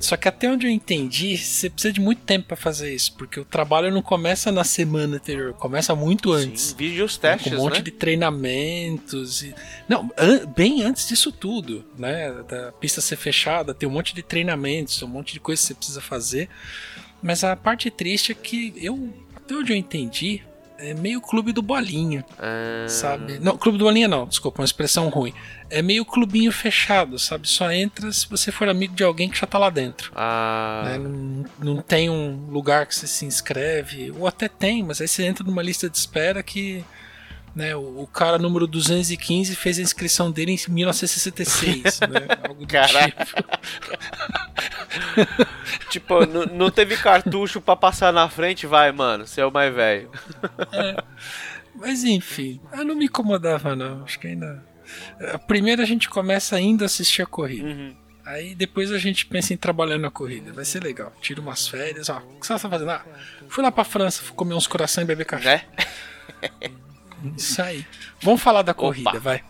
Só 0.00 0.16
que 0.16 0.26
até 0.26 0.50
onde 0.50 0.66
eu 0.66 0.70
entendi, 0.70 1.36
você 1.36 1.68
precisa 1.68 1.92
de 1.92 2.00
muito 2.00 2.22
tempo 2.22 2.48
pra 2.48 2.56
fazer 2.56 2.94
isso, 2.94 3.12
porque 3.18 3.38
o 3.38 3.44
trabalho 3.44 3.92
não 3.92 4.00
começa 4.00 4.50
na 4.50 4.64
semana 4.64 5.16
anterior, 5.16 5.52
começa 5.52 5.94
muito 5.94 6.32
antes. 6.32 6.62
Sim, 6.62 6.76
vídeo 6.78 7.04
os 7.04 7.18
Né, 7.20 7.32
testes, 7.32 7.52
com 7.52 7.58
um 7.58 7.62
monte 7.64 7.76
né? 7.76 7.82
de 7.82 7.90
treinamentos 7.90 9.42
e 9.42 9.54
não 9.86 10.10
an- 10.16 10.46
bem 10.56 10.82
antes 10.82 11.06
disso 11.06 11.30
tudo 11.30 11.84
né 11.98 12.32
da 12.48 12.72
pista 12.72 13.00
ser 13.02 13.16
fechada 13.16 13.74
tem 13.74 13.86
um 13.88 13.92
monte 13.92 14.14
de 14.14 14.22
treinamentos 14.22 15.02
um 15.02 15.06
monte 15.08 15.32
de 15.34 15.40
coisa 15.40 15.60
que 15.60 15.66
você 15.68 15.74
precisa 15.74 16.00
fazer 16.00 16.48
mas 17.22 17.44
a 17.44 17.54
parte 17.54 17.90
triste 17.90 18.32
é 18.32 18.34
que 18.34 18.72
eu 18.76 19.12
até 19.36 19.54
onde 19.54 19.72
eu 19.72 19.76
entendi 19.76 20.42
é 20.80 20.94
meio 20.94 21.20
clube 21.20 21.52
do 21.52 21.62
bolinha 21.62 22.24
Ah, 22.38 22.88
sabe? 22.88 23.38
Não 23.38 23.56
clube 23.56 23.78
do 23.78 23.84
bolinha 23.84 24.08
não 24.08 24.26
desculpa 24.26 24.60
uma 24.60 24.64
expressão 24.64 25.08
ruim. 25.08 25.32
É 25.68 25.82
meio 25.82 26.04
clubinho 26.04 26.50
fechado 26.50 27.18
sabe? 27.18 27.48
Só 27.48 27.70
entra 27.70 28.10
se 28.12 28.28
você 28.28 28.50
for 28.50 28.68
amigo 28.68 28.94
de 28.94 29.04
alguém 29.04 29.28
que 29.28 29.38
já 29.38 29.46
tá 29.46 29.58
lá 29.58 29.70
dentro. 29.70 30.12
Ah, 30.14 30.82
né? 30.86 30.98
não, 30.98 31.44
não 31.58 31.82
tem 31.82 32.10
um 32.10 32.46
lugar 32.50 32.86
que 32.86 32.94
você 32.94 33.06
se 33.06 33.24
inscreve, 33.24 34.12
ou 34.12 34.26
até 34.26 34.48
tem, 34.48 34.82
mas 34.82 35.00
aí 35.00 35.08
você 35.08 35.24
entra 35.24 35.44
numa 35.44 35.62
lista 35.62 35.88
de 35.88 35.96
espera 35.96 36.42
que 36.42 36.84
né, 37.54 37.74
o, 37.74 38.02
o 38.02 38.06
cara 38.06 38.38
número 38.38 38.66
215 38.66 39.54
fez 39.56 39.78
a 39.78 39.82
inscrição 39.82 40.30
dele 40.30 40.52
em 40.52 40.72
1966. 40.72 42.00
né? 42.00 42.26
Algo 42.48 42.66
tipo. 42.66 42.80
Tipo, 45.90 46.26
não 46.26 46.70
teve 46.70 46.96
cartucho 46.96 47.60
pra 47.60 47.74
passar 47.76 48.12
na 48.12 48.28
frente, 48.28 48.66
vai, 48.66 48.92
mano. 48.92 49.26
Você 49.26 49.40
é 49.40 49.46
o 49.46 49.50
mais 49.50 49.74
velho. 49.74 50.10
Mas 51.74 52.04
enfim, 52.04 52.60
eu 52.72 52.84
não 52.84 52.94
me 52.94 53.06
incomodava, 53.06 53.74
não. 53.74 54.04
Acho 54.04 54.18
que 54.18 54.26
ainda. 54.26 54.64
Eh, 55.20 55.38
Primeiro 55.38 55.82
a 55.82 55.84
gente 55.84 56.08
começa 56.08 56.56
ainda 56.56 56.84
a 56.84 56.86
assistir 56.86 57.22
a 57.22 57.26
corrida. 57.26 57.68
Uhum. 57.68 57.96
Aí 58.24 58.54
depois 58.54 58.92
a 58.92 58.98
gente 58.98 59.26
pensa 59.26 59.54
em 59.54 59.56
trabalhar 59.56 59.98
na 59.98 60.10
corrida. 60.10 60.52
Vai 60.52 60.64
ser 60.64 60.82
legal. 60.82 61.12
Tira 61.20 61.40
umas 61.40 61.66
férias. 61.66 62.08
Ó, 62.08 62.18
o 62.18 62.40
que 62.40 62.46
você 62.46 62.52
tá 62.52 62.58
fazendo? 62.58 62.90
Ah, 62.90 63.04
fui 63.48 63.62
lá 63.64 63.72
pra 63.72 63.84
França, 63.84 64.22
fui 64.22 64.34
comer 64.36 64.54
uns 64.54 64.66
coração 64.66 65.02
e 65.02 65.06
beber 65.06 65.24
café. 65.26 65.66
Né? 66.42 66.70
Isso 67.36 67.60
aí. 67.60 67.84
Vamos 68.20 68.40
falar 68.42 68.62
da 68.62 68.74
corrida, 68.74 69.10
Opa. 69.10 69.18
vai. 69.18 69.44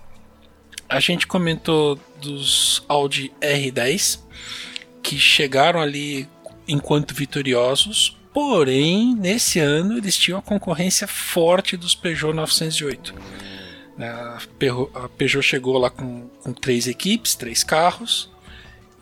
A 0.88 0.98
gente 0.98 1.26
comentou 1.26 1.98
dos 2.20 2.84
Audi 2.88 3.32
R10 3.40 4.20
que 5.02 5.18
chegaram 5.18 5.80
ali 5.80 6.28
enquanto 6.66 7.14
vitoriosos, 7.14 8.16
porém 8.34 9.14
nesse 9.14 9.58
ano 9.58 9.96
eles 9.96 10.16
tinham 10.16 10.38
a 10.38 10.42
concorrência 10.42 11.06
forte 11.06 11.76
dos 11.76 11.94
Peugeot 11.94 12.32
908. 12.32 13.14
Né, 13.96 14.08
A 14.08 15.08
Peugeot 15.08 15.42
chegou 15.42 15.78
lá 15.78 15.90
com, 15.90 16.28
com 16.42 16.52
três 16.52 16.86
equipes, 16.86 17.34
três 17.34 17.62
carros 17.62 18.30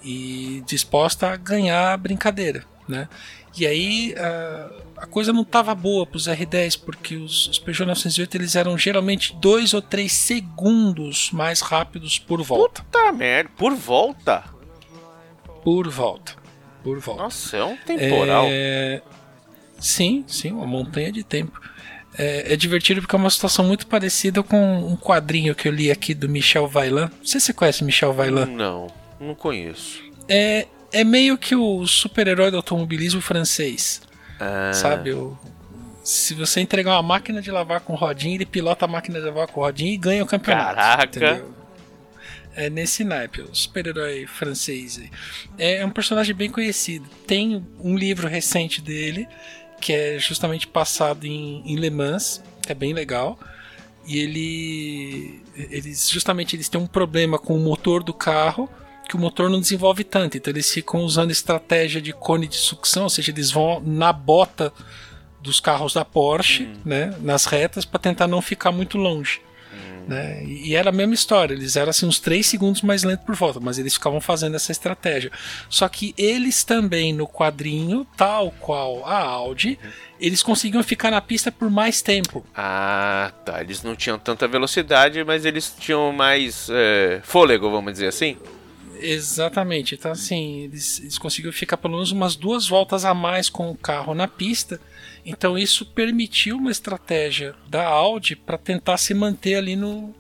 e 0.02 0.62
disposta 0.66 1.28
a 1.28 1.36
ganhar 1.36 1.92
a 1.92 1.96
brincadeira, 1.96 2.64
né? 2.88 3.08
E 3.56 3.66
aí 3.66 4.14
a, 4.16 4.70
a 5.00 5.06
coisa 5.06 5.32
não 5.32 5.42
estava 5.42 5.74
boa 5.74 6.04
para 6.06 6.16
os 6.16 6.26
R10 6.26 6.80
porque 6.84 7.16
os, 7.16 7.48
os 7.48 7.58
Peugeot 7.58 7.86
908 7.86 8.36
eles 8.36 8.56
eram 8.56 8.76
geralmente 8.76 9.34
dois 9.36 9.72
ou 9.74 9.80
três 9.80 10.12
segundos 10.12 11.30
mais 11.32 11.60
rápidos 11.60 12.18
por 12.18 12.42
volta, 12.42 12.82
Puta 12.82 13.12
merda. 13.12 13.50
Por 13.56 13.74
volta? 13.74 14.44
por 15.62 15.88
volta, 15.88 16.34
por 16.82 16.98
volta. 16.98 17.22
Nossa, 17.22 17.56
é 17.56 17.64
um 17.64 17.76
temporal. 17.76 18.46
É, 18.48 19.02
Sim, 19.78 20.24
sim, 20.26 20.50
uma 20.52 20.66
montanha 20.66 21.12
de 21.12 21.22
tempo. 21.22 21.60
É, 22.16 22.52
é 22.54 22.56
divertido 22.56 23.00
porque 23.00 23.14
é 23.14 23.18
uma 23.18 23.30
situação 23.30 23.64
muito 23.64 23.86
parecida 23.86 24.42
com 24.42 24.78
um 24.78 24.96
quadrinho 24.96 25.54
que 25.54 25.68
eu 25.68 25.72
li 25.72 25.90
aqui 25.90 26.14
do 26.14 26.28
Michel 26.28 26.66
Vaillant. 26.66 27.10
Não 27.18 27.24
sei 27.24 27.38
se 27.38 27.46
você 27.46 27.52
conhece 27.52 27.84
Michel 27.84 28.12
Vaillant. 28.12 28.48
Não, 28.48 28.88
não 29.20 29.34
conheço. 29.34 30.02
É, 30.28 30.66
é 30.92 31.04
meio 31.04 31.38
que 31.38 31.54
o 31.54 31.86
super-herói 31.86 32.50
do 32.50 32.56
automobilismo 32.56 33.20
francês. 33.20 34.02
Ah, 34.40 34.72
Sabe? 34.72 35.12
O- 35.12 35.36
se 36.04 36.32
você 36.34 36.60
entregar 36.60 36.92
uma 36.92 37.02
máquina 37.02 37.42
de 37.42 37.50
lavar 37.50 37.80
com 37.80 37.94
rodinha, 37.94 38.34
ele 38.34 38.46
pilota 38.46 38.84
a 38.86 38.88
máquina 38.88 39.18
de 39.20 39.26
lavar 39.26 39.46
com 39.48 39.60
rodinha 39.60 39.92
e 39.92 39.96
ganha 39.96 40.22
o 40.22 40.26
campeonato. 40.26 40.76
Caraca. 40.76 41.04
entendeu? 41.04 41.54
É 42.56 42.68
nesse 42.70 43.04
naipe, 43.04 43.42
o 43.42 43.54
super-herói 43.54 44.26
francês. 44.26 44.98
aí. 44.98 45.10
É 45.58 45.84
um 45.84 45.90
personagem 45.90 46.34
bem 46.34 46.50
conhecido. 46.50 47.06
Tem 47.26 47.64
um 47.78 47.96
livro 47.96 48.26
recente 48.26 48.80
dele, 48.80 49.28
que 49.80 49.92
é 49.92 50.18
justamente 50.18 50.66
passado 50.66 51.24
em, 51.26 51.62
em 51.64 51.76
Le 51.76 51.90
Mans, 51.90 52.42
que 52.62 52.72
é 52.72 52.74
bem 52.74 52.92
legal. 52.92 53.38
E 54.06 54.18
ele. 54.18 55.42
Eles 55.54 56.08
justamente 56.08 56.56
eles 56.56 56.68
têm 56.68 56.80
um 56.80 56.86
problema 56.86 57.38
com 57.38 57.54
o 57.54 57.60
motor 57.60 58.02
do 58.02 58.14
carro 58.14 58.68
que 59.08 59.16
o 59.16 59.18
motor 59.18 59.48
não 59.48 59.58
desenvolve 59.58 60.04
tanto. 60.04 60.36
Então 60.36 60.52
eles 60.52 60.70
ficam 60.70 61.00
usando 61.00 61.30
estratégia 61.30 62.00
de 62.00 62.12
cone 62.12 62.46
de 62.46 62.56
sucção, 62.56 63.04
ou 63.04 63.10
seja, 63.10 63.30
eles 63.30 63.50
vão 63.50 63.80
na 63.80 64.12
bota 64.12 64.72
dos 65.40 65.60
carros 65.60 65.94
da 65.94 66.04
Porsche, 66.04 66.68
né, 66.84 67.14
nas 67.20 67.46
retas, 67.46 67.84
para 67.84 67.98
tentar 67.98 68.26
não 68.26 68.42
ficar 68.42 68.70
muito 68.70 68.98
longe. 68.98 69.40
Né? 70.08 70.42
E 70.42 70.74
era 70.74 70.88
a 70.88 70.92
mesma 70.92 71.12
história, 71.12 71.52
eles 71.52 71.76
eram 71.76 71.90
assim, 71.90 72.06
uns 72.06 72.18
3 72.18 72.44
segundos 72.44 72.80
mais 72.80 73.02
lentos 73.02 73.26
por 73.26 73.34
volta, 73.34 73.60
mas 73.60 73.78
eles 73.78 73.92
ficavam 73.92 74.22
fazendo 74.22 74.56
essa 74.56 74.72
estratégia. 74.72 75.30
Só 75.68 75.86
que 75.86 76.14
eles 76.16 76.64
também 76.64 77.12
no 77.12 77.28
quadrinho, 77.28 78.06
tal 78.16 78.50
qual 78.52 79.04
a 79.06 79.18
Audi, 79.18 79.78
eles 80.18 80.42
conseguiam 80.42 80.82
ficar 80.82 81.10
na 81.10 81.20
pista 81.20 81.52
por 81.52 81.68
mais 81.70 82.00
tempo. 82.00 82.42
Ah, 82.56 83.30
tá. 83.44 83.60
Eles 83.60 83.82
não 83.82 83.94
tinham 83.94 84.18
tanta 84.18 84.48
velocidade, 84.48 85.22
mas 85.24 85.44
eles 85.44 85.74
tinham 85.78 86.10
mais 86.10 86.68
é, 86.70 87.20
fôlego, 87.22 87.70
vamos 87.70 87.92
dizer 87.92 88.06
assim. 88.06 88.38
Exatamente. 89.00 89.94
Então, 89.94 90.12
assim, 90.12 90.64
eles, 90.64 91.00
eles 91.00 91.18
conseguiram 91.18 91.52
ficar 91.52 91.76
pelo 91.76 91.94
menos 91.94 92.12
umas 92.12 92.36
duas 92.36 92.68
voltas 92.68 93.04
a 93.04 93.14
mais 93.14 93.48
com 93.48 93.70
o 93.70 93.76
carro 93.76 94.14
na 94.14 94.28
pista. 94.28 94.80
Então, 95.24 95.58
isso 95.58 95.84
permitiu 95.86 96.56
uma 96.56 96.70
estratégia 96.70 97.54
da 97.68 97.84
Audi 97.84 98.34
para 98.34 98.56
tentar 98.56 98.96
se 98.96 99.14
manter 99.14 99.56
ali 99.56 99.76
no 99.76 100.14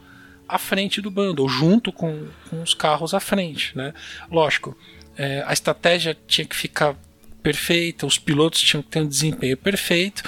à 0.48 0.56
frente 0.56 1.02
do 1.02 1.10
bando, 1.10 1.42
ou 1.42 1.48
junto 1.48 1.92
com, 1.92 2.26
com 2.48 2.62
os 2.62 2.72
carros 2.72 3.12
à 3.12 3.20
frente. 3.20 3.76
Né? 3.76 3.92
Lógico, 4.30 4.76
é, 5.16 5.44
a 5.46 5.52
estratégia 5.52 6.16
tinha 6.26 6.46
que 6.46 6.56
ficar 6.56 6.96
perfeita, 7.42 8.06
os 8.06 8.18
pilotos 8.18 8.60
tinham 8.60 8.82
que 8.82 8.88
ter 8.88 9.00
um 9.00 9.06
desempenho 9.06 9.56
perfeito. 9.56 10.22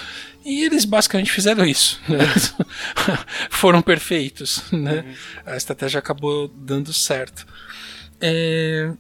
E 0.44 0.64
eles 0.64 0.84
basicamente 0.84 1.30
fizeram 1.30 1.64
isso. 1.64 2.00
Né? 2.08 2.18
Foram 3.50 3.82
perfeitos. 3.82 4.62
Né? 4.72 5.04
A 5.44 5.56
estratégia 5.56 5.98
acabou 5.98 6.48
dando 6.48 6.92
certo. 6.92 7.46
É, 8.20 8.92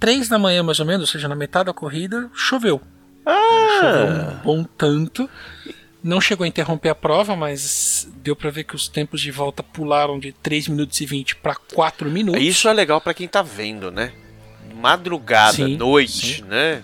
três 0.00 0.28
da 0.28 0.38
manhã, 0.38 0.62
mais 0.62 0.80
ou 0.80 0.86
menos, 0.86 1.08
ou 1.08 1.12
seja, 1.12 1.28
na 1.28 1.34
metade 1.34 1.66
da 1.66 1.72
corrida, 1.72 2.28
choveu. 2.34 2.80
Choveu 3.80 4.06
um 4.06 4.36
bom 4.42 4.64
tanto. 4.64 5.28
Não 6.02 6.20
chegou 6.20 6.44
a 6.44 6.48
interromper 6.48 6.90
a 6.90 6.94
prova, 6.94 7.34
mas 7.34 8.06
deu 8.22 8.36
pra 8.36 8.50
ver 8.50 8.64
que 8.64 8.76
os 8.76 8.88
tempos 8.88 9.22
de 9.22 9.30
volta 9.30 9.62
pularam 9.62 10.18
de 10.18 10.32
3 10.32 10.68
minutos 10.68 11.00
e 11.00 11.06
20 11.06 11.36
para 11.36 11.54
4 11.54 12.10
minutos. 12.10 12.42
Isso 12.42 12.68
é 12.68 12.72
legal 12.74 13.00
pra 13.00 13.14
quem 13.14 13.26
tá 13.26 13.40
vendo, 13.40 13.90
né? 13.90 14.12
Madrugada, 14.74 15.54
Sim, 15.54 15.76
noite, 15.78 16.36
sim. 16.36 16.42
né? 16.42 16.82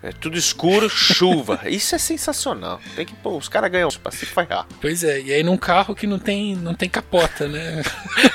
É 0.00 0.12
tudo 0.12 0.38
escuro, 0.38 0.88
chuva. 0.88 1.60
Isso 1.66 1.94
é 1.94 1.98
sensacional. 1.98 2.80
Tem 2.94 3.04
que, 3.04 3.14
pô, 3.14 3.36
os 3.36 3.48
caras 3.48 3.68
ganham 3.70 3.88
pra 4.00 4.12
se 4.12 4.24
ferrar. 4.26 4.64
Pois 4.80 5.02
é, 5.02 5.20
e 5.20 5.32
aí 5.32 5.42
num 5.42 5.56
carro 5.56 5.92
que 5.94 6.06
não 6.06 6.20
tem, 6.20 6.54
não 6.54 6.72
tem 6.74 6.88
capota, 6.88 7.48
né? 7.48 7.82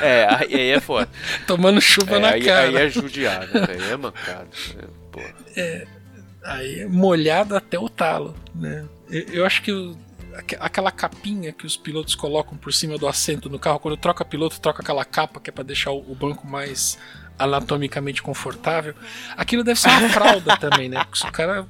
É, 0.01 0.27
aí, 0.29 0.53
aí 0.53 0.69
é 0.71 0.79
foda. 0.81 1.09
Tomando 1.47 1.79
chuva 1.79 2.17
É, 2.17 2.19
na 2.19 2.29
aí, 2.31 2.43
cara. 2.43 2.67
aí 2.67 2.75
é 2.75 2.89
judiar, 2.89 3.47
né? 3.47 3.65
Aí 3.69 3.91
é 3.91 3.95
mancado. 3.95 4.49
né? 4.75 4.83
Pô. 5.09 5.21
Aí 6.43 6.81
é 6.81 6.85
molhado 6.87 7.55
até 7.55 7.79
o 7.79 7.87
talo, 7.87 8.35
né? 8.53 8.85
Eu, 9.09 9.21
eu 9.29 9.45
acho 9.45 9.61
que 9.61 9.71
o- 9.71 9.97
aque- 10.35 10.57
aquela 10.59 10.91
capinha 10.91 11.53
que 11.53 11.65
os 11.65 11.77
pilotos 11.77 12.15
colocam 12.15 12.57
por 12.57 12.73
cima 12.73 12.97
do 12.97 13.07
assento 13.07 13.49
no 13.49 13.57
carro, 13.57 13.79
quando 13.79 13.95
troca 13.95 14.25
piloto, 14.25 14.59
troca 14.59 14.81
aquela 14.81 15.05
capa 15.05 15.39
que 15.39 15.49
é 15.49 15.53
pra 15.53 15.63
deixar 15.63 15.91
o, 15.91 15.99
o 16.11 16.13
banco 16.15 16.45
mais 16.45 16.97
anatomicamente 17.37 18.21
confortável. 18.21 18.93
Aquilo 19.35 19.63
deve 19.63 19.79
ser 19.79 19.89
uma 19.89 20.09
fralda 20.09 20.55
também, 20.57 20.89
né? 20.89 21.03
Porque 21.03 21.17
se 21.19 21.25
o 21.27 21.31
cara 21.31 21.65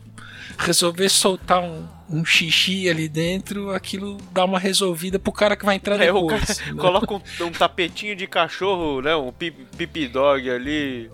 resolver 0.58 1.10
soltar 1.10 1.62
um, 1.64 1.88
um 2.10 2.24
xixi 2.24 2.88
ali 2.90 3.10
dentro, 3.10 3.72
aquilo 3.72 4.18
dá 4.32 4.46
uma 4.46 4.60
resolvida 4.60 5.18
pro 5.18 5.32
cara 5.32 5.56
que 5.56 5.66
vai 5.66 5.76
entrar 5.76 5.96
É, 6.00 6.06
depois. 6.06 6.60
né? 6.60 6.74
coloca 6.78 7.14
um, 7.14 7.22
um 7.42 7.52
tapetinho 7.52 8.16
de 8.16 8.28
cachorro, 8.28 9.02
né? 9.02 9.16
Um 9.16 9.32
pi- 9.32 9.52
pipi 9.52 10.08
dog 10.08 10.50
ali 10.50 11.10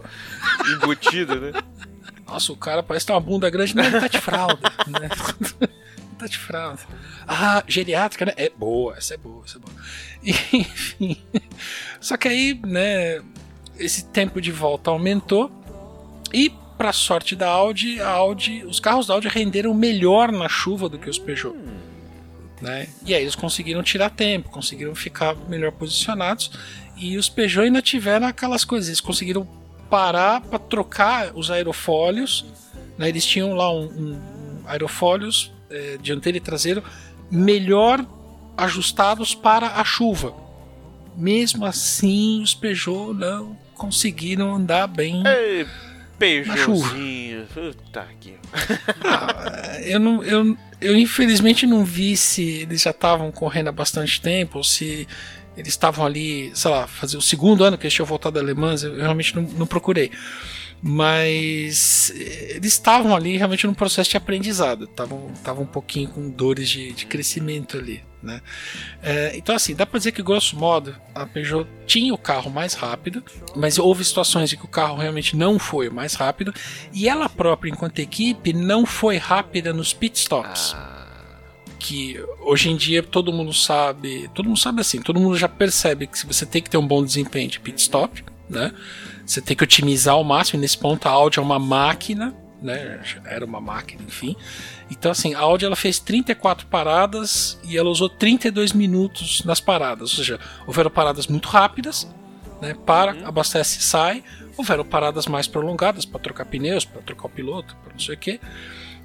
embutido, 0.73 1.39
né? 1.39 1.51
Nossa, 2.27 2.51
o 2.51 2.57
cara 2.57 2.83
parece 2.83 3.05
ter 3.05 3.13
uma 3.13 3.19
bunda 3.21 3.49
grande, 3.49 3.75
não, 3.75 3.83
ele 3.83 3.99
tá 3.99 4.07
de 4.07 4.19
fralda, 4.19 4.71
né? 4.87 5.09
tá 6.19 6.27
de 6.27 6.37
fralda. 6.37 6.79
Ah, 7.27 7.63
geriátrica, 7.67 8.25
né? 8.25 8.33
É 8.35 8.49
boa, 8.49 8.97
essa 8.97 9.13
é 9.13 9.17
boa, 9.17 9.43
essa 9.45 9.57
é 9.57 9.61
boa. 9.61 9.73
Enfim. 10.53 11.17
Só 11.99 12.17
que 12.17 12.27
aí, 12.27 12.59
né, 12.65 13.21
esse 13.79 14.05
tempo 14.05 14.41
de 14.41 14.51
volta 14.51 14.91
aumentou 14.91 15.51
e 16.33 16.51
para 16.77 16.93
sorte 16.93 17.35
da 17.35 17.49
Audi, 17.49 17.99
Audi, 17.99 18.63
os 18.63 18.79
carros 18.79 19.07
da 19.07 19.13
Audi 19.13 19.27
renderam 19.27 19.73
melhor 19.73 20.31
na 20.31 20.47
chuva 20.47 20.87
do 20.87 20.97
que 20.97 21.09
os 21.09 21.17
Peugeot. 21.17 21.57
Né? 22.61 22.87
E 23.05 23.13
aí 23.13 23.21
eles 23.21 23.35
conseguiram 23.35 23.83
tirar 23.83 24.09
tempo, 24.09 24.49
conseguiram 24.49 24.95
ficar 24.95 25.35
melhor 25.47 25.71
posicionados 25.71 26.51
e 26.95 27.17
os 27.17 27.27
Peugeot 27.27 27.65
ainda 27.65 27.81
tiveram 27.81 28.27
aquelas 28.27 28.63
coisas, 28.63 28.87
eles 28.87 29.01
conseguiram 29.01 29.47
parar 29.89 30.41
para 30.41 30.59
trocar 30.59 31.31
os 31.35 31.49
aerofólios, 31.49 32.45
né? 32.97 33.09
Eles 33.09 33.25
tinham 33.25 33.53
lá 33.53 33.71
um, 33.73 33.85
um 33.85 34.21
aerofólios 34.67 35.51
eh, 35.69 35.97
dianteiro 36.01 36.37
e 36.37 36.41
traseiro 36.41 36.83
melhor 37.31 38.05
ajustados 38.55 39.33
para 39.33 39.67
a 39.67 39.83
chuva. 39.83 40.33
Mesmo 41.15 41.65
assim, 41.65 42.41
os 42.41 42.53
Peugeot 42.53 43.13
não 43.13 43.57
conseguiram 43.79 44.53
andar 44.53 44.87
bem. 44.87 45.23
Ei. 45.25 45.65
Peugeotzinho. 46.19 47.47
Puta 47.53 48.05
que. 48.19 48.35
Ah, 49.05 49.79
eu, 49.81 49.99
não, 49.99 50.21
eu, 50.21 50.57
eu 50.81 50.97
infelizmente 50.97 51.65
não 51.65 51.85
vi 51.85 52.17
se 52.17 52.61
eles 52.63 52.81
já 52.81 52.91
estavam 52.91 53.31
correndo 53.31 53.69
há 53.69 53.71
bastante 53.71 54.21
tempo 54.21 54.57
ou 54.57 54.63
se 54.63 55.07
eles 55.55 55.69
estavam 55.69 56.05
ali, 56.05 56.51
sei 56.53 56.69
lá, 56.69 56.87
fazer 56.87 57.15
o 57.15 57.21
segundo 57.21 57.63
ano 57.63 57.77
que 57.77 57.85
eles 57.85 57.93
tinham 57.93 58.05
voltado 58.05 58.35
da 58.35 58.41
Alemanha, 58.41 58.77
eu 58.83 58.97
realmente 58.97 59.33
não, 59.33 59.43
não 59.43 59.65
procurei. 59.65 60.11
Mas 60.81 62.11
eh, 62.15 62.55
eles 62.55 62.73
estavam 62.73 63.15
ali 63.15 63.37
realmente 63.37 63.67
num 63.67 63.73
processo 63.73 64.09
de 64.09 64.17
aprendizado, 64.17 64.85
estavam 64.85 65.63
um 65.63 65.65
pouquinho 65.65 66.09
com 66.09 66.29
dores 66.29 66.69
de, 66.69 66.91
de 66.93 67.05
crescimento 67.05 67.77
ali. 67.77 68.03
Né? 68.21 68.41
É, 69.01 69.31
então, 69.37 69.55
assim, 69.55 69.73
dá 69.73 69.85
pra 69.85 69.97
dizer 69.97 70.11
que, 70.11 70.21
grosso 70.21 70.57
modo, 70.57 70.93
a 71.15 71.25
Peugeot 71.25 71.65
tinha 71.85 72.13
o 72.13 72.17
carro 72.17 72.51
mais 72.51 72.73
rápido, 72.73 73.23
mas 73.55 73.79
houve 73.79 74.03
situações 74.03 74.51
em 74.51 74.57
que 74.57 74.65
o 74.65 74.69
carro 74.69 74.97
realmente 74.97 75.37
não 75.37 75.57
foi 75.57 75.87
o 75.87 75.93
mais 75.93 76.15
rápido, 76.15 76.53
e 76.93 77.07
ela 77.07 77.29
própria, 77.29 77.69
enquanto 77.69 77.99
equipe, 77.99 78.51
não 78.51 78.85
foi 78.85 79.17
rápida 79.17 79.71
nos 79.71 79.93
pitstops. 79.93 80.75
Que 81.79 82.21
hoje 82.41 82.69
em 82.69 82.75
dia 82.75 83.01
todo 83.01 83.31
mundo 83.31 83.53
sabe, 83.53 84.29
todo 84.35 84.47
mundo 84.47 84.59
sabe 84.59 84.81
assim, 84.81 85.01
todo 85.01 85.17
mundo 85.17 85.37
já 85.37 85.47
percebe 85.47 86.07
que 86.07 86.19
se 86.19 86.25
você 86.25 86.45
tem 86.45 86.61
que 86.61 86.69
ter 86.69 86.77
um 86.77 86.85
bom 86.85 87.01
desempenho 87.01 87.49
de 87.49 87.57
pit 87.57 87.79
stop, 87.79 88.21
né? 88.49 88.73
Você 89.29 89.41
tem 89.41 89.55
que 89.55 89.63
otimizar 89.63 90.15
ao 90.15 90.23
máximo, 90.23 90.59
e 90.59 90.61
nesse 90.61 90.75
ponto 90.75 91.07
a 91.07 91.11
Audi 91.11 91.37
é 91.37 91.41
uma 91.41 91.59
máquina, 91.59 92.35
né? 92.59 92.99
Era 93.25 93.45
uma 93.45 93.61
máquina, 93.61 94.01
enfim. 94.01 94.35
Então, 94.89 95.11
assim, 95.11 95.35
a 95.35 95.39
Audi 95.41 95.65
ela 95.65 95.75
fez 95.75 95.99
34 95.99 96.65
paradas 96.65 97.59
e 97.63 97.77
ela 97.77 97.91
usou 97.91 98.09
32 98.09 98.73
minutos 98.73 99.43
nas 99.45 99.59
paradas. 99.59 100.09
Ou 100.09 100.17
seja, 100.17 100.39
houveram 100.65 100.89
paradas 100.89 101.27
muito 101.27 101.47
rápidas, 101.47 102.11
né? 102.59 102.75
Para, 102.87 103.11
abastece 103.23 103.77
e 103.77 103.83
sai. 103.83 104.23
Houveram 104.57 104.83
paradas 104.83 105.27
mais 105.27 105.47
prolongadas 105.47 106.05
para 106.05 106.19
trocar 106.19 106.45
pneus, 106.45 106.83
para 106.83 106.99
trocar 107.03 107.27
o 107.27 107.29
piloto, 107.29 107.75
para 107.83 107.93
não 107.93 107.99
sei 107.99 108.15
o 108.15 108.17
quê. 108.17 108.39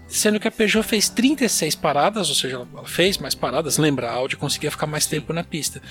Sendo 0.08 0.40
que 0.40 0.48
a 0.48 0.50
Peugeot 0.50 0.88
fez 0.88 1.10
36 1.10 1.74
paradas, 1.74 2.30
ou 2.30 2.34
seja, 2.34 2.66
ela 2.72 2.86
fez 2.86 3.18
mais 3.18 3.34
paradas. 3.34 3.76
Lembra, 3.76 4.08
a 4.08 4.14
Audi 4.14 4.38
conseguia 4.38 4.70
ficar 4.70 4.86
mais 4.86 5.04
tempo 5.04 5.34
na 5.34 5.44
pista. 5.44 5.82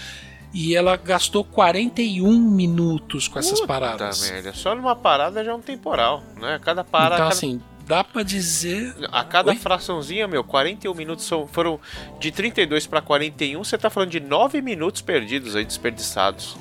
E 0.54 0.76
ela 0.76 0.96
gastou 0.96 1.44
41 1.44 2.32
minutos 2.40 3.28
com 3.28 3.40
essas 3.40 3.54
Puta 3.60 3.68
paradas. 3.68 4.30
merda. 4.30 4.54
Só 4.54 4.76
numa 4.76 4.96
parada 4.96 5.44
já 5.44 5.52
é 5.52 5.54
um 5.56 5.60
temporal, 5.62 6.24
né? 6.40 6.60
Cada 6.64 6.84
parada. 6.84 7.16
então, 7.16 7.26
cada... 7.30 7.36
assim, 7.36 7.60
dá 7.88 8.04
pra 8.04 8.22
dizer. 8.22 8.94
A 9.12 9.24
cada 9.24 9.50
Oi? 9.50 9.58
fraçãozinha, 9.58 10.28
meu, 10.28 10.44
41 10.44 10.94
minutos 10.94 11.26
são, 11.26 11.48
foram 11.48 11.80
de 12.20 12.32
32 12.32 12.86
pra 12.86 13.02
41, 13.02 13.64
você 13.64 13.78
tá 13.80 13.90
falando 13.90 14.12
de 14.12 14.20
9 14.20 14.62
minutos 14.62 15.02
perdidos 15.02 15.56
aí, 15.56 15.66
desperdiçados. 15.66 16.56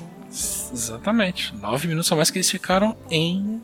Exatamente. 0.73 1.53
9 1.55 1.87
minutos 1.87 2.11
a 2.11 2.15
mais 2.15 2.29
que 2.31 2.37
eles 2.39 2.49
ficaram 2.49 2.97
em. 3.11 3.61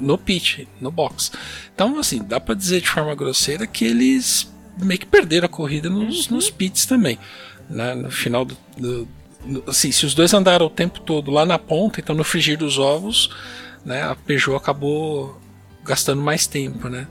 No 0.00 0.16
pit, 0.16 0.66
no 0.80 0.90
box. 0.90 1.30
Então, 1.74 1.98
assim, 1.98 2.22
dá 2.24 2.40
pra 2.40 2.54
dizer 2.54 2.80
de 2.80 2.88
forma 2.88 3.14
grosseira 3.14 3.66
que 3.66 3.84
eles 3.84 4.50
meio 4.82 4.98
que 4.98 5.06
perderam 5.06 5.46
a 5.46 5.48
corrida 5.48 5.88
nos, 5.90 6.28
nos 6.28 6.50
pits 6.50 6.86
também. 6.86 7.18
Né? 7.68 7.94
No 7.94 8.10
final 8.10 8.44
do, 8.44 8.56
do- 8.76 9.08
assim, 9.66 9.92
se 9.92 10.06
os 10.06 10.14
dois 10.14 10.32
andaram 10.32 10.66
o 10.66 10.70
tempo 10.70 11.00
todo 11.00 11.30
lá 11.30 11.44
na 11.44 11.58
ponta, 11.58 12.00
então 12.00 12.14
no 12.14 12.24
frigir 12.24 12.58
dos 12.58 12.78
ovos, 12.78 13.30
né, 13.84 14.02
a 14.02 14.14
Peugeot 14.14 14.56
acabou 14.56 15.40
gastando 15.84 16.22
mais 16.22 16.46
tempo, 16.46 16.88
né? 16.88 17.06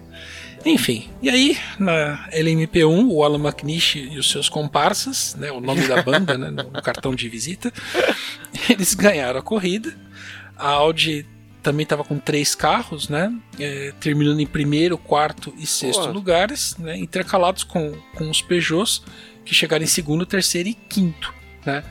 Enfim, 0.65 1.09
e 1.21 1.29
aí 1.29 1.57
na 1.77 2.29
LMP1, 2.31 3.09
o 3.09 3.23
Alan 3.23 3.47
McNish 3.47 3.95
e 3.95 4.17
os 4.17 4.29
seus 4.29 4.47
comparsas, 4.47 5.36
né, 5.36 5.51
o 5.51 5.59
nome 5.59 5.86
da 5.88 6.01
banda 6.01 6.38
né, 6.38 6.49
no 6.49 6.81
cartão 6.81 7.13
de 7.13 7.27
visita, 7.27 7.71
eles 8.69 8.93
ganharam 8.93 9.39
a 9.39 9.43
corrida. 9.43 9.93
A 10.55 10.69
Audi 10.69 11.25
também 11.61 11.84
estava 11.84 12.03
com 12.03 12.17
três 12.17 12.55
carros, 12.55 13.09
né, 13.09 13.34
é, 13.59 13.93
terminando 13.99 14.39
em 14.39 14.47
primeiro, 14.47 14.97
quarto 14.97 15.53
e 15.57 15.67
sexto 15.67 16.05
Pô. 16.05 16.11
lugares, 16.11 16.77
né, 16.77 16.97
intercalados 16.97 17.63
com, 17.63 17.93
com 18.15 18.29
os 18.29 18.41
Peugeots, 18.41 19.01
que 19.45 19.53
chegaram 19.53 19.84
em 19.84 19.88
segundo, 19.88 20.25
terceiro 20.25 20.69
e 20.69 20.73
quinto. 20.73 21.34
Né. 21.65 21.84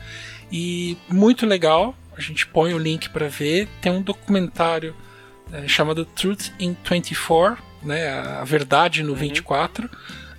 E 0.55 0.95
muito 1.09 1.47
legal, 1.47 1.95
a 2.15 2.21
gente 2.21 2.45
põe 2.45 2.75
o 2.75 2.77
link 2.77 3.09
para 3.09 3.27
ver. 3.27 3.67
Tem 3.81 3.91
um 3.91 4.03
documentário 4.03 4.95
é, 5.51 5.67
chamado 5.67 6.05
Truth 6.05 6.51
in 6.59 6.77
24, 6.87 7.57
né, 7.81 8.07
a 8.09 8.43
verdade 8.43 9.01
no 9.01 9.15
24. 9.15 9.89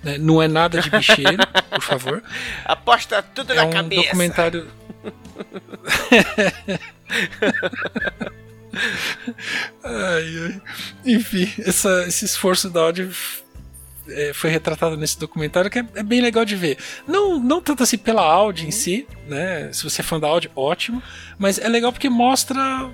né, 0.01 0.17
não 0.17 0.41
é 0.41 0.47
nada 0.47 0.79
de 0.81 0.89
bicheiro, 0.89 1.45
por 1.69 1.81
favor. 1.81 2.23
Aposta 2.63 3.21
tudo 3.21 3.51
É 3.51 3.57
na 3.57 3.65
um 3.65 3.71
cabeça. 3.71 4.03
documentário. 4.03 4.67
ai, 9.83 10.37
ai. 10.45 10.61
Enfim, 11.05 11.51
essa- 11.59 12.05
esse 12.07 12.25
esforço 12.25 12.69
da 12.69 12.81
Audi 12.81 13.09
é, 14.07 14.33
foi 14.33 14.49
retratado 14.49 14.97
nesse 14.97 15.19
documentário 15.19 15.69
que 15.69 15.79
é, 15.79 15.85
é 15.95 16.03
bem 16.03 16.21
legal 16.21 16.45
de 16.45 16.55
ver. 16.55 16.77
Não, 17.07 17.39
não 17.39 17.61
tanto 17.61 17.83
assim 17.83 17.97
pela 17.97 18.23
Audi 18.23 18.67
em 18.67 18.71
si, 18.71 19.07
né? 19.27 19.71
Se 19.73 19.83
você 19.83 20.01
é 20.01 20.03
fã 20.03 20.19
da 20.19 20.27
Audi, 20.27 20.49
ótimo. 20.55 21.01
Mas 21.37 21.59
é 21.59 21.67
legal 21.67 21.91
porque 21.91 22.09
mostra 22.09 22.89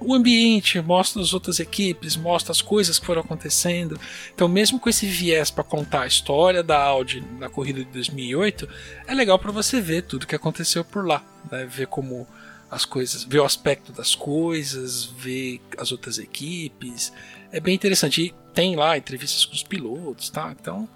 o 0.00 0.14
ambiente, 0.14 0.80
mostra 0.80 1.20
as 1.20 1.34
outras 1.34 1.60
equipes, 1.60 2.16
mostra 2.16 2.52
as 2.52 2.62
coisas 2.62 2.98
que 2.98 3.06
foram 3.06 3.20
acontecendo. 3.20 4.00
Então, 4.34 4.48
mesmo 4.48 4.80
com 4.80 4.88
esse 4.88 5.06
viés 5.06 5.50
para 5.50 5.62
contar 5.62 6.02
a 6.02 6.06
história 6.06 6.62
da 6.62 6.82
Audi 6.82 7.22
na 7.38 7.48
corrida 7.48 7.84
de 7.84 7.90
2008, 7.90 8.68
é 9.06 9.14
legal 9.14 9.38
para 9.38 9.52
você 9.52 9.80
ver 9.80 10.02
tudo 10.02 10.26
que 10.26 10.34
aconteceu 10.34 10.84
por 10.84 11.06
lá, 11.06 11.22
né? 11.50 11.66
ver 11.66 11.86
como 11.86 12.26
as 12.70 12.84
coisas, 12.84 13.24
ver 13.24 13.40
o 13.40 13.44
aspecto 13.44 13.92
das 13.92 14.14
coisas, 14.14 15.04
ver 15.04 15.60
as 15.76 15.92
outras 15.92 16.18
equipes. 16.18 17.12
É 17.52 17.60
bem 17.60 17.74
interessante. 17.74 18.22
E 18.22 18.34
tem 18.54 18.76
lá 18.76 18.96
entrevistas 18.96 19.44
com 19.44 19.54
os 19.54 19.62
pilotos, 19.62 20.30
tá? 20.30 20.54
Então, 20.58 20.88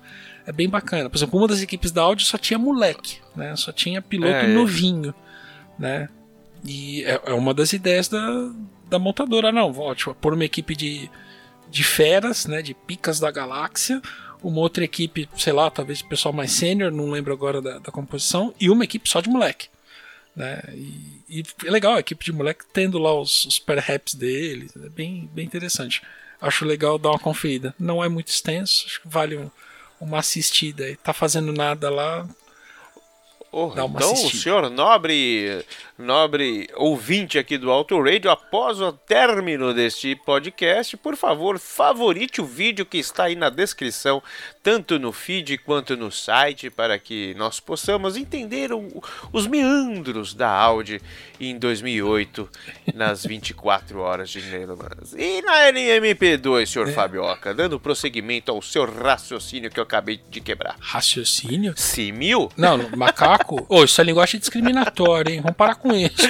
é 0.46 0.52
bem 0.52 0.68
bacana. 0.68 1.08
Por 1.08 1.16
exemplo, 1.16 1.38
uma 1.38 1.48
das 1.48 1.62
equipes 1.62 1.90
da 1.90 2.02
Audi 2.02 2.24
só 2.24 2.36
tinha 2.36 2.58
moleque, 2.58 3.18
né? 3.34 3.54
Só 3.56 3.72
tinha 3.72 4.02
piloto 4.02 4.32
É. 4.32 4.46
novinho, 4.46 5.14
né? 5.78 6.08
E 6.64 7.04
é, 7.04 7.20
é 7.26 7.32
uma 7.32 7.52
das 7.52 7.72
ideias 7.72 8.08
da, 8.08 8.50
da 8.88 8.98
montadora, 8.98 9.52
não. 9.52 9.72
Vou 9.72 9.94
tipo, 9.94 10.14
pôr 10.14 10.34
uma 10.34 10.44
equipe 10.44 10.74
de, 10.74 11.10
de 11.70 11.84
feras, 11.84 12.46
né? 12.46 12.62
De 12.62 12.74
picas 12.74 13.20
da 13.20 13.30
galáxia. 13.30 14.00
Uma 14.42 14.60
outra 14.60 14.84
equipe, 14.84 15.28
sei 15.38 15.52
lá, 15.54 15.70
talvez 15.70 15.98
de 15.98 16.04
pessoal 16.04 16.32
mais 16.34 16.52
sênior, 16.52 16.92
não 16.92 17.10
lembro 17.10 17.32
agora 17.32 17.62
da, 17.62 17.78
da 17.78 17.90
composição. 17.90 18.54
E 18.60 18.68
uma 18.68 18.84
equipe 18.84 19.08
só 19.08 19.20
de 19.20 19.28
moleque. 19.30 19.68
Né? 20.36 20.60
E, 20.74 21.22
e 21.28 21.42
é 21.64 21.70
legal 21.70 21.94
a 21.94 22.00
equipe 22.00 22.24
de 22.24 22.32
moleque 22.32 22.64
tendo 22.72 22.98
lá 22.98 23.18
os, 23.18 23.46
os 23.46 23.58
perhaps 23.58 24.14
deles. 24.14 24.76
É 24.76 24.88
bem, 24.90 25.30
bem 25.32 25.46
interessante. 25.46 26.02
Acho 26.46 26.64
legal 26.64 26.98
dar 26.98 27.10
uma 27.10 27.18
conferida. 27.18 27.74
Não 27.78 28.02
é 28.04 28.08
muito 28.08 28.28
extenso, 28.28 28.84
acho 28.86 29.00
que 29.02 29.08
vale 29.08 29.36
um- 29.36 29.50
uma 30.00 30.18
assistida. 30.18 30.84
aí. 30.84 30.96
Tá 30.96 31.12
fazendo 31.12 31.52
nada 31.52 31.88
lá, 31.90 32.26
Oh, 33.56 33.68
Dá 33.68 33.84
uma 33.84 33.96
então, 33.98 34.10
o 34.10 34.12
assistida. 34.14 34.42
senhor 34.42 34.68
nobre, 34.70 35.64
nobre 35.98 36.68
ouvinte 36.76 37.38
aqui 37.38 37.56
do 37.56 37.70
Auto 37.70 38.00
Radio, 38.02 38.30
após 38.30 38.80
o 38.80 38.92
término 38.92 39.72
deste 39.72 40.16
podcast, 40.16 40.96
por 40.96 41.16
favor, 41.16 41.58
favorite 41.58 42.40
o 42.40 42.44
vídeo 42.44 42.84
que 42.84 42.98
está 42.98 43.24
aí 43.24 43.36
na 43.36 43.48
descrição, 43.48 44.22
tanto 44.62 44.98
no 44.98 45.12
feed 45.12 45.58
quanto 45.58 45.96
no 45.96 46.10
site, 46.10 46.68
para 46.70 46.98
que 46.98 47.34
nós 47.34 47.60
possamos 47.60 48.16
entender 48.16 48.72
o- 48.72 49.02
os 49.32 49.46
meandros 49.46 50.34
da 50.34 50.48
Audi 50.50 51.00
em 51.40 51.56
2008, 51.58 52.48
nas 52.94 53.24
24 53.24 54.00
horas 54.00 54.30
de 54.30 54.40
Neyland. 54.42 54.74
E 55.16 55.42
na 55.42 55.66
LMP2, 55.70 56.66
senhor 56.66 56.88
Fabioca, 56.88 57.54
dando 57.54 57.78
prosseguimento 57.78 58.50
ao 58.50 58.60
seu 58.60 58.84
raciocínio 58.84 59.70
que 59.70 59.78
eu 59.78 59.84
acabei 59.84 60.20
de 60.30 60.40
quebrar. 60.40 60.76
raciocínio. 60.80 61.74
Simil? 61.76 62.50
Não, 62.56 62.90
macaco. 62.96 63.64
Ô, 63.68 63.84
isso 63.84 64.00
é 64.00 64.04
linguagem 64.04 64.40
discriminatória, 64.40 65.32
hein? 65.32 65.40
Vamos 65.40 65.56
parar 65.56 65.74
com 65.84 65.94
isso. 65.94 66.16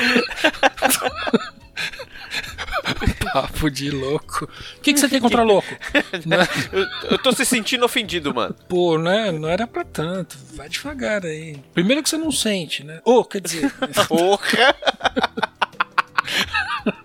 Papo 3.33 3.71
de 3.71 3.91
louco. 3.91 4.45
O 4.45 4.81
que, 4.81 4.93
que 4.93 5.01
você 5.01 5.09
tem 5.09 5.21
contra 5.21 5.43
louco? 5.43 5.69
Né? 6.27 6.37
Eu, 6.73 6.87
eu 7.13 7.19
tô 7.19 7.33
se 7.33 7.45
sentindo 7.45 7.85
ofendido, 7.85 8.35
mano. 8.35 8.55
Pô, 8.69 8.99
né? 8.99 9.33
Não 9.33 9.49
era 9.49 9.67
pra 9.67 9.85
tanto. 9.85 10.37
Vai 10.55 10.69
devagar 10.69 11.25
aí. 11.25 11.57
Primeiro 11.73 12.03
que 12.03 12.09
você 12.09 12.17
não 12.17 12.31
sente, 12.31 12.85
né? 12.85 13.01
Ô, 13.05 13.25
quer 13.25 13.41
dizer, 13.41 13.73
Porra! 14.09 14.75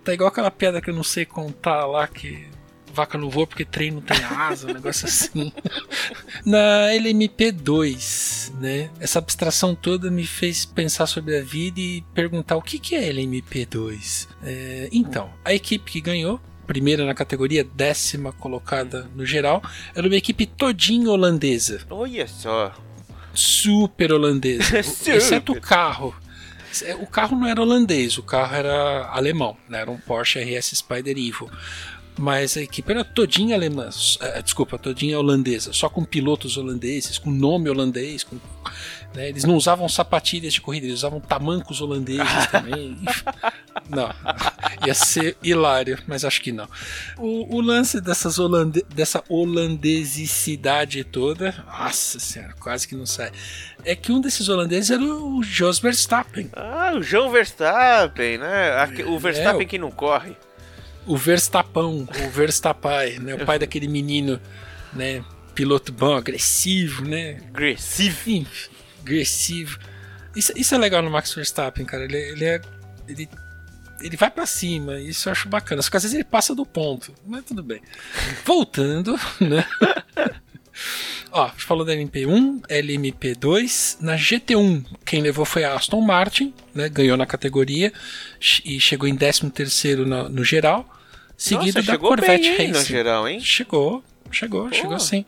tá 0.04 0.14
igual 0.14 0.30
aquela 0.30 0.52
piada 0.52 0.82
que 0.82 0.90
eu 0.90 0.94
não 0.94 1.04
sei 1.04 1.26
contar 1.26 1.86
lá 1.86 2.08
que 2.08 2.48
vaca 2.94 3.18
não 3.18 3.30
voa 3.30 3.46
porque 3.48 3.66
trem 3.66 3.92
não 3.92 4.02
tem 4.02 4.18
asa, 4.24 4.68
um 4.70 4.74
negócio 4.74 5.06
assim. 5.08 5.52
Na 6.46 6.88
LMP2, 6.94 8.54
né? 8.60 8.90
Essa 9.00 9.20
abstração 9.20 9.76
toda 9.76 10.10
me 10.12 10.26
fez 10.26 10.66
pensar 10.66 11.08
sobre 11.08 11.38
a 11.38 11.42
vida 11.44 11.80
e 11.80 12.04
perguntar 12.14 12.56
o 12.58 12.62
que, 12.62 12.80
que 12.80 12.96
é 12.96 13.12
LMP2. 13.12 14.28
É, 14.44 14.90
então, 14.92 15.30
a 15.44 15.54
equipe 15.54 15.92
que 15.92 16.02
ganhou, 16.02 16.40
primeira 16.68 17.06
na 17.06 17.14
categoria, 17.14 17.64
décima 17.64 18.32
colocada 18.32 19.10
no 19.16 19.26
geral, 19.26 19.62
era 19.96 20.06
uma 20.06 20.16
equipe 20.16 20.46
todinha 20.46 21.10
holandesa. 21.10 21.82
Olha 21.90 22.28
só. 22.28 22.74
super 23.34 24.12
holandesa, 24.14 24.82
Super. 24.84 25.16
exceto 25.16 25.54
o 25.54 25.62
carro. 25.62 26.16
O 27.02 27.08
carro 27.08 27.36
não 27.36 27.48
era 27.48 27.60
holandês, 27.60 28.20
o 28.20 28.24
carro 28.24 28.56
era 28.56 29.08
alemão, 29.12 29.58
né? 29.68 29.80
era 29.80 29.90
um 29.90 29.98
Porsche 29.98 30.40
RS 30.40 30.78
Spider 30.78 31.18
Evo. 31.18 31.50
Mas 32.22 32.58
a 32.58 32.62
equipe 32.62 32.92
era 32.92 33.06
todinha 33.06 33.56
alemã, 33.56 33.88
eh, 34.20 34.42
desculpa, 34.42 34.78
todinha 34.78 35.18
holandesa, 35.18 35.72
só 35.72 35.88
com 35.88 36.04
pilotos 36.04 36.58
holandeses, 36.58 37.18
com 37.18 37.32
nome 37.32 37.70
holandês. 37.70 38.24
com- 38.26 38.38
né? 39.16 39.30
Eles 39.30 39.44
não 39.46 39.56
usavam 39.56 39.88
sapatilhas 39.88 40.54
de 40.54 40.60
corrida, 40.62 40.86
eles 40.86 40.98
usavam 41.00 41.20
tamancos 41.22 41.80
holandeses 41.82 42.22
também. 42.52 42.96
Não, 43.90 44.14
ia 44.86 44.94
ser 44.94 45.38
hilário, 45.42 45.98
mas 46.06 46.26
acho 46.26 46.42
que 46.42 46.52
não. 46.52 46.68
O, 47.18 47.56
o 47.56 47.62
lance 47.62 48.02
dessas 48.02 48.38
holande 48.38 48.86
dessa 48.94 49.24
holandesicidade 49.30 51.04
toda, 51.06 51.56
nossa 51.66 52.20
senhora, 52.20 52.54
quase 52.60 52.88
que 52.88 52.96
não 52.96 53.06
sai. 53.06 53.32
É 53.86 53.96
que 53.96 54.12
um 54.12 54.20
desses 54.22 54.50
holandeses 54.50 54.92
era 54.92 55.02
o 55.04 55.42
Jos 55.42 55.80
Verstappen. 55.80 56.50
Ah, 56.54 56.92
o 56.96 57.02
João 57.02 57.32
Verstappen, 57.32 58.38
né? 58.38 59.04
O 59.08 59.18
Verstappen 59.18 59.66
o- 59.66 59.70
que 59.70 59.78
não 59.78 59.90
corre. 59.90 60.36
O 61.10 61.18
Verstappão, 61.18 62.08
o 62.28 62.30
Verstappai, 62.30 63.18
né? 63.18 63.34
O 63.34 63.44
pai 63.44 63.58
daquele 63.58 63.88
menino, 63.88 64.40
né? 64.94 65.26
Piloto 65.56 65.92
bom, 65.92 66.16
agressivo, 66.16 67.04
né? 67.04 67.42
Agressivo. 67.50 68.48
Agressivo. 69.02 69.80
Isso, 70.36 70.54
isso 70.56 70.76
é 70.76 70.78
legal 70.78 71.02
no 71.02 71.10
Max 71.10 71.34
Verstappen, 71.34 71.84
cara. 71.84 72.04
Ele, 72.04 72.16
ele 72.16 72.46
é. 72.46 72.62
Ele, 73.08 73.28
ele 74.00 74.16
vai 74.16 74.30
pra 74.30 74.46
cima, 74.46 75.00
isso 75.00 75.28
eu 75.28 75.32
acho 75.32 75.50
bacana. 75.50 75.82
Só 75.82 75.90
que 75.90 75.98
às 75.98 76.04
vezes 76.04 76.14
ele 76.14 76.24
passa 76.24 76.54
do 76.54 76.64
ponto, 76.64 77.12
mas 77.26 77.44
tudo 77.44 77.64
bem. 77.64 77.82
Voltando, 78.46 79.20
né? 79.42 79.66
Ó, 81.32 81.50
falou 81.58 81.84
da 81.84 81.92
LMP1, 81.92 82.68
LMP2. 82.68 83.98
Na 84.00 84.16
GT1, 84.16 84.86
quem 85.04 85.24
levou 85.24 85.44
foi 85.44 85.64
a 85.64 85.74
Aston 85.74 86.02
Martin, 86.02 86.54
né? 86.72 86.88
Ganhou 86.88 87.18
na 87.18 87.26
categoria 87.26 87.92
e 88.64 88.80
chegou 88.80 89.10
em 89.10 89.16
13 89.16 89.96
no, 90.06 90.30
no 90.30 90.44
geral. 90.44 90.99
Seguido 91.40 91.80
Nossa, 91.80 91.94
da 91.94 91.98
Corvette 91.98 92.58
bem, 92.58 92.74
Racing. 92.74 92.86
geral, 92.86 93.26
hein? 93.26 93.40
Chegou, 93.40 94.04
chegou, 94.30 94.70
chegou 94.74 95.00
sim. 95.00 95.24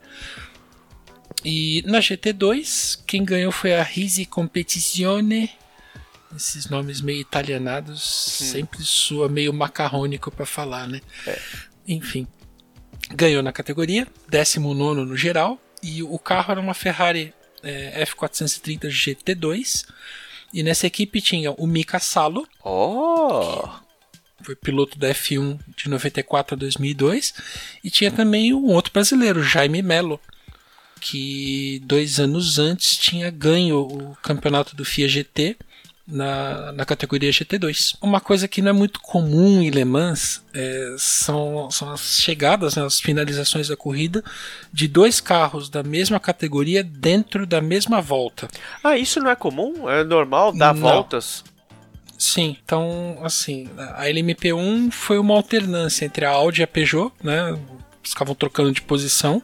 E 1.45 1.81
na 1.87 1.99
GT2, 1.99 2.99
quem 3.07 3.23
ganhou 3.23 3.49
foi 3.49 3.73
a 3.73 3.81
Risi 3.81 4.25
Competizione. 4.25 5.49
Esses 6.35 6.69
nomes 6.69 6.99
meio 6.99 7.21
italianados 7.21 8.03
sempre 8.03 8.83
soa 8.83 9.29
meio 9.29 9.53
macarrônico 9.53 10.29
pra 10.29 10.45
falar, 10.45 10.85
né? 10.85 10.99
Enfim. 11.87 12.27
Ganhou 13.15 13.41
na 13.41 13.53
categoria, 13.53 14.05
19 14.29 15.05
no 15.05 15.15
geral. 15.15 15.57
E 15.81 16.03
o 16.03 16.19
carro 16.19 16.51
era 16.51 16.59
uma 16.59 16.73
Ferrari 16.73 17.33
eh, 17.63 18.05
F430 18.05 18.89
GT2. 18.89 19.85
E 20.53 20.61
nessa 20.61 20.87
equipe 20.87 21.21
tinha 21.21 21.51
o 21.53 21.65
Mika 21.65 21.99
Salo, 21.99 22.45
Oh! 22.63 23.69
Foi 24.43 24.55
piloto 24.55 24.97
da 24.97 25.09
F1 25.09 25.59
de 25.75 25.89
94 25.89 26.55
a 26.55 26.57
2002 26.57 27.33
e 27.83 27.89
tinha 27.89 28.11
também 28.11 28.53
um 28.53 28.67
outro 28.67 28.91
brasileiro, 28.91 29.43
Jaime 29.43 29.81
Melo, 29.81 30.19
que 30.99 31.81
dois 31.85 32.19
anos 32.19 32.59
antes 32.59 32.95
tinha 32.97 33.29
ganho 33.31 33.79
o 33.79 34.15
campeonato 34.21 34.75
do 34.75 34.85
FIA 34.85 35.07
GT 35.07 35.57
na, 36.07 36.71
na 36.73 36.85
categoria 36.85 37.31
GT2. 37.31 37.95
Uma 38.01 38.19
coisa 38.19 38.47
que 38.47 38.61
não 38.61 38.69
é 38.69 38.73
muito 38.73 38.99
comum 38.99 39.61
em 39.61 39.69
Le 39.69 39.85
Mans 39.85 40.43
é, 40.53 40.95
são, 40.97 41.71
são 41.71 41.91
as 41.91 42.19
chegadas, 42.19 42.75
né, 42.75 42.85
as 42.85 42.99
finalizações 42.99 43.69
da 43.69 43.77
corrida 43.77 44.23
de 44.71 44.87
dois 44.87 45.21
carros 45.21 45.69
da 45.69 45.81
mesma 45.81 46.19
categoria 46.19 46.83
dentro 46.83 47.45
da 47.47 47.61
mesma 47.61 48.01
volta. 48.01 48.47
Ah, 48.83 48.97
isso 48.97 49.19
não 49.19 49.31
é 49.31 49.35
comum? 49.35 49.89
É 49.89 50.03
normal 50.03 50.51
dar 50.53 50.73
Não. 50.73 50.81
voltas? 50.81 51.43
Sim, 52.21 52.55
então, 52.63 53.17
assim, 53.23 53.67
a 53.95 54.03
LMP1 54.03 54.91
foi 54.91 55.17
uma 55.17 55.33
alternância 55.33 56.05
entre 56.05 56.23
a 56.23 56.29
Audi 56.29 56.61
e 56.61 56.63
a 56.63 56.67
Peugeot, 56.67 57.11
né? 57.23 57.49
Eles 57.49 58.11
ficavam 58.11 58.35
trocando 58.35 58.71
de 58.71 58.79
posição, 58.79 59.41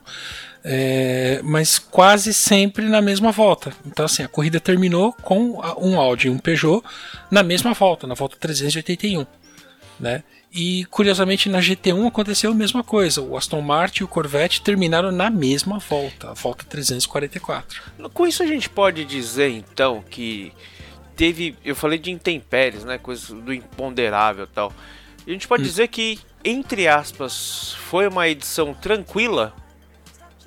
é, 0.64 1.42
mas 1.44 1.80
quase 1.80 2.32
sempre 2.36 2.86
na 2.86 3.02
mesma 3.02 3.32
volta. 3.32 3.74
Então, 3.84 4.06
assim, 4.06 4.22
a 4.22 4.28
corrida 4.28 4.60
terminou 4.60 5.12
com 5.12 5.60
um 5.82 6.00
Audi 6.00 6.28
e 6.28 6.30
um 6.30 6.38
Peugeot 6.38 6.84
na 7.32 7.42
mesma 7.42 7.74
volta, 7.74 8.06
na 8.06 8.14
volta 8.14 8.38
381, 8.40 9.26
né? 10.00 10.24
E 10.54 10.86
curiosamente 10.86 11.50
na 11.50 11.60
GT1 11.60 12.08
aconteceu 12.08 12.52
a 12.52 12.56
mesma 12.56 12.84
coisa. 12.84 13.24
O 13.24 13.36
Aston 13.36 13.62
Martin 13.62 14.02
e 14.02 14.06
o 14.06 14.08
Corvette 14.08 14.62
terminaram 14.62 15.12
na 15.12 15.32
mesma 15.32 15.80
volta, 15.80 16.30
a 16.30 16.34
volta 16.36 16.64
344. 16.64 17.82
Com 18.14 18.28
isso 18.28 18.44
a 18.44 18.46
gente 18.46 18.70
pode 18.70 19.04
dizer 19.04 19.50
então 19.50 20.04
que 20.08 20.54
teve, 21.18 21.56
eu 21.66 21.76
falei 21.76 21.98
de 21.98 22.12
intempéries, 22.12 22.86
né, 22.86 22.98
coisa 22.98 23.36
do 23.36 23.54
imponderável 23.54 24.46
e 24.46 24.48
tal. 24.48 24.72
A 25.26 25.30
gente 25.30 25.48
pode 25.48 25.64
dizer 25.64 25.90
que 25.90 26.20
entre 26.46 26.88
aspas 26.88 27.74
foi 27.74 28.08
uma 28.08 28.30
edição 28.30 28.74
tranquila 28.74 29.54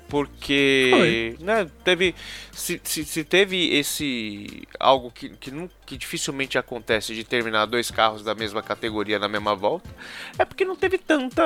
porque, 0.07 1.37
né, 1.39 1.69
teve 1.85 2.13
se, 2.51 2.81
se, 2.83 3.05
se 3.05 3.23
teve 3.23 3.73
esse 3.73 4.67
algo 4.77 5.09
que, 5.09 5.29
que, 5.29 5.49
não, 5.51 5.69
que 5.85 5.95
dificilmente 5.95 6.57
acontece 6.57 7.15
de 7.15 7.23
terminar 7.23 7.65
dois 7.65 7.89
carros 7.89 8.21
da 8.21 8.35
mesma 8.35 8.61
categoria 8.61 9.17
na 9.17 9.29
mesma 9.29 9.55
volta, 9.55 9.89
é 10.37 10.43
porque 10.43 10.65
não 10.65 10.75
teve 10.75 10.97
tanta 10.97 11.43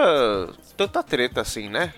tanta 0.75 1.03
treta 1.03 1.41
assim, 1.41 1.69
né? 1.69 1.93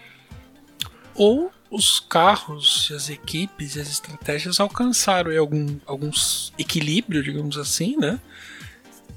Ou 1.17 1.51
os 1.69 1.99
carros, 1.99 2.89
as 2.95 3.09
equipes 3.09 3.75
e 3.75 3.79
as 3.81 3.89
estratégias 3.89 4.59
alcançaram 4.59 5.37
algum 5.37 5.77
alguns 5.85 6.53
equilíbrio, 6.57 7.21
digamos 7.21 7.57
assim, 7.57 7.97
né? 7.97 8.19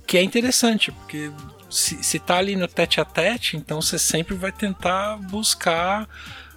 Que 0.07 0.18
é 0.18 0.22
interessante, 0.22 0.90
porque 0.90 1.30
se, 1.70 2.03
se 2.03 2.18
tá 2.18 2.38
ali 2.38 2.57
no 2.57 2.66
tete 2.66 3.01
a 3.01 3.05
tete, 3.05 3.57
então 3.57 3.80
você 3.80 3.98
sempre 3.98 4.34
vai 4.34 4.51
tentar 4.51 5.16
buscar 5.18 6.09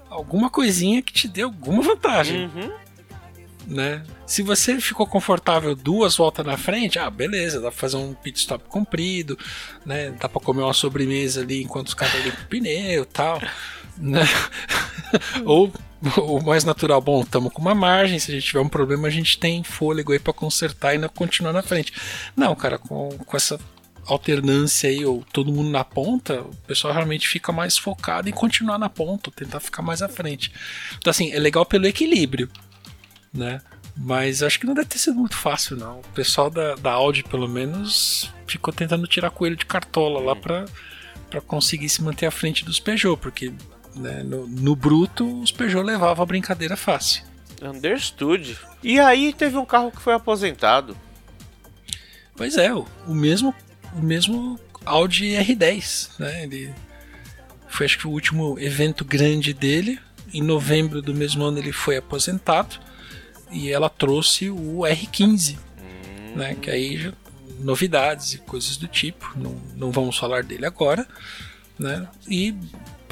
alguma 0.09 0.49
coisinha 0.49 1.01
que 1.03 1.13
te 1.13 1.27
dê 1.27 1.43
alguma 1.43 1.83
vantagem, 1.83 2.45
Uhum. 2.47 2.71
né? 3.67 4.03
Se 4.25 4.41
você 4.41 4.79
ficou 4.81 5.05
confortável 5.05 5.75
duas 5.75 6.15
voltas 6.17 6.43
na 6.45 6.57
frente, 6.57 6.97
ah, 6.97 7.09
beleza, 7.11 7.61
dá 7.61 7.69
pra 7.69 7.79
fazer 7.79 7.97
um 7.97 8.13
pit 8.15 8.39
stop 8.39 8.63
comprido, 8.67 9.37
né? 9.85 10.09
Dá 10.19 10.27
pra 10.27 10.41
comer 10.41 10.63
uma 10.63 10.73
sobremesa 10.73 11.41
ali 11.41 11.61
enquanto 11.61 11.89
os 11.89 11.93
caras 11.93 12.23
limpam 12.25 12.41
o 12.43 12.47
pneu 12.47 13.03
e 13.03 13.05
tal, 13.05 13.39
né? 13.97 14.21
Ou 15.45 15.71
o 16.17 16.41
mais 16.41 16.63
natural, 16.63 16.99
bom, 16.99 17.21
estamos 17.21 17.53
com 17.53 17.61
uma 17.61 17.75
margem, 17.75 18.19
se 18.19 18.31
a 18.31 18.35
gente 18.35 18.47
tiver 18.47 18.59
um 18.59 18.67
problema, 18.67 19.07
a 19.07 19.11
gente 19.11 19.37
tem 19.37 19.63
fôlego 19.63 20.11
aí 20.11 20.19
pra 20.19 20.33
consertar 20.33 20.95
e 20.95 21.09
continuar 21.09 21.53
na 21.53 21.61
frente. 21.61 21.93
Não, 22.35 22.53
cara, 22.55 22.77
com, 22.77 23.09
com 23.09 23.37
essa 23.37 23.59
alternância 24.05 24.89
aí, 24.89 25.05
ou 25.05 25.23
todo 25.31 25.51
mundo 25.51 25.69
na 25.69 25.83
ponta, 25.83 26.41
o 26.41 26.55
pessoal 26.67 26.93
realmente 26.93 27.27
fica 27.27 27.51
mais 27.51 27.77
focado 27.77 28.27
em 28.27 28.33
continuar 28.33 28.77
na 28.77 28.89
ponta, 28.89 29.31
tentar 29.31 29.59
ficar 29.59 29.81
mais 29.81 30.01
à 30.01 30.09
frente. 30.09 30.51
Então, 30.97 31.11
assim, 31.11 31.31
é 31.31 31.39
legal 31.39 31.65
pelo 31.65 31.87
equilíbrio, 31.87 32.49
né? 33.33 33.61
Mas 33.95 34.41
acho 34.41 34.59
que 34.59 34.65
não 34.65 34.73
deve 34.73 34.87
ter 34.87 34.97
sido 34.97 35.15
muito 35.15 35.37
fácil, 35.37 35.77
não. 35.77 35.99
O 35.99 36.13
pessoal 36.13 36.49
da, 36.49 36.75
da 36.75 36.91
Audi, 36.91 37.23
pelo 37.23 37.47
menos, 37.47 38.29
ficou 38.47 38.73
tentando 38.73 39.07
tirar 39.07 39.29
coelho 39.29 39.55
de 39.55 39.65
cartola 39.65 40.19
lá 40.19 40.35
pra 40.35 40.65
conseguir 41.47 41.89
se 41.89 42.01
manter 42.01 42.25
à 42.25 42.31
frente 42.31 42.65
dos 42.65 42.79
Peugeot, 42.79 43.17
porque 43.17 43.53
né, 43.95 44.23
no, 44.23 44.47
no 44.47 44.75
bruto 44.75 45.41
os 45.41 45.51
Peugeot 45.51 45.83
levavam 45.83 46.23
a 46.23 46.25
brincadeira 46.25 46.75
fácil. 46.75 47.23
Understood. 47.61 48.57
E 48.83 48.99
aí 48.99 49.33
teve 49.33 49.57
um 49.57 49.65
carro 49.65 49.91
que 49.91 50.01
foi 50.01 50.13
aposentado. 50.13 50.97
Pois 52.35 52.57
é, 52.57 52.73
o, 52.73 52.85
o 53.07 53.13
mesmo 53.13 53.53
o 53.95 54.01
mesmo 54.01 54.59
Audi 54.85 55.33
R10, 55.33 56.19
né? 56.19 56.43
Ele 56.43 56.73
foi 57.67 57.85
acho 57.85 57.97
que 57.97 58.07
o 58.07 58.11
último 58.11 58.59
evento 58.59 59.05
grande 59.05 59.53
dele. 59.53 59.99
Em 60.33 60.41
novembro 60.41 61.01
do 61.01 61.13
mesmo 61.13 61.43
ano 61.43 61.59
ele 61.59 61.71
foi 61.71 61.97
aposentado 61.97 62.79
e 63.51 63.71
ela 63.71 63.87
trouxe 63.87 64.49
o 64.49 64.79
R15, 64.79 65.57
né? 66.35 66.55
Que 66.55 66.71
aí 66.71 67.13
novidades 67.59 68.33
e 68.33 68.37
coisas 68.39 68.77
do 68.77 68.87
tipo. 68.87 69.31
Não, 69.35 69.55
não 69.75 69.91
vamos 69.91 70.17
falar 70.17 70.43
dele 70.43 70.65
agora, 70.65 71.07
né? 71.77 72.07
E 72.27 72.55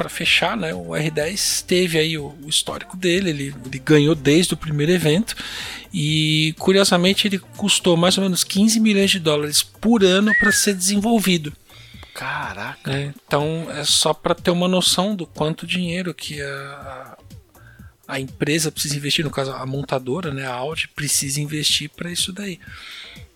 para 0.01 0.09
fechar, 0.09 0.57
né? 0.57 0.73
O 0.73 0.89
R10 0.89 1.63
teve 1.65 1.99
aí 1.99 2.17
o, 2.17 2.35
o 2.43 2.49
histórico 2.49 2.97
dele. 2.97 3.29
Ele, 3.29 3.55
ele 3.65 3.79
ganhou 3.79 4.15
desde 4.15 4.55
o 4.55 4.57
primeiro 4.57 4.91
evento 4.91 5.35
e 5.93 6.55
curiosamente 6.57 7.27
ele 7.27 7.37
custou 7.37 7.95
mais 7.95 8.17
ou 8.17 8.23
menos 8.23 8.43
15 8.43 8.79
milhões 8.79 9.11
de 9.11 9.19
dólares 9.19 9.61
por 9.61 10.03
ano 10.03 10.33
para 10.39 10.51
ser 10.51 10.73
desenvolvido. 10.73 11.53
Caraca. 12.15 12.91
né? 12.91 13.13
Então 13.25 13.67
é 13.69 13.83
só 13.83 14.11
para 14.11 14.33
ter 14.33 14.49
uma 14.49 14.67
noção 14.67 15.15
do 15.15 15.27
quanto 15.27 15.67
dinheiro 15.67 16.13
que 16.13 16.41
a, 16.41 17.17
a 18.07 18.19
empresa 18.19 18.71
precisa 18.71 18.97
investir, 18.97 19.23
no 19.23 19.31
caso 19.31 19.51
a 19.51 19.65
montadora, 19.67 20.33
né, 20.33 20.47
a 20.47 20.53
Audi, 20.53 20.87
precisa 20.87 21.39
investir 21.39 21.89
para 21.89 22.11
isso 22.11 22.33
daí. 22.33 22.59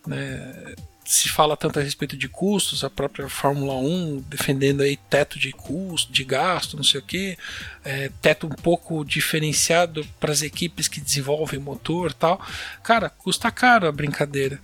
né? 0.07 0.73
Se 1.05 1.29
fala 1.29 1.55
tanto 1.55 1.79
a 1.79 1.83
respeito 1.83 2.17
de 2.17 2.27
custos, 2.27 2.83
a 2.83 2.89
própria 2.89 3.29
Fórmula 3.29 3.75
1 3.75 4.25
defendendo 4.27 4.81
aí 4.81 4.97
teto 4.97 5.37
de 5.37 5.51
custo, 5.51 6.11
de 6.11 6.23
gasto, 6.23 6.75
não 6.75 6.83
sei 6.83 6.99
o 6.99 7.03
que, 7.03 7.37
teto 8.21 8.47
um 8.47 8.49
pouco 8.49 9.05
diferenciado 9.05 10.03
para 10.19 10.31
as 10.31 10.41
equipes 10.41 10.87
que 10.87 10.99
desenvolvem 10.99 11.59
motor 11.59 12.11
tal. 12.11 12.41
Cara, 12.81 13.07
custa 13.09 13.51
caro 13.51 13.87
a 13.87 13.91
brincadeira 13.91 14.59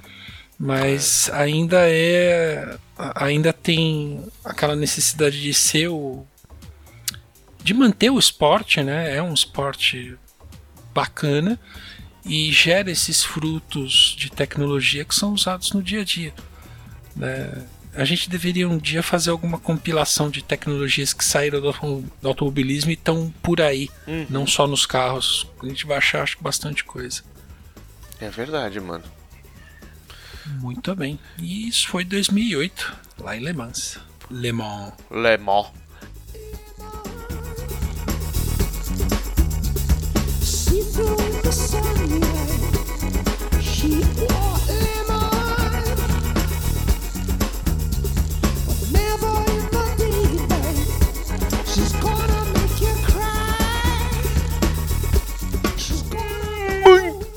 mas 0.63 1.27
ainda 1.33 1.89
é 1.89 2.77
ainda 3.15 3.51
tem 3.51 4.23
aquela 4.45 4.75
necessidade 4.75 5.41
de 5.41 5.55
ser 5.55 5.87
o 5.87 6.23
de 7.63 7.73
manter 7.73 8.11
o 8.11 8.19
esporte, 8.19 8.83
né? 8.83 9.15
É 9.15 9.23
um 9.23 9.33
esporte 9.33 10.15
bacana 10.93 11.59
e 12.25 12.51
gera 12.51 12.89
esses 12.91 13.23
frutos 13.23 14.15
de 14.17 14.29
tecnologia 14.31 15.03
que 15.03 15.15
são 15.15 15.33
usados 15.33 15.71
no 15.73 15.81
dia 15.81 16.01
a 16.01 16.03
dia. 16.03 16.33
né? 17.15 17.65
A 17.93 18.05
gente 18.05 18.29
deveria 18.29 18.69
um 18.69 18.77
dia 18.77 19.03
fazer 19.03 19.31
alguma 19.31 19.59
compilação 19.59 20.29
de 20.29 20.41
tecnologias 20.41 21.11
que 21.11 21.25
saíram 21.25 21.59
do, 21.59 21.67
auto- 21.67 22.05
do 22.21 22.27
automobilismo 22.29 22.89
e 22.89 22.93
estão 22.93 23.33
por 23.43 23.59
aí, 23.59 23.89
não 24.29 24.47
só 24.47 24.65
nos 24.65 24.85
carros. 24.85 25.45
A 25.61 25.65
gente 25.65 25.85
vai 25.85 25.97
achar 25.97 26.23
acho, 26.23 26.37
que 26.37 26.43
bastante 26.43 26.85
coisa. 26.85 27.21
É 28.21 28.29
verdade, 28.29 28.79
mano. 28.79 29.03
Muito 30.61 30.95
bem. 30.95 31.19
E 31.37 31.67
isso 31.67 31.89
foi 31.89 32.05
2008, 32.05 32.95
lá 33.19 33.35
em 33.35 33.41
Le 33.43 33.51
Mans. 33.51 33.99
Le 34.29 34.53
Mans. 34.53 34.93
Le 35.11 35.37
Mans. 35.37 35.67
She 40.41 40.81
threw 40.93 41.30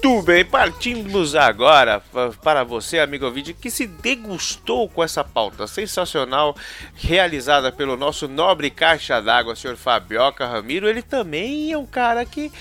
Muito 0.05 0.23
bem, 0.27 0.45
partimos 0.45 1.35
agora 1.35 1.99
pa- 2.13 2.31
para 2.43 2.63
você, 2.63 2.99
amigo 2.99 3.25
ouvinte, 3.25 3.55
que 3.55 3.71
se 3.71 3.87
degustou 3.87 4.87
com 4.87 5.03
essa 5.03 5.25
pauta 5.25 5.67
sensacional 5.67 6.55
realizada 6.95 7.73
pelo 7.73 7.97
nosso 7.97 8.29
nobre 8.29 8.69
caixa 8.69 9.19
d'água, 9.23 9.57
senhor 9.57 9.79
Fabioca 9.79 10.47
Ramiro. 10.47 10.87
Ele 10.87 11.01
também 11.01 11.73
é 11.73 11.79
um 11.79 11.87
cara 11.87 12.23
que 12.27 12.53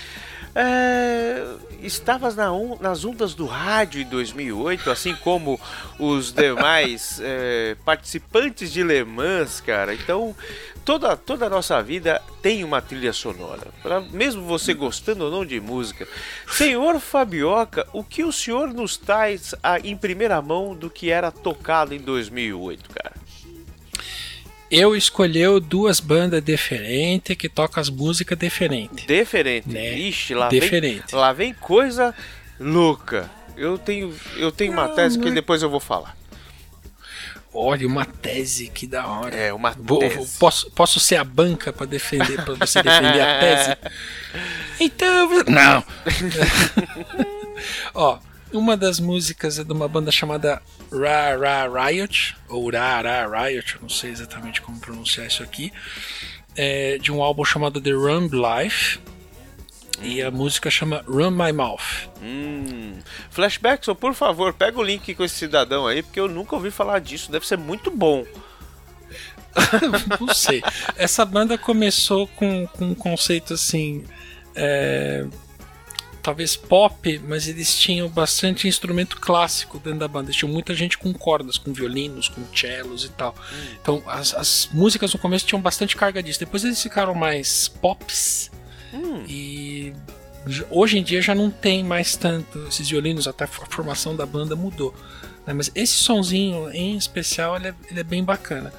é, 0.54 1.44
estava 1.82 2.30
na 2.32 2.52
on- 2.52 2.78
nas 2.80 3.04
ondas 3.04 3.34
do 3.34 3.46
rádio 3.46 4.00
em 4.00 4.04
2008, 4.06 4.90
assim 4.90 5.14
como 5.16 5.60
os 5.98 6.32
demais 6.32 7.18
é, 7.22 7.76
participantes 7.84 8.72
de 8.72 8.82
Le 8.82 9.04
Mans, 9.04 9.60
cara. 9.60 9.92
Então, 9.94 10.34
toda, 10.84 11.16
toda 11.16 11.46
a 11.46 11.50
nossa 11.50 11.82
vida 11.82 12.22
tem 12.40 12.62
uma 12.64 12.80
trilha 12.80 13.12
sonora. 13.12 13.66
Pra, 13.82 14.00
mesmo 14.00 14.42
você 14.42 14.72
gostando 14.74 15.24
ou 15.24 15.30
não 15.30 15.44
de 15.44 15.60
música. 15.60 16.06
Senhor 16.50 17.00
Fabioca, 17.00 17.86
o 17.92 18.04
que 18.04 18.22
o 18.24 18.32
senhor 18.32 18.68
nos 18.72 18.96
traz 18.96 19.54
ah, 19.62 19.78
em 19.80 19.96
primeira 19.96 20.40
mão 20.40 20.74
do 20.74 20.88
que 20.88 21.10
era 21.10 21.30
tocado 21.30 21.94
em 21.94 21.98
2008, 22.00 22.90
cara? 22.90 23.23
Eu 24.76 24.96
escolheu 24.96 25.60
duas 25.60 26.00
bandas 26.00 26.42
diferentes 26.42 27.36
que 27.36 27.48
tocam 27.48 27.80
as 27.80 27.88
músicas 27.88 28.36
diferentes. 28.38 29.06
Diferente. 29.06 29.68
Né? 29.68 29.96
Ixi, 29.98 30.34
lá 30.34 30.48
vem, 30.48 30.60
Diferente. 30.60 31.14
lá 31.14 31.32
vem 31.32 31.54
coisa 31.54 32.14
louca. 32.58 33.30
Eu 33.56 33.78
tenho, 33.78 34.12
eu 34.36 34.50
tenho 34.50 34.72
uma 34.72 34.88
tese 34.88 35.18
que 35.18 35.30
depois 35.30 35.62
eu 35.62 35.70
vou 35.70 35.80
falar. 35.80 36.16
Olha, 37.56 37.86
uma 37.86 38.04
tese 38.04 38.68
que 38.68 38.84
da 38.84 39.06
hora. 39.06 39.36
É, 39.36 39.52
uma 39.52 39.70
Vou- 39.78 40.00
tese. 40.00 40.16
vou- 40.16 40.26
posso, 40.40 40.68
posso 40.72 40.98
ser 40.98 41.16
a 41.16 41.22
banca 41.24 41.72
para 41.72 41.86
defender, 41.86 42.42
para 42.44 42.54
você 42.54 42.82
defender 42.82 43.20
a 43.20 43.38
tese? 43.38 43.76
Então, 44.80 45.28
não. 45.46 45.84
Ó, 47.94 48.18
uma 48.56 48.76
das 48.76 49.00
músicas 49.00 49.58
é 49.58 49.64
de 49.64 49.72
uma 49.72 49.88
banda 49.88 50.10
chamada 50.10 50.62
Ra 50.90 51.36
Ra 51.36 51.86
Riot 51.86 52.36
ou 52.48 52.70
Ra 52.70 53.00
Ra 53.00 53.46
Riot, 53.46 53.78
não 53.80 53.88
sei 53.88 54.10
exatamente 54.10 54.60
como 54.60 54.78
pronunciar 54.78 55.26
isso 55.26 55.42
aqui. 55.42 55.72
É 56.56 56.98
de 56.98 57.10
um 57.10 57.22
álbum 57.22 57.44
chamado 57.44 57.80
The 57.80 57.90
Rum 57.90 58.28
Life. 58.32 59.00
E 60.02 60.20
a 60.20 60.30
música 60.30 60.70
chama 60.70 61.04
Run 61.06 61.30
My 61.30 61.52
Mouth. 61.52 62.08
Hum. 62.20 62.98
Flashbackson, 63.30 63.94
por 63.94 64.12
favor, 64.12 64.52
pega 64.52 64.78
o 64.78 64.82
link 64.82 65.14
com 65.14 65.24
esse 65.24 65.36
cidadão 65.36 65.86
aí, 65.86 66.02
porque 66.02 66.18
eu 66.18 66.28
nunca 66.28 66.56
ouvi 66.56 66.70
falar 66.70 66.98
disso. 66.98 67.30
Deve 67.30 67.46
ser 67.46 67.56
muito 67.56 67.90
bom. 67.92 68.24
Não 70.20 70.34
sei. 70.34 70.62
Essa 70.96 71.24
banda 71.24 71.56
começou 71.56 72.26
com, 72.26 72.66
com 72.66 72.86
um 72.86 72.94
conceito 72.94 73.54
assim. 73.54 74.04
é, 74.54 75.26
talvez 76.24 76.56
pop, 76.56 77.20
mas 77.28 77.46
eles 77.46 77.78
tinham 77.78 78.08
bastante 78.08 78.66
instrumento 78.66 79.20
clássico 79.20 79.78
dentro 79.78 79.98
da 80.00 80.08
banda. 80.08 80.26
Eles 80.30 80.36
tinham 80.36 80.50
muita 80.50 80.74
gente 80.74 80.96
com 80.98 81.12
cordas, 81.12 81.58
com 81.58 81.72
violinos, 81.72 82.28
com 82.28 82.42
cellos 82.56 83.04
e 83.04 83.10
tal. 83.10 83.34
Então 83.80 84.02
as, 84.06 84.34
as 84.34 84.68
músicas 84.72 85.12
no 85.12 85.18
começo 85.20 85.46
tinham 85.46 85.60
bastante 85.60 85.94
carga 85.94 86.22
disso. 86.22 86.40
Depois 86.40 86.64
eles 86.64 86.82
ficaram 86.82 87.14
mais 87.14 87.68
pops. 87.68 88.50
E 89.28 89.92
j- 90.46 90.66
hoje 90.70 90.98
em 90.98 91.02
dia 91.02 91.20
já 91.20 91.34
não 91.34 91.50
tem 91.50 91.84
mais 91.84 92.16
tanto 92.16 92.66
esses 92.68 92.88
violinos, 92.88 93.28
até 93.28 93.44
a 93.44 93.46
formação 93.46 94.16
da 94.16 94.24
banda 94.24 94.56
mudou. 94.56 94.94
né? 95.46 95.52
Mas 95.52 95.70
esse 95.74 95.94
sonzinho 95.94 96.70
em 96.72 96.96
especial 96.96 97.56
ele 97.56 97.68
é, 97.68 97.74
ele 97.90 98.00
é 98.00 98.04
bem 98.04 98.24
bacana. 98.24 98.72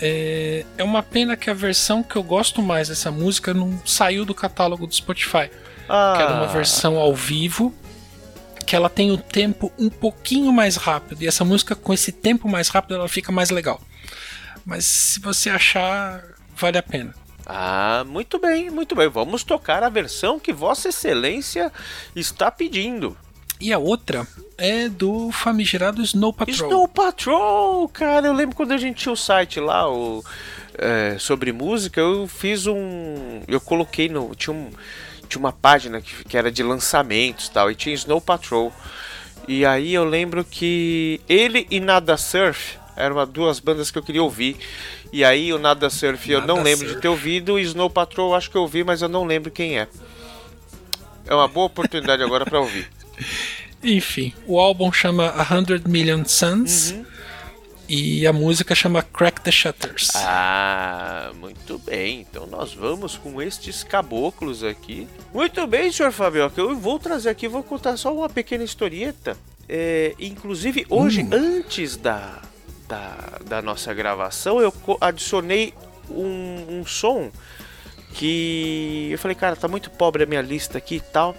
É, 0.00 0.64
é 0.78 0.84
uma 0.84 1.02
pena 1.02 1.36
que 1.36 1.48
a 1.50 1.54
versão 1.54 2.02
que 2.02 2.16
eu 2.16 2.22
gosto 2.22 2.62
mais 2.62 2.88
dessa 2.88 3.10
música 3.10 3.52
não 3.54 3.78
saiu 3.84 4.24
do 4.24 4.34
catálogo 4.34 4.86
do 4.86 4.94
Spotify. 4.94 5.50
Ah, 5.88 6.14
Que 6.16 6.22
era 6.22 6.34
uma 6.34 6.46
versão 6.46 6.96
ao 6.96 7.14
vivo, 7.14 7.74
que 8.66 8.74
ela 8.74 8.88
tem 8.88 9.10
o 9.10 9.18
tempo 9.18 9.72
um 9.78 9.88
pouquinho 9.88 10.52
mais 10.52 10.76
rápido. 10.76 11.22
E 11.22 11.26
essa 11.26 11.44
música, 11.44 11.74
com 11.74 11.92
esse 11.92 12.12
tempo 12.12 12.48
mais 12.48 12.68
rápido, 12.68 12.94
ela 12.94 13.08
fica 13.08 13.30
mais 13.30 13.50
legal. 13.50 13.80
Mas 14.64 14.84
se 14.84 15.20
você 15.20 15.48
achar, 15.48 16.22
vale 16.56 16.76
a 16.76 16.82
pena. 16.82 17.14
Ah, 17.46 18.04
muito 18.04 18.40
bem, 18.40 18.70
muito 18.70 18.96
bem. 18.96 19.08
Vamos 19.08 19.44
tocar 19.44 19.84
a 19.84 19.88
versão 19.88 20.40
que 20.40 20.52
Vossa 20.52 20.88
Excelência 20.88 21.72
está 22.14 22.50
pedindo. 22.50 23.16
E 23.60 23.72
a 23.72 23.78
outra 23.78 24.26
é 24.58 24.88
do 24.88 25.30
famigerado 25.30 26.02
Snow 26.02 26.32
Patrol. 26.32 26.54
Snow 26.54 26.88
Patrol, 26.88 27.88
cara, 27.88 28.26
eu 28.26 28.32
lembro 28.32 28.56
quando 28.56 28.72
a 28.72 28.76
gente 28.76 28.96
tinha 28.96 29.12
o 29.12 29.16
site 29.16 29.60
lá, 29.60 29.90
o, 29.90 30.22
é, 30.76 31.16
sobre 31.18 31.52
música, 31.52 32.00
eu 32.00 32.26
fiz 32.26 32.66
um. 32.66 33.40
Eu 33.48 33.60
coloquei 33.60 34.08
no. 34.08 34.34
Tinha, 34.34 34.54
um, 34.54 34.70
tinha 35.26 35.40
uma 35.40 35.52
página 35.52 36.00
que, 36.00 36.24
que 36.24 36.36
era 36.36 36.50
de 36.50 36.62
lançamentos 36.62 37.46
e 37.46 37.50
tal, 37.50 37.70
e 37.70 37.74
tinha 37.74 37.94
Snow 37.94 38.20
Patrol. 38.20 38.72
E 39.48 39.64
aí 39.64 39.94
eu 39.94 40.04
lembro 40.04 40.44
que 40.44 41.20
ele 41.28 41.66
e 41.70 41.78
Nada 41.78 42.16
Surf 42.16 42.78
Eram 42.96 43.24
duas 43.26 43.60
bandas 43.60 43.90
que 43.90 43.98
eu 43.98 44.02
queria 44.02 44.22
ouvir. 44.22 44.56
E 45.12 45.24
aí 45.24 45.52
o 45.52 45.58
Nada 45.58 45.88
Surf 45.90 46.30
eu 46.30 46.40
não 46.40 46.56
Nada 46.56 46.62
lembro 46.62 46.84
de 46.86 46.92
Surf. 46.92 47.02
ter 47.02 47.08
ouvido, 47.08 47.58
e 47.58 47.62
Snow 47.62 47.90
Patrol 47.90 48.30
eu 48.30 48.34
acho 48.34 48.50
que 48.50 48.56
eu 48.56 48.62
ouvi, 48.62 48.82
mas 48.82 49.02
eu 49.02 49.08
não 49.08 49.24
lembro 49.24 49.50
quem 49.50 49.78
é. 49.78 49.86
É 51.26 51.34
uma 51.34 51.46
boa 51.48 51.66
oportunidade 51.66 52.22
agora 52.22 52.44
pra 52.44 52.60
ouvir. 52.60 52.88
Enfim, 53.82 54.32
o 54.46 54.58
álbum 54.58 54.90
chama 54.92 55.28
A 55.28 55.54
Hundred 55.54 55.88
Million 55.88 56.24
Suns 56.24 56.90
Uhum. 56.90 57.04
E 57.88 58.26
a 58.26 58.32
música 58.32 58.74
chama 58.74 59.02
Crack 59.02 59.40
the 59.40 59.50
Shutters. 59.50 60.10
Ah, 60.14 61.30
muito 61.38 61.78
bem. 61.78 62.20
Então 62.28 62.46
nós 62.46 62.74
vamos 62.74 63.16
com 63.16 63.40
estes 63.40 63.82
caboclos 63.82 64.64
aqui. 64.64 65.06
Muito 65.32 65.66
bem, 65.66 65.90
senhor 65.92 66.12
Fabioca. 66.12 66.60
Eu 66.60 66.76
vou 66.76 66.98
trazer 66.98 67.30
aqui, 67.30 67.48
vou 67.48 67.62
contar 67.62 67.96
só 67.96 68.14
uma 68.14 68.28
pequena 68.28 68.64
historieta. 68.64 69.36
É, 69.68 70.14
inclusive, 70.18 70.86
hoje, 70.88 71.26
antes 71.32 71.96
da, 71.96 72.40
da, 72.88 73.38
da 73.46 73.62
nossa 73.62 73.92
gravação, 73.92 74.60
eu 74.60 74.72
adicionei 75.00 75.74
um, 76.10 76.80
um 76.80 76.86
som 76.86 77.30
que 78.14 79.08
eu 79.10 79.18
falei, 79.18 79.34
cara, 79.34 79.56
tá 79.56 79.68
muito 79.68 79.90
pobre 79.90 80.22
a 80.22 80.26
minha 80.26 80.40
lista 80.40 80.78
aqui 80.78 80.96
e 80.96 81.00
tal. 81.00 81.36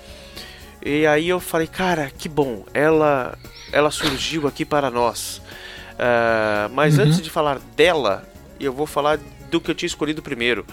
E 0.83 1.07
aí 1.07 1.27
eu 1.27 1.39
falei, 1.39 1.67
cara, 1.67 2.11
que 2.15 2.29
bom, 2.29 2.63
ela, 2.73 3.37
ela 3.71 3.89
surgiu 3.91 4.47
aqui 4.47 4.63
para 4.63 4.91
nós. 4.91 5.41
Ah, 5.97 6.69
mas 6.73 6.99
antes 6.99 7.21
de 7.21 7.29
falar 7.29 7.59
dela, 7.75 8.27
eu 8.59 8.71
vou 8.73 8.85
falar 8.85 9.19
do 9.49 9.61
que 9.61 9.71
eu 9.71 9.75
tinha 9.75 9.87
escolhido 9.87 10.21
primeiro. 10.21 10.65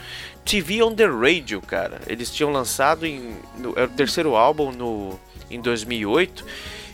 TV 0.44 0.82
on 0.82 0.94
the 0.94 1.06
Radio, 1.06 1.60
cara. 1.62 2.00
Eles 2.06 2.30
tinham 2.32 2.50
lançado 2.52 3.06
em, 3.06 3.36
no, 3.58 3.72
era 3.76 3.86
o 3.86 3.90
terceiro 3.94 4.34
álbum 4.36 4.72
no, 4.72 5.18
em 5.50 5.60
2008. 5.60 6.44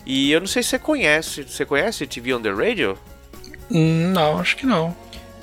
E 0.07 0.31
eu 0.31 0.41
não 0.41 0.47
sei 0.47 0.63
se 0.63 0.71
você 0.71 0.79
conhece. 0.79 1.43
Você 1.43 1.65
conhece 1.65 2.07
TV 2.07 2.35
on 2.35 2.43
the 2.43 2.51
Radio? 2.51 2.99
Não, 3.71 4.39
acho 4.39 4.57
que 4.57 4.67
não. 4.67 4.95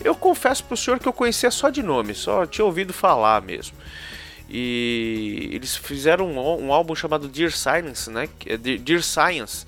Eu 0.04 0.14
confesso 0.14 0.64
pro 0.64 0.78
senhor 0.78 1.00
que 1.00 1.08
eu 1.08 1.14
conhecia 1.14 1.50
só 1.50 1.70
de 1.70 1.82
nome, 1.82 2.14
só 2.14 2.46
tinha 2.46 2.64
ouvido 2.66 2.94
falar 2.94 3.42
mesmo. 3.42 3.76
E 4.50 5.50
eles 5.52 5.76
fizeram 5.76 6.28
um, 6.28 6.66
um 6.68 6.74
álbum 6.74 6.96
chamado 6.96 7.28
Dear 7.28 7.52
Science, 7.52 8.10
né? 8.10 8.30
é 8.46 8.56
De- 8.58 8.78
Dear 8.78 9.02
Science, 9.02 9.66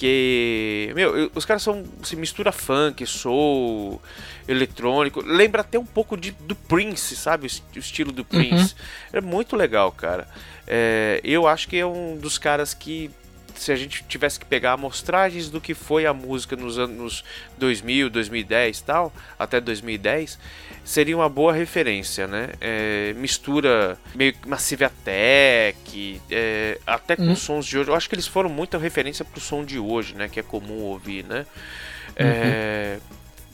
que 0.00 0.90
meu, 0.94 1.14
eu- 1.16 1.30
os 1.34 1.44
caras 1.44 1.62
são 1.62 1.84
se 2.02 2.16
mistura 2.16 2.50
funk, 2.50 3.04
soul, 3.04 4.00
eletrônico, 4.48 5.22
lembra 5.22 5.60
até 5.60 5.78
um 5.78 5.84
pouco 5.84 6.16
de, 6.16 6.30
do 6.30 6.54
Prince, 6.54 7.14
sabe? 7.16 7.44
O, 7.44 7.46
es- 7.46 7.62
o 7.76 7.78
estilo 7.78 8.10
do 8.10 8.24
Prince. 8.24 8.74
É 9.12 9.20
muito 9.20 9.54
legal, 9.56 9.92
cara. 9.92 10.26
É, 10.66 11.20
eu 11.22 11.46
acho 11.46 11.68
que 11.68 11.76
é 11.76 11.84
um 11.84 12.16
dos 12.16 12.38
caras 12.38 12.72
que 12.72 13.10
se 13.56 13.72
a 13.72 13.76
gente 13.76 14.04
tivesse 14.08 14.38
que 14.38 14.46
pegar 14.46 14.72
amostragens 14.72 15.48
do 15.48 15.60
que 15.60 15.74
foi 15.74 16.06
a 16.06 16.14
música 16.14 16.56
nos 16.56 16.78
anos 16.78 17.24
2000, 17.58 18.10
2010 18.10 18.78
e 18.78 18.84
tal, 18.84 19.12
até 19.38 19.60
2010, 19.60 20.38
seria 20.84 21.16
uma 21.16 21.28
boa 21.28 21.52
referência, 21.52 22.26
né? 22.26 22.50
É, 22.60 23.12
mistura 23.16 23.98
meio 24.14 24.32
que 24.32 24.48
Massive 24.48 24.84
Attack, 24.84 26.20
é, 26.30 26.78
até 26.86 27.16
com 27.16 27.34
sons 27.36 27.66
de 27.66 27.78
hoje. 27.78 27.90
Eu 27.90 27.94
acho 27.94 28.08
que 28.08 28.14
eles 28.14 28.26
foram 28.26 28.50
muita 28.50 28.78
referência 28.78 29.24
pro 29.24 29.40
som 29.40 29.64
de 29.64 29.78
hoje, 29.78 30.14
né? 30.14 30.28
Que 30.28 30.40
é 30.40 30.42
comum 30.42 30.80
ouvir, 30.82 31.24
né? 31.24 31.46
É, 32.16 32.98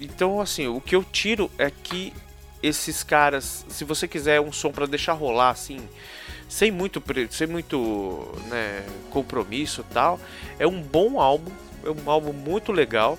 então, 0.00 0.40
assim, 0.40 0.66
o 0.66 0.80
que 0.80 0.94
eu 0.94 1.04
tiro 1.04 1.50
é 1.58 1.70
que 1.70 2.12
esses 2.62 3.02
caras, 3.02 3.64
se 3.68 3.84
você 3.84 4.08
quiser 4.08 4.40
um 4.40 4.52
som 4.52 4.72
pra 4.72 4.86
deixar 4.86 5.12
rolar, 5.12 5.50
assim, 5.50 5.88
sem 6.48 6.70
muito, 6.70 7.02
sem 7.30 7.46
muito 7.46 8.32
né, 8.48 8.84
compromisso 9.10 9.84
e 9.88 9.92
tal. 9.94 10.20
É 10.58 10.66
um 10.66 10.80
bom 10.80 11.20
álbum, 11.20 11.50
é 11.84 11.90
um 11.90 12.10
álbum 12.10 12.32
muito 12.32 12.72
legal. 12.72 13.18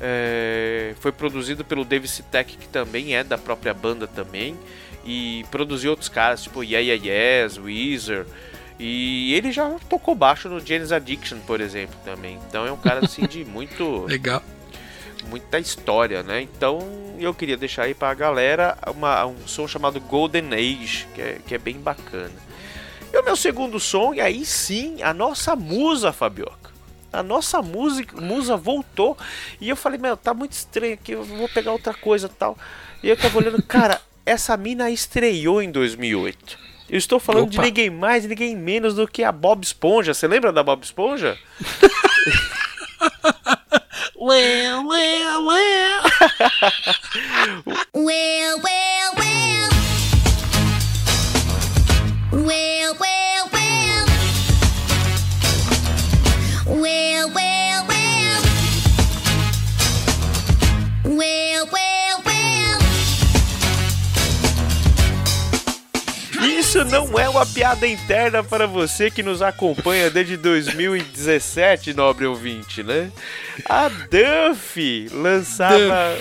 É, 0.00 0.94
foi 1.00 1.10
produzido 1.12 1.64
pelo 1.64 1.84
Dave 1.84 2.06
Sitek, 2.06 2.56
que 2.56 2.68
também 2.68 3.16
é 3.16 3.24
da 3.24 3.36
própria 3.36 3.74
banda 3.74 4.06
também. 4.06 4.56
E 5.04 5.44
produziu 5.50 5.90
outros 5.90 6.08
caras, 6.08 6.42
tipo 6.42 6.62
Yeah 6.62 6.80
Yeah 7.02 7.44
Yes, 7.44 7.58
Weezer. 7.58 8.26
E 8.78 9.34
ele 9.34 9.50
já 9.50 9.68
tocou 9.88 10.14
baixo 10.14 10.48
no 10.48 10.60
Janis 10.64 10.92
Addiction, 10.92 11.38
por 11.40 11.60
exemplo, 11.60 11.96
também. 12.04 12.38
Então 12.48 12.64
é 12.66 12.70
um 12.70 12.76
cara 12.76 13.04
assim 13.04 13.26
de 13.26 13.42
muito 13.46 14.04
Legal. 14.04 14.42
muita 15.28 15.58
história, 15.58 16.22
né? 16.22 16.42
Então 16.42 16.78
eu 17.18 17.34
queria 17.34 17.56
deixar 17.56 17.84
aí 17.84 17.94
pra 17.94 18.14
galera 18.14 18.78
uma- 18.94 19.26
um 19.26 19.48
som 19.48 19.66
chamado 19.66 19.98
Golden 20.00 20.52
Age, 20.54 21.06
que 21.14 21.20
é, 21.20 21.38
que 21.44 21.54
é 21.54 21.58
bem 21.58 21.74
bacana. 21.80 22.30
E 23.12 23.16
o 23.16 23.24
meu 23.24 23.36
segundo 23.36 23.80
som, 23.80 24.12
e 24.14 24.20
aí 24.20 24.44
sim, 24.44 25.02
a 25.02 25.14
nossa 25.14 25.56
musa, 25.56 26.12
Fabioca. 26.12 26.68
A 27.12 27.22
nossa 27.22 27.62
música, 27.62 28.20
musa 28.20 28.56
voltou. 28.56 29.16
E 29.60 29.68
eu 29.68 29.76
falei, 29.76 29.98
meu, 29.98 30.16
tá 30.16 30.34
muito 30.34 30.52
estranho 30.52 30.94
aqui, 30.94 31.12
eu 31.12 31.24
vou 31.24 31.48
pegar 31.48 31.72
outra 31.72 31.94
coisa 31.94 32.26
e 32.26 32.30
tal. 32.30 32.56
E 33.02 33.08
eu 33.08 33.16
tava 33.16 33.38
olhando, 33.38 33.62
cara, 33.64 34.00
essa 34.26 34.56
mina 34.56 34.90
estreou 34.90 35.62
em 35.62 35.70
2008. 35.70 36.58
Eu 36.90 36.98
estou 36.98 37.18
falando 37.18 37.50
de 37.50 37.58
Opa. 37.58 37.66
ninguém 37.66 37.90
mais, 37.90 38.24
ninguém 38.24 38.56
menos 38.56 38.94
do 38.94 39.06
que 39.06 39.22
a 39.22 39.32
Bob 39.32 39.62
Esponja. 39.62 40.14
Você 40.14 40.26
lembra 40.26 40.52
da 40.52 40.62
Bob 40.62 40.82
Esponja? 40.82 41.38
Well, 44.20 44.86
well, 44.86 45.46
well. 45.46 46.02
Well, 47.94 48.58
well, 48.62 49.12
well. 49.16 49.27
Well, 52.48 52.96
well, 52.98 53.50
well. 53.52 54.06
Well, 56.80 57.30
well, 57.34 57.86
well. 57.86 58.42
Well, 61.04 61.66
well, 61.70 62.22
well. 62.24 62.78
Isso 66.42 66.82
não 66.86 67.18
é 67.18 67.28
uma 67.28 67.44
piada 67.44 67.86
interna 67.86 68.42
para 68.42 68.66
você 68.66 69.10
que 69.10 69.22
nos 69.22 69.42
acompanha 69.42 70.08
desde 70.10 70.38
2017, 70.38 71.92
nobre 71.92 72.24
ouvinte, 72.24 72.82
né? 72.82 73.12
A 73.68 73.90
Duffy 73.90 75.10
lançava. 75.12 76.16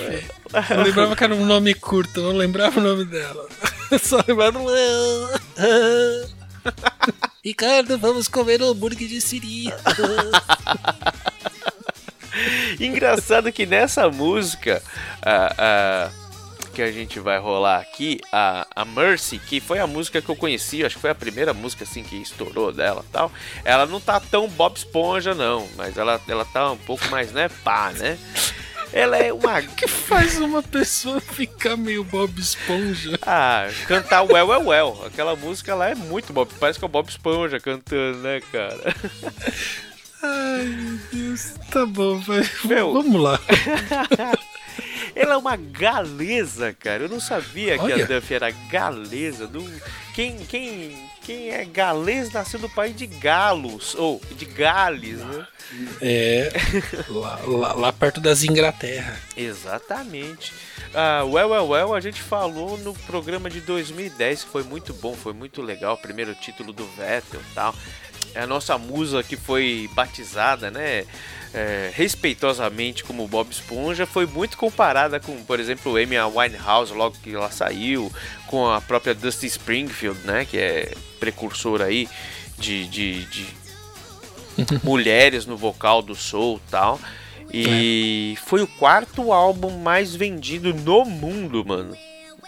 Eu 0.70 0.84
lembrava 0.84 1.16
que 1.16 1.24
era 1.24 1.36
um 1.36 1.46
nome 1.46 1.74
curto, 1.74 2.20
eu 2.20 2.24
não 2.32 2.38
lembrava 2.38 2.80
o 2.80 2.84
nome 2.84 3.06
dela. 3.06 3.48
Só 4.02 4.24
lembrava. 4.28 4.60
Ricardo, 7.44 7.98
vamos 7.98 8.28
comer 8.28 8.62
um 8.62 8.70
hambúrguer 8.72 9.08
de 9.08 9.22
siri. 9.22 9.72
Engraçado 12.80 13.52
que 13.52 13.66
nessa 13.66 14.10
música 14.10 14.82
a, 15.22 15.54
a- 15.58 16.10
que 16.74 16.82
a 16.84 16.92
gente 16.92 17.20
vai 17.20 17.40
rolar 17.40 17.80
aqui, 17.80 18.20
a, 18.32 18.68
a 18.76 18.86
Mercy, 18.86 19.40
que 19.40 19.60
foi 19.60 19.80
a 19.80 19.88
música 19.88 20.22
que 20.22 20.30
eu 20.30 20.36
conheci, 20.36 20.86
acho 20.86 20.94
que 20.96 21.02
foi 21.02 21.10
a 21.10 21.16
primeira 21.16 21.52
música 21.52 21.84
assim 21.84 22.04
que 22.04 22.18
estourou 22.22 22.72
dela 22.72 23.04
e 23.08 23.12
tal. 23.12 23.32
Ela 23.66 23.88
não 23.88 24.00
tá 24.00 24.20
tão 24.20 24.48
Bob 24.48 24.78
Esponja, 24.78 25.34
não, 25.34 25.68
mas 25.76 25.98
ela, 25.98 26.22
ela 26.28 26.46
tá 26.46 26.72
um 26.72 26.78
pouco 26.78 27.04
mais, 27.10 27.32
né, 27.32 27.50
pá, 27.64 27.92
né? 27.94 28.16
Ela 28.94 29.18
é 29.18 29.34
uma. 29.34 29.62
que 29.76 29.88
faz 29.88 30.40
uma 30.40 30.64
pessoa 30.64 31.20
ficar 31.20 31.78
meio 31.78 32.04
Bob 32.04 32.40
Esponja? 32.40 33.20
Ah, 33.22 33.70
cantar 33.88 34.24
Well 34.24 34.48
Well 34.48 34.68
Well. 34.68 35.06
Aquela 35.06 35.36
música 35.36 35.76
lá 35.76 35.90
é 35.90 35.96
muito 35.96 36.34
Bob. 36.34 36.52
Parece 36.60 36.80
que 36.80 36.86
é 36.86 36.88
o 36.88 36.90
Bob 36.90 37.10
Esponja 37.10 37.60
cantando, 37.60 38.20
né, 38.20 38.42
cara? 38.52 38.96
Ai, 40.24 40.64
meu 40.66 41.00
Deus. 41.12 41.54
Tá 41.70 41.86
bom, 41.86 42.20
vai. 42.20 42.42
Meu. 42.66 42.94
Vamos 42.94 43.22
lá. 43.22 43.40
Ela 45.16 45.34
é 45.34 45.38
uma 45.38 45.56
galesa, 45.56 46.74
cara. 46.74 47.04
Eu 47.04 47.10
não 47.10 47.20
sabia 47.20 47.78
que 47.78 47.84
Olha. 47.84 48.04
a 48.04 48.08
Duffy 48.08 48.36
era 48.36 48.52
galesa. 48.70 49.48
Do... 49.48 49.64
Quem, 50.14 50.38
quem, 50.38 51.10
quem 51.28 51.50
é 51.50 51.66
galês 51.66 52.32
nasceu 52.32 52.58
no 52.58 52.70
país 52.70 52.96
de 52.96 53.06
Galos, 53.06 53.94
ou 53.96 54.22
de 54.32 54.46
Gales, 54.46 55.20
né? 55.20 55.46
É. 56.02 56.50
Lá, 57.10 57.40
lá- 57.46 57.74
lá 57.74 57.92
perto 57.94 58.22
das 58.22 58.44
Inglaterra. 58.46 59.20
Exatamente. 59.36 60.54
Ah, 60.96 61.24
well, 61.26 61.50
well, 61.50 61.68
well, 61.68 61.94
a 61.94 62.00
gente 62.00 62.22
falou 62.22 62.78
no 62.78 62.94
programa 62.94 63.50
de 63.50 63.60
2010, 63.60 64.46
que 64.46 64.50
foi 64.50 64.64
muito 64.64 64.94
bom, 64.94 65.14
foi 65.16 65.34
muito 65.34 65.62
legal. 65.62 65.98
Primeiro 65.98 66.34
título 66.34 66.72
do 66.72 66.86
Vettel 66.96 67.42
e 67.42 67.54
tal. 67.54 67.76
É 68.36 68.42
a 68.42 68.48
nossa 68.48 68.78
musa 68.78 69.24
que 69.24 69.36
foi 69.36 69.90
batizada, 69.94 70.70
né? 70.72 71.06
é, 71.54 71.90
respeitosamente 71.94 73.04
como 73.04 73.28
Bob 73.28 73.50
Esponja, 73.52 74.06
foi 74.06 74.26
muito 74.28 74.58
comparada 74.58 75.20
com, 75.20 75.44
por 75.44 75.60
exemplo, 75.60 75.96
Amy 75.96 76.18
Winehouse, 76.20 76.94
logo 76.94 77.16
que 77.24 77.34
ela 77.34 77.50
saiu, 77.50 78.12
com 78.48 78.70
a 78.70 78.80
própria 78.82 79.16
Dusty 79.16 79.48
Springfield, 79.48 80.20
né? 80.26 80.46
Que 80.46 80.58
é 80.58 80.94
precursor 81.20 81.82
aí 81.82 82.08
de, 82.60 82.86
de, 82.88 83.26
de 83.26 83.46
mulheres 84.84 85.46
no 85.46 85.58
vocal 85.58 86.02
do 86.02 86.14
soul 86.14 86.62
e 86.68 86.70
tal. 86.70 87.00
E 87.52 88.38
foi 88.46 88.62
o 88.62 88.68
quarto 88.68 89.32
álbum 89.32 89.80
mais 89.80 90.14
vendido 90.14 90.74
no 90.74 91.06
mundo, 91.06 91.64
mano. 91.66 91.98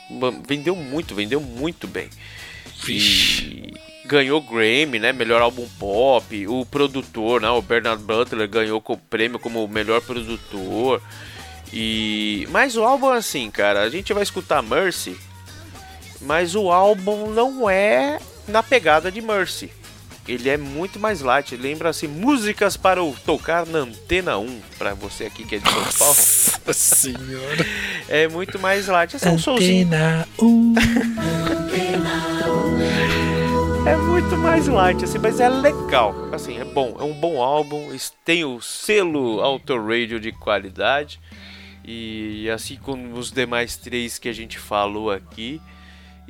Ma- 0.10 0.34
Vendeu 0.47 0.76
muito, 0.76 1.15
vendeu 1.15 1.39
muito 1.39 1.88
bem. 1.88 2.10
E 2.88 3.73
ganhou 4.10 4.41
Grammy, 4.41 4.98
né? 4.99 5.14
Melhor 5.14 5.41
álbum 5.41 5.68
pop. 5.77 6.48
O 6.48 6.65
produtor, 6.65 7.40
né? 7.41 7.49
O 7.49 7.61
Bernard 7.61 8.03
Butler 8.03 8.49
ganhou 8.49 8.84
o 8.86 8.98
prêmio 8.98 9.38
como 9.38 9.68
melhor 9.68 10.02
produtor. 10.02 11.02
E 11.72 12.48
mas 12.49 12.76
o 12.76 12.84
álbum 12.84 13.10
assim, 13.10 13.52
cara, 13.52 13.81
a 13.81 13.90
gente 13.90 14.11
vai 14.11 14.23
escutar 14.23 14.64
Mercy, 14.64 15.15
mas 16.19 16.56
o 16.56 16.72
álbum 16.72 17.30
não 17.30 17.69
é 17.69 18.19
na 18.48 18.64
pegada 18.64 19.11
de 19.11 19.22
Mercy. 19.22 19.72
Ele 20.27 20.49
é 20.49 20.57
muito 20.57 20.99
mais 20.99 21.22
light, 21.22 21.56
lembra 21.56 21.90
assim 21.90 22.07
músicas 22.07 22.76
para 22.77 23.03
o 23.03 23.15
tocar 23.26 23.65
na 23.65 23.80
antena 23.80 24.38
1, 24.38 24.61
para 24.77 24.94
você 24.94 25.26
aqui 25.26 25.44
que 25.44 25.56
é 25.56 25.60
de 25.60 25.69
São 25.69 25.84
Paulo. 25.84 26.15
Nossa 26.65 26.73
senhora. 26.73 27.65
É 28.11 28.27
muito 28.27 28.57
mais 28.57 28.88
light, 28.88 29.15
é 29.15 29.19
só 29.19 29.30
um 29.30 29.38
solzinho. 29.38 29.88
Antena 29.94 30.27
1. 30.40 30.73
É 33.85 33.95
muito 33.95 34.38
mais 34.38 34.68
light, 34.68 35.03
assim, 35.03 35.18
mas 35.18 35.39
é 35.39 35.49
legal. 35.49 36.14
Assim, 36.34 36.57
é 36.57 36.65
bom, 36.65 36.97
é 36.99 37.03
um 37.03 37.14
bom 37.14 37.41
álbum. 37.41 37.89
Tem 38.23 38.43
o 38.43 38.61
selo 38.61 39.41
Auto 39.41 39.77
Radio 39.77 40.19
de 40.19 40.31
qualidade. 40.31 41.19
E 41.84 42.49
assim 42.49 42.76
como 42.76 43.18
os 43.18 43.31
demais 43.31 43.77
três 43.77 44.19
que 44.19 44.30
a 44.30 44.34
gente 44.34 44.60
falou 44.60 45.10
aqui. 45.11 45.61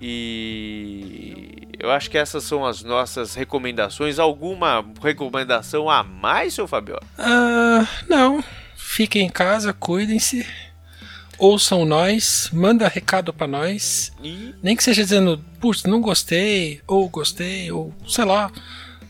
E 0.02 1.68
eu 1.78 1.92
acho 1.92 2.10
que 2.10 2.18
essas 2.18 2.44
são 2.44 2.66
as 2.66 2.84
nossas 2.84 3.36
recomendações. 3.36 4.20
Alguma 4.20 4.86
recomendação 5.02 5.90
a 5.90 6.04
mais, 6.04 6.54
seu 6.54 6.68
Fabio? 6.68 6.98
Ah, 7.18 7.86
não. 8.08 8.44
Fiquem 8.76 9.26
em 9.26 9.30
casa, 9.30 9.74
cuidem-se. 9.74 10.48
Ouçam 11.40 11.86
nós, 11.86 12.50
manda 12.52 12.88
recado 12.88 13.34
pra 13.34 13.48
nós. 13.48 14.12
E 14.22 14.54
Nem 14.62 14.76
que 14.76 14.84
seja 14.84 15.04
dizendo, 15.04 15.44
putz, 15.60 15.84
não 15.86 16.02
gostei, 16.02 16.82
ou 16.86 17.08
gostei, 17.08 17.72
ou 17.72 17.94
sei 18.06 18.26
lá. 18.26 18.52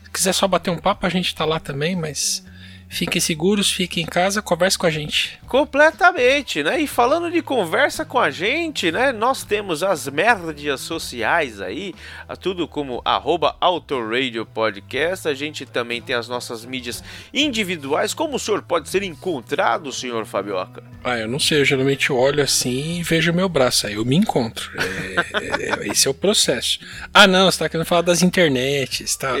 Se 0.04 0.10
quiser 0.10 0.32
só 0.32 0.46
bater 0.46 0.70
um 0.70 0.78
papo, 0.78 1.04
a 1.04 1.10
gente 1.10 1.34
tá 1.34 1.44
lá 1.44 1.58
também, 1.58 1.96
mas 1.96 2.44
fiquem 2.90 3.20
seguros, 3.20 3.70
fiquem 3.70 4.02
em 4.02 4.06
casa, 4.06 4.42
converse 4.42 4.76
com 4.76 4.84
a 4.84 4.90
gente. 4.90 5.38
Completamente, 5.46 6.62
né? 6.62 6.80
E 6.80 6.86
falando 6.88 7.30
de 7.30 7.40
conversa 7.40 8.04
com 8.04 8.18
a 8.18 8.30
gente, 8.30 8.90
né? 8.90 9.12
Nós 9.12 9.44
temos 9.44 9.82
as 9.82 10.08
merdas 10.08 10.80
sociais 10.80 11.60
aí, 11.60 11.94
tudo 12.40 12.66
como 12.66 13.00
arroba 13.04 13.56
Autoradio 13.60 14.44
Podcast. 14.44 15.28
A 15.28 15.34
gente 15.34 15.64
também 15.64 16.02
tem 16.02 16.16
as 16.16 16.28
nossas 16.28 16.64
mídias 16.64 17.02
individuais. 17.32 18.12
Como 18.12 18.36
o 18.36 18.38
senhor 18.38 18.62
pode 18.62 18.88
ser 18.88 19.04
encontrado, 19.04 19.92
senhor 19.92 20.26
Fabioca? 20.26 20.82
Ah, 21.04 21.16
eu 21.16 21.28
não 21.28 21.38
sei, 21.38 21.60
eu 21.60 21.64
geralmente 21.64 22.12
olho 22.12 22.42
assim 22.42 22.98
e 22.98 23.02
vejo 23.02 23.30
o 23.30 23.34
meu 23.34 23.48
braço, 23.48 23.86
aí 23.86 23.94
eu 23.94 24.04
me 24.04 24.16
encontro. 24.16 24.70
É, 24.76 25.84
é, 25.84 25.88
esse 25.88 26.08
é 26.08 26.10
o 26.10 26.14
processo. 26.14 26.80
Ah, 27.14 27.28
não, 27.28 27.50
você 27.50 27.60
tá 27.60 27.68
querendo 27.68 27.86
falar 27.86 28.02
das 28.02 28.22
internets, 28.22 29.16
tá? 29.16 29.36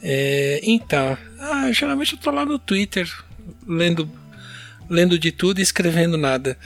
É, 0.00 0.60
então, 0.62 1.18
ah, 1.40 1.70
geralmente 1.72 2.12
eu 2.14 2.18
tô 2.18 2.30
lá 2.30 2.44
no 2.44 2.58
Twitter, 2.58 3.10
lendo, 3.66 4.10
lendo 4.88 5.18
de 5.18 5.30
tudo 5.32 5.58
e 5.58 5.62
escrevendo 5.62 6.16
nada, 6.16 6.56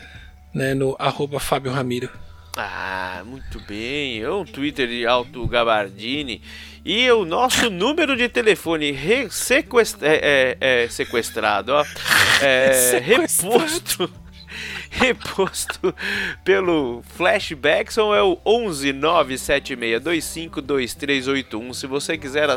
né, 0.55 0.74
no 0.74 0.97
arroba 0.99 1.39
Fábio 1.40 1.73
Ramiro. 1.73 2.11
Ah, 2.57 3.23
muito 3.24 3.59
bem. 3.61 4.20
É 4.20 4.31
um 4.31 4.44
Twitter 4.44 4.86
de 4.86 5.07
Alto 5.07 5.47
Gabardini. 5.47 6.43
E 6.85 7.11
o 7.11 7.24
nosso 7.24 7.70
número 7.70 8.15
de 8.16 8.28
telefone 8.28 8.90
re- 8.93 9.31
sequest- 9.31 10.03
é, 10.03 10.57
é- 10.61 10.82
é 10.85 10.89
sequestrado, 10.89 11.73
ó. 11.73 11.85
É, 12.43 12.99
reposto. 13.03 14.12
Reposto 14.90 15.94
pelo 16.44 17.02
Flashbackson 17.16 18.14
é 18.14 18.22
o 18.22 18.39
11 18.44 18.93
97625 18.93 20.60
2381. 20.60 21.72
Se 21.72 21.86
você 21.86 22.18
quiser 22.18 22.48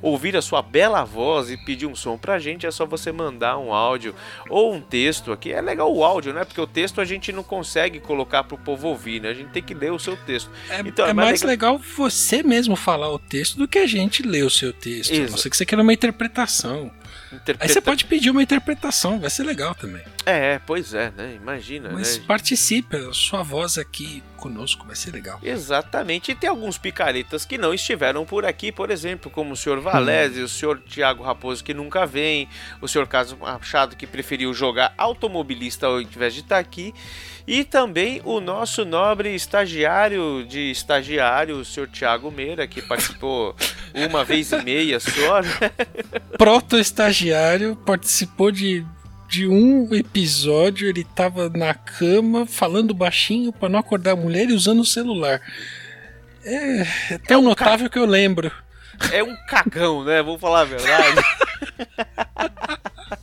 ouvir 0.00 0.36
a 0.36 0.42
sua 0.42 0.62
bela 0.62 1.04
voz 1.04 1.50
e 1.50 1.56
pedir 1.56 1.86
um 1.86 1.94
som 1.94 2.16
pra 2.16 2.38
gente, 2.38 2.66
é 2.66 2.70
só 2.70 2.86
você 2.86 3.10
mandar 3.12 3.58
um 3.58 3.72
áudio 3.72 4.14
ou 4.48 4.72
um 4.74 4.80
texto 4.80 5.32
aqui. 5.32 5.52
É 5.52 5.60
legal 5.60 5.94
o 5.94 6.04
áudio, 6.04 6.32
né? 6.32 6.44
Porque 6.44 6.60
o 6.60 6.66
texto 6.66 7.00
a 7.00 7.04
gente 7.04 7.32
não 7.32 7.42
consegue 7.42 8.00
colocar 8.00 8.44
pro 8.44 8.56
povo 8.56 8.88
ouvir, 8.88 9.20
né? 9.20 9.30
A 9.30 9.34
gente 9.34 9.50
tem 9.50 9.62
que 9.62 9.74
ler 9.74 9.92
o 9.92 9.98
seu 9.98 10.16
texto. 10.16 10.50
É, 10.68 10.80
Então, 10.80 11.06
é 11.06 11.10
é 11.10 11.12
mais 11.12 11.32
mais 11.32 11.42
legal 11.42 11.78
você 11.78 12.42
mesmo 12.42 12.76
falar 12.76 13.10
o 13.10 13.18
texto 13.18 13.56
do 13.56 13.66
que 13.66 13.78
a 13.78 13.86
gente 13.86 14.22
ler 14.22 14.44
o 14.44 14.50
seu 14.50 14.72
texto. 14.72 15.14
A 15.14 15.30
não 15.30 15.36
ser 15.36 15.50
que 15.50 15.56
você 15.56 15.64
queira 15.64 15.82
uma 15.82 15.92
interpretação. 15.92 16.90
Aí 17.32 17.38
Interpreta- 17.38 17.72
você 17.72 17.80
pode 17.80 18.04
pedir 18.04 18.30
uma 18.30 18.42
interpretação, 18.42 19.18
vai 19.18 19.30
ser 19.30 19.44
legal 19.44 19.74
também. 19.74 20.02
É, 20.26 20.58
pois 20.66 20.92
é, 20.94 21.10
né? 21.16 21.34
Imagina, 21.34 21.90
Mas 21.90 22.18
né? 22.18 22.24
participe, 22.26 22.96
a 22.96 23.12
sua 23.12 23.42
voz 23.42 23.78
aqui 23.78 24.22
conosco 24.36 24.84
vai 24.86 24.94
ser 24.96 25.12
legal. 25.12 25.38
Exatamente, 25.42 26.32
e 26.32 26.34
tem 26.34 26.50
alguns 26.50 26.76
picaretas 26.76 27.44
que 27.44 27.56
não 27.56 27.72
estiveram 27.72 28.24
por 28.26 28.44
aqui, 28.44 28.70
por 28.70 28.90
exemplo, 28.90 29.30
como 29.30 29.52
o 29.52 29.56
senhor 29.56 29.80
Valese, 29.80 30.40
o 30.42 30.48
senhor 30.48 30.80
Tiago 30.86 31.22
Raposo 31.22 31.62
que 31.64 31.72
nunca 31.72 32.04
vem, 32.04 32.48
o 32.80 32.86
senhor 32.88 33.06
Caso 33.06 33.36
Machado 33.36 33.96
que 33.96 34.06
preferiu 34.06 34.52
jogar 34.52 34.92
automobilista 34.98 35.86
ao 35.86 36.00
invés 36.00 36.34
de 36.34 36.40
estar 36.40 36.58
aqui, 36.58 36.92
e 37.46 37.64
também 37.64 38.20
o 38.24 38.40
nosso 38.40 38.84
nobre 38.84 39.34
estagiário 39.34 40.44
de 40.48 40.70
estagiário, 40.70 41.56
o 41.56 41.64
senhor 41.64 41.88
Tiago 41.88 42.30
Meira, 42.30 42.66
que 42.66 42.80
participou 42.80 43.54
uma 44.08 44.24
vez 44.24 44.52
e 44.52 44.62
meia 44.62 45.00
só, 45.00 45.42
né? 45.42 45.70
Proto-estagiário 46.38 47.76
participou 47.76 48.50
de, 48.50 48.84
de 49.28 49.46
um 49.46 49.92
episódio, 49.94 50.88
ele 50.88 51.04
tava 51.04 51.48
na 51.48 51.74
cama 51.74 52.46
falando 52.46 52.94
baixinho 52.94 53.52
pra 53.52 53.68
não 53.68 53.80
acordar 53.80 54.12
a 54.12 54.16
mulher 54.16 54.48
e 54.48 54.52
usando 54.52 54.80
o 54.80 54.86
celular. 54.86 55.40
É, 56.44 56.86
é 57.14 57.18
tão 57.18 57.42
notável 57.42 57.88
que 57.88 57.98
eu 57.98 58.06
lembro. 58.06 58.50
É 59.12 59.22
um 59.22 59.36
cagão, 59.48 60.04
né? 60.04 60.22
Vamos 60.22 60.40
falar 60.40 60.60
a 60.60 60.64
verdade. 60.64 61.22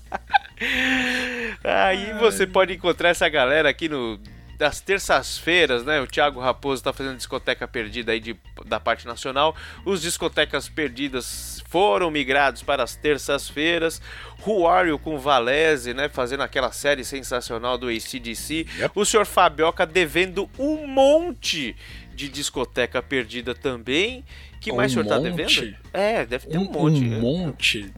Aí 1.63 2.13
você 2.19 2.45
pode 2.47 2.73
encontrar 2.73 3.09
essa 3.09 3.27
galera 3.29 3.69
aqui 3.69 3.87
no 3.89 4.19
das 4.57 4.81
terças-feiras, 4.81 5.85
né? 5.85 6.01
O 6.01 6.05
Thiago 6.05 6.37
Raposo 6.41 6.83
tá 6.83 6.91
fazendo 6.91 7.15
discoteca 7.15 7.65
perdida 7.65 8.11
aí 8.11 8.19
de, 8.19 8.35
da 8.65 8.77
parte 8.77 9.07
nacional. 9.07 9.55
Os 9.85 10.01
discotecas 10.01 10.67
perdidas 10.67 11.63
foram 11.69 12.11
migrados 12.11 12.61
para 12.61 12.83
as 12.83 12.93
terças-feiras. 12.93 14.01
Ruário 14.41 14.99
com 14.99 15.17
Valese, 15.17 15.93
né? 15.93 16.09
Fazendo 16.09 16.43
aquela 16.43 16.73
série 16.73 17.05
sensacional 17.05 17.77
do 17.77 17.87
ACDC. 17.87 18.67
O 18.93 19.05
senhor 19.05 19.25
Fabioca 19.25 19.85
devendo 19.85 20.49
um 20.59 20.85
monte 20.85 21.73
de 22.13 22.27
discoteca 22.27 23.01
perdida 23.01 23.55
também. 23.55 24.25
Que 24.59 24.73
mais 24.73 24.93
Um 24.93 24.99
o 24.99 25.03
senhor 25.05 25.15
tá 25.15 25.21
monte? 25.21 25.61
devendo? 25.61 25.77
É, 25.93 26.25
deve 26.25 26.47
ter 26.47 26.57
um, 26.57 26.63
Um, 26.63 26.71
monte. 26.73 27.01
um 27.05 27.19
monte. 27.21 27.93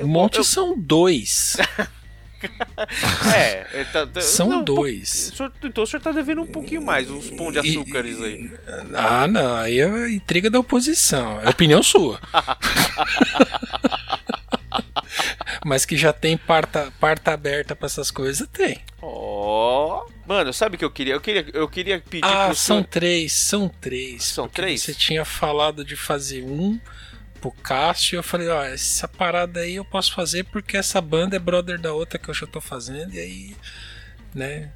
Um 0.00 0.06
monte 0.06 0.44
são 0.44 0.78
dois. 0.78 1.56
É, 3.34 3.66
é, 3.80 3.84
tá- 3.92 4.06
tá- 4.06 4.20
São 4.20 4.48
não, 4.48 4.60
um 4.60 4.64
pouco- 4.64 4.82
dois. 4.82 5.32
senhor- 5.36 5.52
então 5.62 5.84
o 5.84 5.86
senhor 5.86 6.00
tá 6.02 6.12
devendo 6.12 6.42
um 6.42 6.46
pouquinho 6.46 6.82
mais, 6.82 7.10
uns 7.10 7.30
pão 7.30 7.50
de 7.52 7.58
açúcares 7.58 8.20
aí. 8.20 8.50
Ah, 8.94 9.26
não, 9.26 9.54
aí 9.56 9.78
é 9.80 9.84
a 9.84 10.10
intriga 10.10 10.50
da 10.50 10.58
oposição. 10.58 11.40
É 11.40 11.48
opinião 11.48 11.82
sua. 11.82 12.20
Mas 15.64 15.84
que 15.86 15.96
já 15.96 16.12
tem 16.12 16.36
parta, 16.36 16.92
parta 17.00 17.32
aberta 17.32 17.74
pra 17.74 17.86
essas 17.86 18.10
coisas, 18.10 18.46
tem. 18.52 18.80
Ó. 19.00 20.04
Mano, 20.26 20.52
sabe 20.52 20.76
o 20.76 20.78
que 20.78 20.84
eu 20.84 20.90
queria? 20.90 21.14
Eu 21.14 21.20
queria, 21.20 21.46
eu 21.54 21.68
queria 21.68 22.00
pedir 22.00 22.24
Ah, 22.26 22.46
são 22.54 22.76
senhor. 22.78 22.84
três, 22.84 23.32
são 23.32 23.68
três. 23.68 24.24
São 24.24 24.48
três? 24.48 24.82
Você 24.82 24.94
tinha 24.94 25.24
falado 25.24 25.84
de 25.84 25.96
fazer 25.96 26.42
um 26.42 26.78
pro 27.44 27.50
Cássio. 27.62 28.16
Eu 28.16 28.22
falei, 28.22 28.48
ó, 28.48 28.62
essa 28.64 29.06
parada 29.06 29.60
aí 29.60 29.74
eu 29.74 29.84
posso 29.84 30.14
fazer 30.14 30.44
porque 30.44 30.76
essa 30.78 30.98
banda 31.00 31.36
é 31.36 31.38
brother 31.38 31.78
da 31.78 31.92
outra 31.92 32.18
que 32.18 32.28
eu 32.30 32.34
já 32.34 32.46
tô 32.46 32.58
fazendo. 32.60 33.12
E 33.14 33.18
aí, 33.18 33.56
né? 34.34 34.70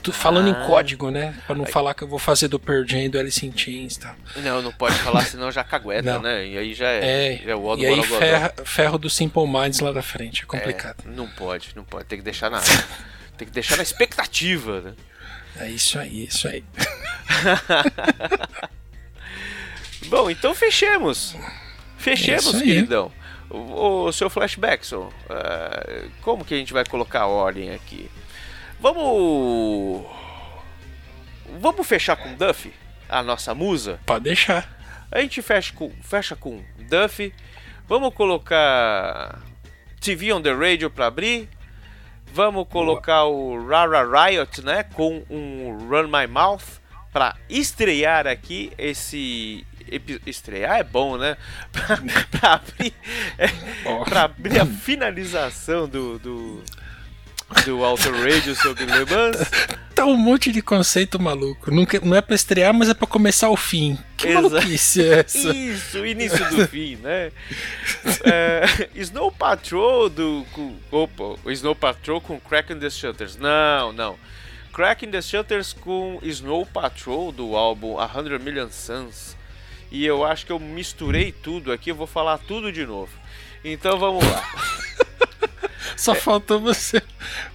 Tô 0.00 0.12
falando 0.12 0.46
Ah. 0.46 0.50
em 0.50 0.66
código, 0.66 1.10
né? 1.10 1.34
Pra 1.46 1.56
não 1.56 1.64
falar 1.66 1.94
que 1.94 2.04
eu 2.04 2.08
vou 2.08 2.18
fazer 2.18 2.46
do 2.46 2.60
Pearl 2.60 2.84
Jam, 2.86 3.08
do 3.08 3.18
Alice 3.18 3.44
in 3.44 3.56
Chains 3.56 3.96
e 3.96 4.00
tal. 4.00 4.14
Não, 4.36 4.60
não 4.62 4.72
pode 4.72 4.94
falar, 4.98 5.24
senão 5.24 5.50
já 5.50 5.64
cagueta, 5.64 6.18
né? 6.18 6.46
E 6.46 6.58
aí 6.58 6.74
já 6.74 6.88
é, 6.90 7.34
É, 7.34 7.38
já 7.42 7.50
é 7.52 7.56
o 7.56 7.76
e 7.78 7.86
aí 7.86 8.02
ferra, 8.04 8.54
ferro 8.64 8.98
do 8.98 9.08
Simple 9.10 9.46
Minds 9.48 9.80
lá 9.80 9.90
da 9.92 10.02
frente. 10.02 10.42
É 10.42 10.46
complicado. 10.46 11.02
É, 11.06 11.10
não 11.10 11.26
pode, 11.26 11.70
não 11.74 11.84
pode. 11.84 12.04
Tem 12.04 12.18
que 12.18 12.24
deixar 12.24 12.50
na. 12.50 12.60
tem 13.38 13.48
que 13.48 13.54
deixar 13.54 13.76
na 13.76 13.82
expectativa, 13.82 14.80
né? 14.82 14.92
É, 15.56 15.70
isso 15.70 15.98
aí, 15.98 16.22
é 16.22 16.26
isso 16.28 16.46
aí. 16.48 16.62
Bom, 20.08 20.28
então 20.30 20.54
fechemos. 20.54 21.34
Fechemos, 22.04 22.54
É 22.56 22.62
queridão. 22.62 23.10
O, 23.48 24.04
o 24.04 24.12
seu 24.12 24.28
flashbackson, 24.28 25.10
eh, 25.30 26.08
como 26.20 26.44
que 26.44 26.52
a 26.52 26.56
gente 26.56 26.72
vai 26.72 26.84
colocar 26.84 27.22
a 27.22 27.26
ordem 27.26 27.70
aqui? 27.70 28.10
Vamos. 28.78 30.04
Vamos 31.60 31.86
fechar 31.86 32.16
com 32.16 32.34
Duffy, 32.34 32.74
a 33.08 33.22
nossa 33.22 33.54
musa? 33.54 33.98
Pode 34.04 34.24
deixar. 34.24 34.68
A 35.10 35.20
gente 35.20 35.40
fecha 35.40 35.72
com, 35.72 35.90
fecha 36.02 36.36
com 36.36 36.62
Duffy. 36.90 37.32
Vamos 37.88 38.12
colocar 38.12 39.40
TV 40.00 40.32
on 40.32 40.42
the 40.42 40.52
Radio 40.52 40.90
para 40.90 41.06
abrir. 41.06 41.48
Vamos 42.34 42.66
colocar 42.68 43.24
o 43.24 43.66
Rara 43.66 44.02
Riot, 44.02 44.62
né, 44.62 44.82
com 44.82 45.22
um 45.30 45.88
Run 45.88 46.08
My 46.08 46.26
Mouth 46.26 46.80
para 47.12 47.36
estrear 47.48 48.26
aqui 48.26 48.72
esse 48.76 49.64
estrear 50.26 50.78
é 50.78 50.84
bom, 50.84 51.16
né? 51.16 51.36
Pra, 51.72 51.98
pra 52.30 52.52
abrir, 52.54 52.92
é, 53.38 53.48
pra 54.04 54.22
abrir 54.24 54.60
a 54.60 54.66
finalização 54.66 55.88
do, 55.88 56.18
do 56.18 56.62
do 57.66 57.84
Auto 57.84 58.10
Radio 58.10 58.54
sobre 58.56 58.84
Le 58.84 59.04
Mans. 59.04 59.36
Tá 59.94 60.04
um 60.06 60.16
monte 60.16 60.50
de 60.50 60.60
conceito 60.60 61.20
maluco. 61.20 61.70
Não, 61.70 61.84
que- 61.86 62.00
não 62.00 62.16
é 62.16 62.20
pra 62.20 62.34
estrear, 62.34 62.72
mas 62.74 62.88
é 62.88 62.94
pra 62.94 63.06
começar 63.06 63.48
o 63.50 63.56
fim. 63.56 63.96
Que 64.16 64.28
Exa- 64.28 64.40
maluquice 64.40 65.02
é 65.04 65.20
essa? 65.20 65.54
Isso, 65.54 66.04
início 66.04 66.50
do 66.50 66.66
fim, 66.66 66.96
né? 66.96 67.30
É, 68.24 68.88
Snow 68.94 69.30
Patrol 69.30 70.08
do. 70.08 70.44
Com, 70.52 70.74
opa, 70.90 71.38
Snow 71.52 71.74
Patrol 71.76 72.20
com 72.20 72.40
Cracking 72.40 72.78
the 72.78 72.90
Shutters. 72.90 73.36
Não, 73.36 73.92
não. 73.92 74.16
Cracking 74.72 75.10
the 75.10 75.22
Shutters 75.22 75.72
com 75.72 76.18
Snow 76.22 76.66
Patrol 76.66 77.30
do 77.30 77.54
álbum 77.54 77.98
A 78.00 78.06
Hundred 78.06 78.42
Million 78.42 78.68
Suns. 78.70 79.36
E 79.94 80.04
eu 80.04 80.24
acho 80.24 80.44
que 80.44 80.50
eu 80.50 80.58
misturei 80.58 81.30
tudo 81.30 81.70
aqui, 81.70 81.90
eu 81.90 81.94
vou 81.94 82.06
falar 82.06 82.38
tudo 82.38 82.72
de 82.72 82.84
novo. 82.84 83.12
Então 83.64 83.96
vamos 83.98 84.24
lá. 84.26 84.42
Só 85.96 86.14
faltou 86.14 86.58
você. 86.60 87.00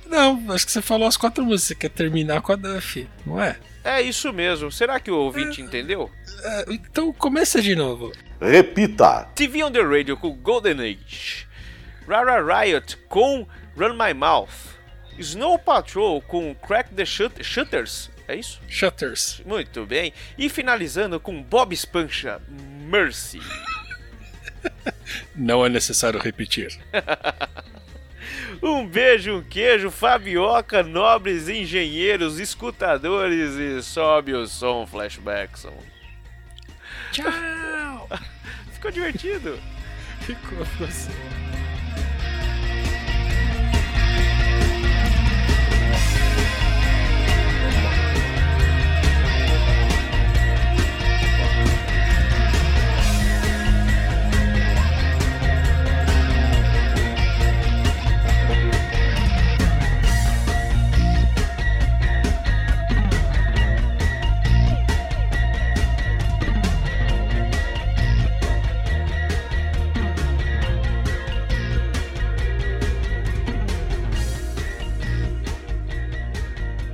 Não, 0.06 0.46
acho 0.54 0.66
que 0.66 0.72
você 0.72 0.82
falou 0.82 1.06
as 1.08 1.18
quatro 1.18 1.44
músicas. 1.44 1.64
Você 1.68 1.76
quer 1.76 1.90
terminar 1.90 2.42
com 2.42 2.54
a 2.54 2.56
Duff, 2.56 3.08
não 3.26 3.42
é? 3.42 3.58
É 3.84 4.02
isso 4.02 4.32
mesmo. 4.32 4.72
Será 4.72 5.00
que 5.00 5.12
o 5.12 5.18
ouvinte 5.18 5.62
entendeu? 5.62 6.10
É, 6.44 6.66
Então 6.70 7.12
começa 7.12 7.62
de 7.62 7.76
novo. 7.76 8.12
Repita. 8.40 9.28
TV 9.36 9.62
on 9.64 9.72
the 9.72 9.82
Radio 9.82 10.16
com 10.16 10.32
Golden 10.34 10.80
Age. 10.80 11.46
Rara 12.08 12.42
Riot 12.42 12.96
com 13.10 13.46
Run 13.78 13.94
My 13.94 14.14
Mouth. 14.14 14.50
Snow 15.18 15.60
Patrol 15.60 16.22
com 16.22 16.56
Crack 16.56 16.94
the 16.96 17.04
Shut- 17.06 17.44
Shutters. 17.44 18.10
É 18.30 18.36
isso? 18.36 18.62
Shutters. 18.68 19.42
Muito 19.44 19.88
bem. 19.88 20.14
E 20.38 20.50
finalizando 20.50 21.20
com 21.20 21.42
Bob 21.42 21.74
Espancha, 21.74 22.40
Mercy. 22.88 23.42
Não 25.36 25.66
é 25.66 25.70
necessário 25.70 26.20
repetir. 26.20 26.80
Um 28.62 28.86
beijo, 28.86 29.38
um 29.38 29.42
queijo, 29.42 29.90
Fabioca, 29.90 30.84
nobres 30.84 31.48
engenheiros, 31.48 32.40
escutadores 32.40 33.54
e 33.56 33.82
sobe 33.82 34.34
o 34.34 34.46
som, 34.46 34.86
Flashbackson. 34.86 35.74
Tchau! 37.14 38.10
Ficou 38.74 38.92
divertido? 38.92 39.58
Ficou 40.22 40.66
assim. 40.86 41.49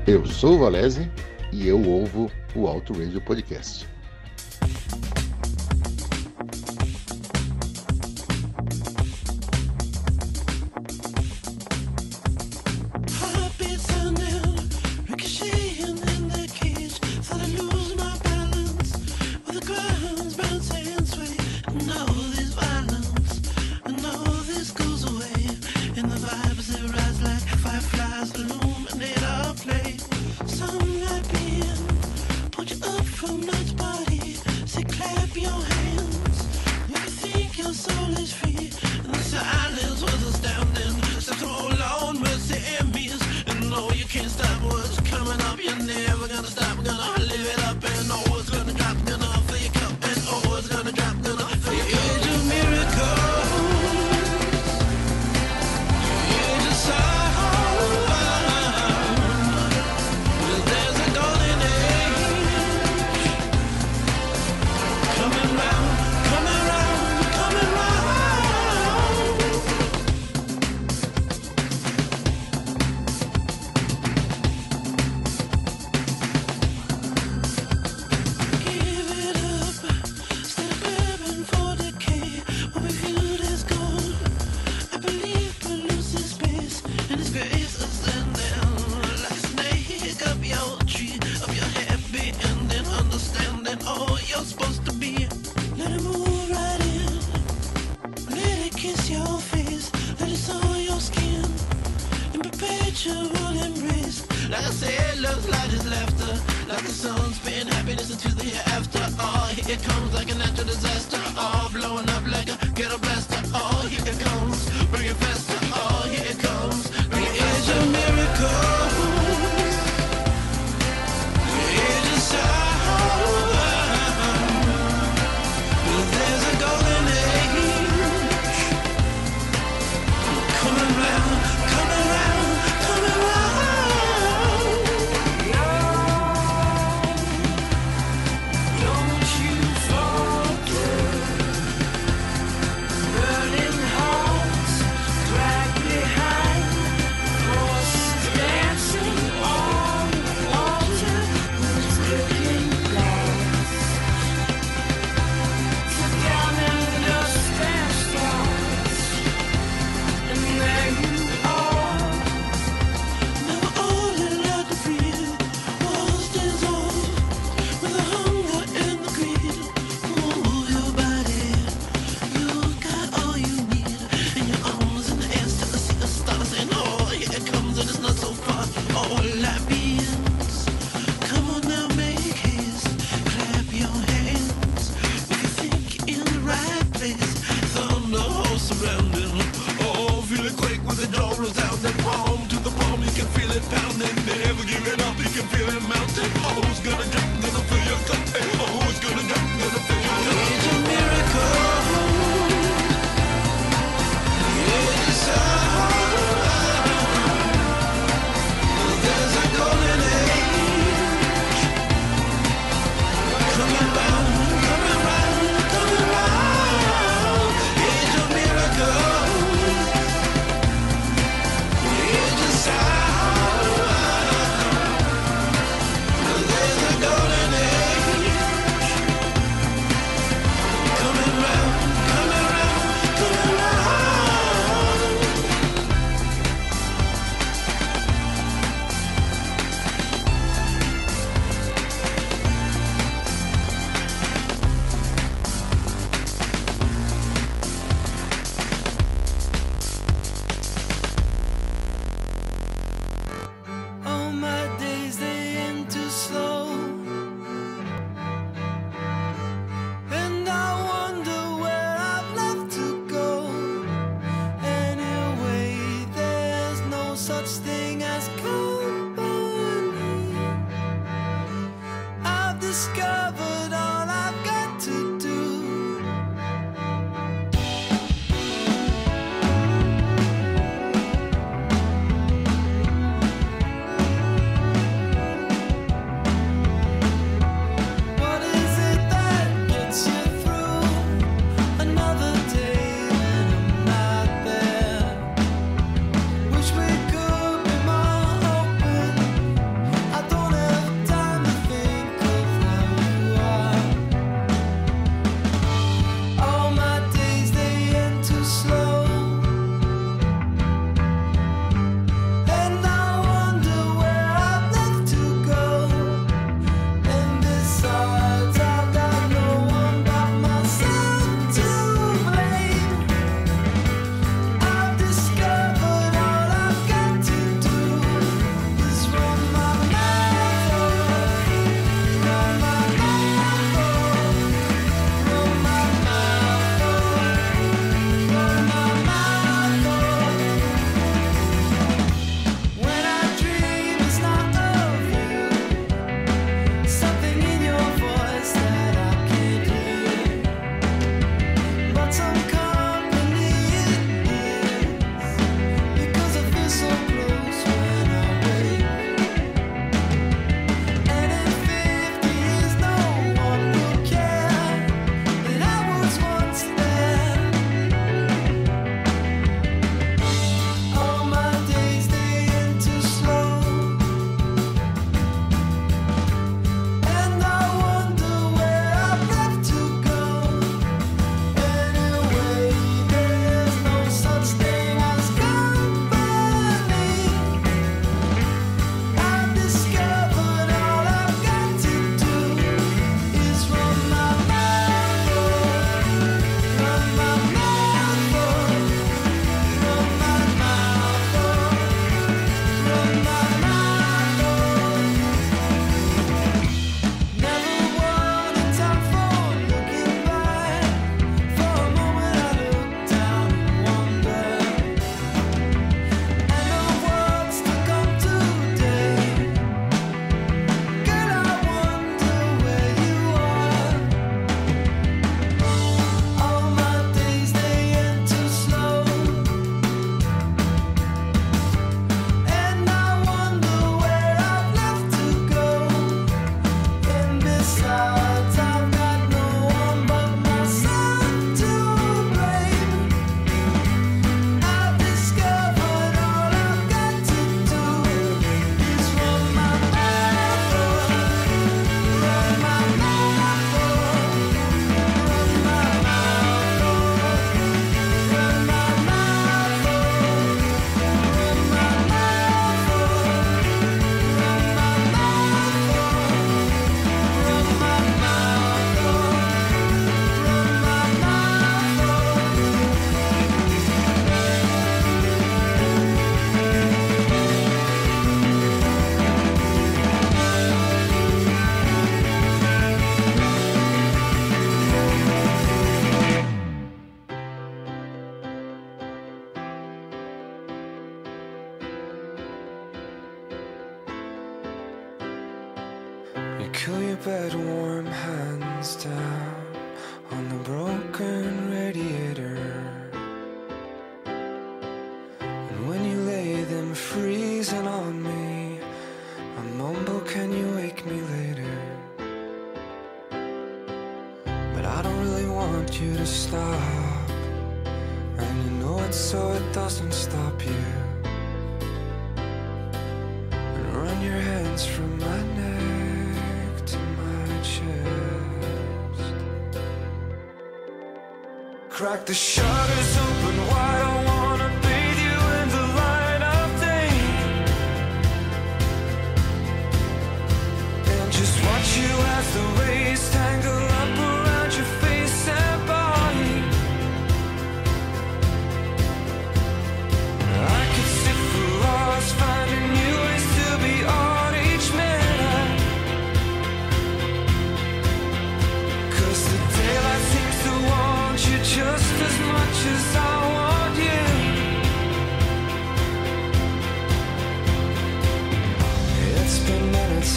Eu 0.08 0.24
sou 0.24 0.54
o 0.54 0.60
Valese 0.60 1.10
e 1.52 1.68
eu 1.68 1.84
ouvo 1.84 2.30
o 2.56 2.68
Auto 2.68 2.94
Radio 2.94 3.20
Podcast. 3.20 3.95
And 39.38 39.76
the 39.76 39.96
silence 39.98 40.24
was 40.24 40.35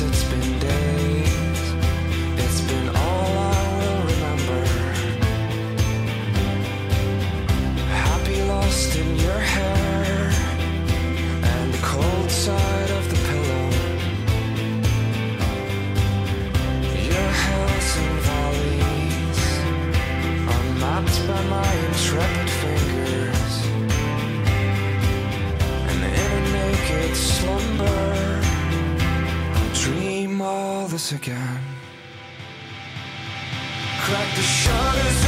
It's 0.01 0.25
been 0.25 0.59
again. 31.13 31.61
Crack 34.01 34.37
the 34.37 34.43
shutters 34.43 35.28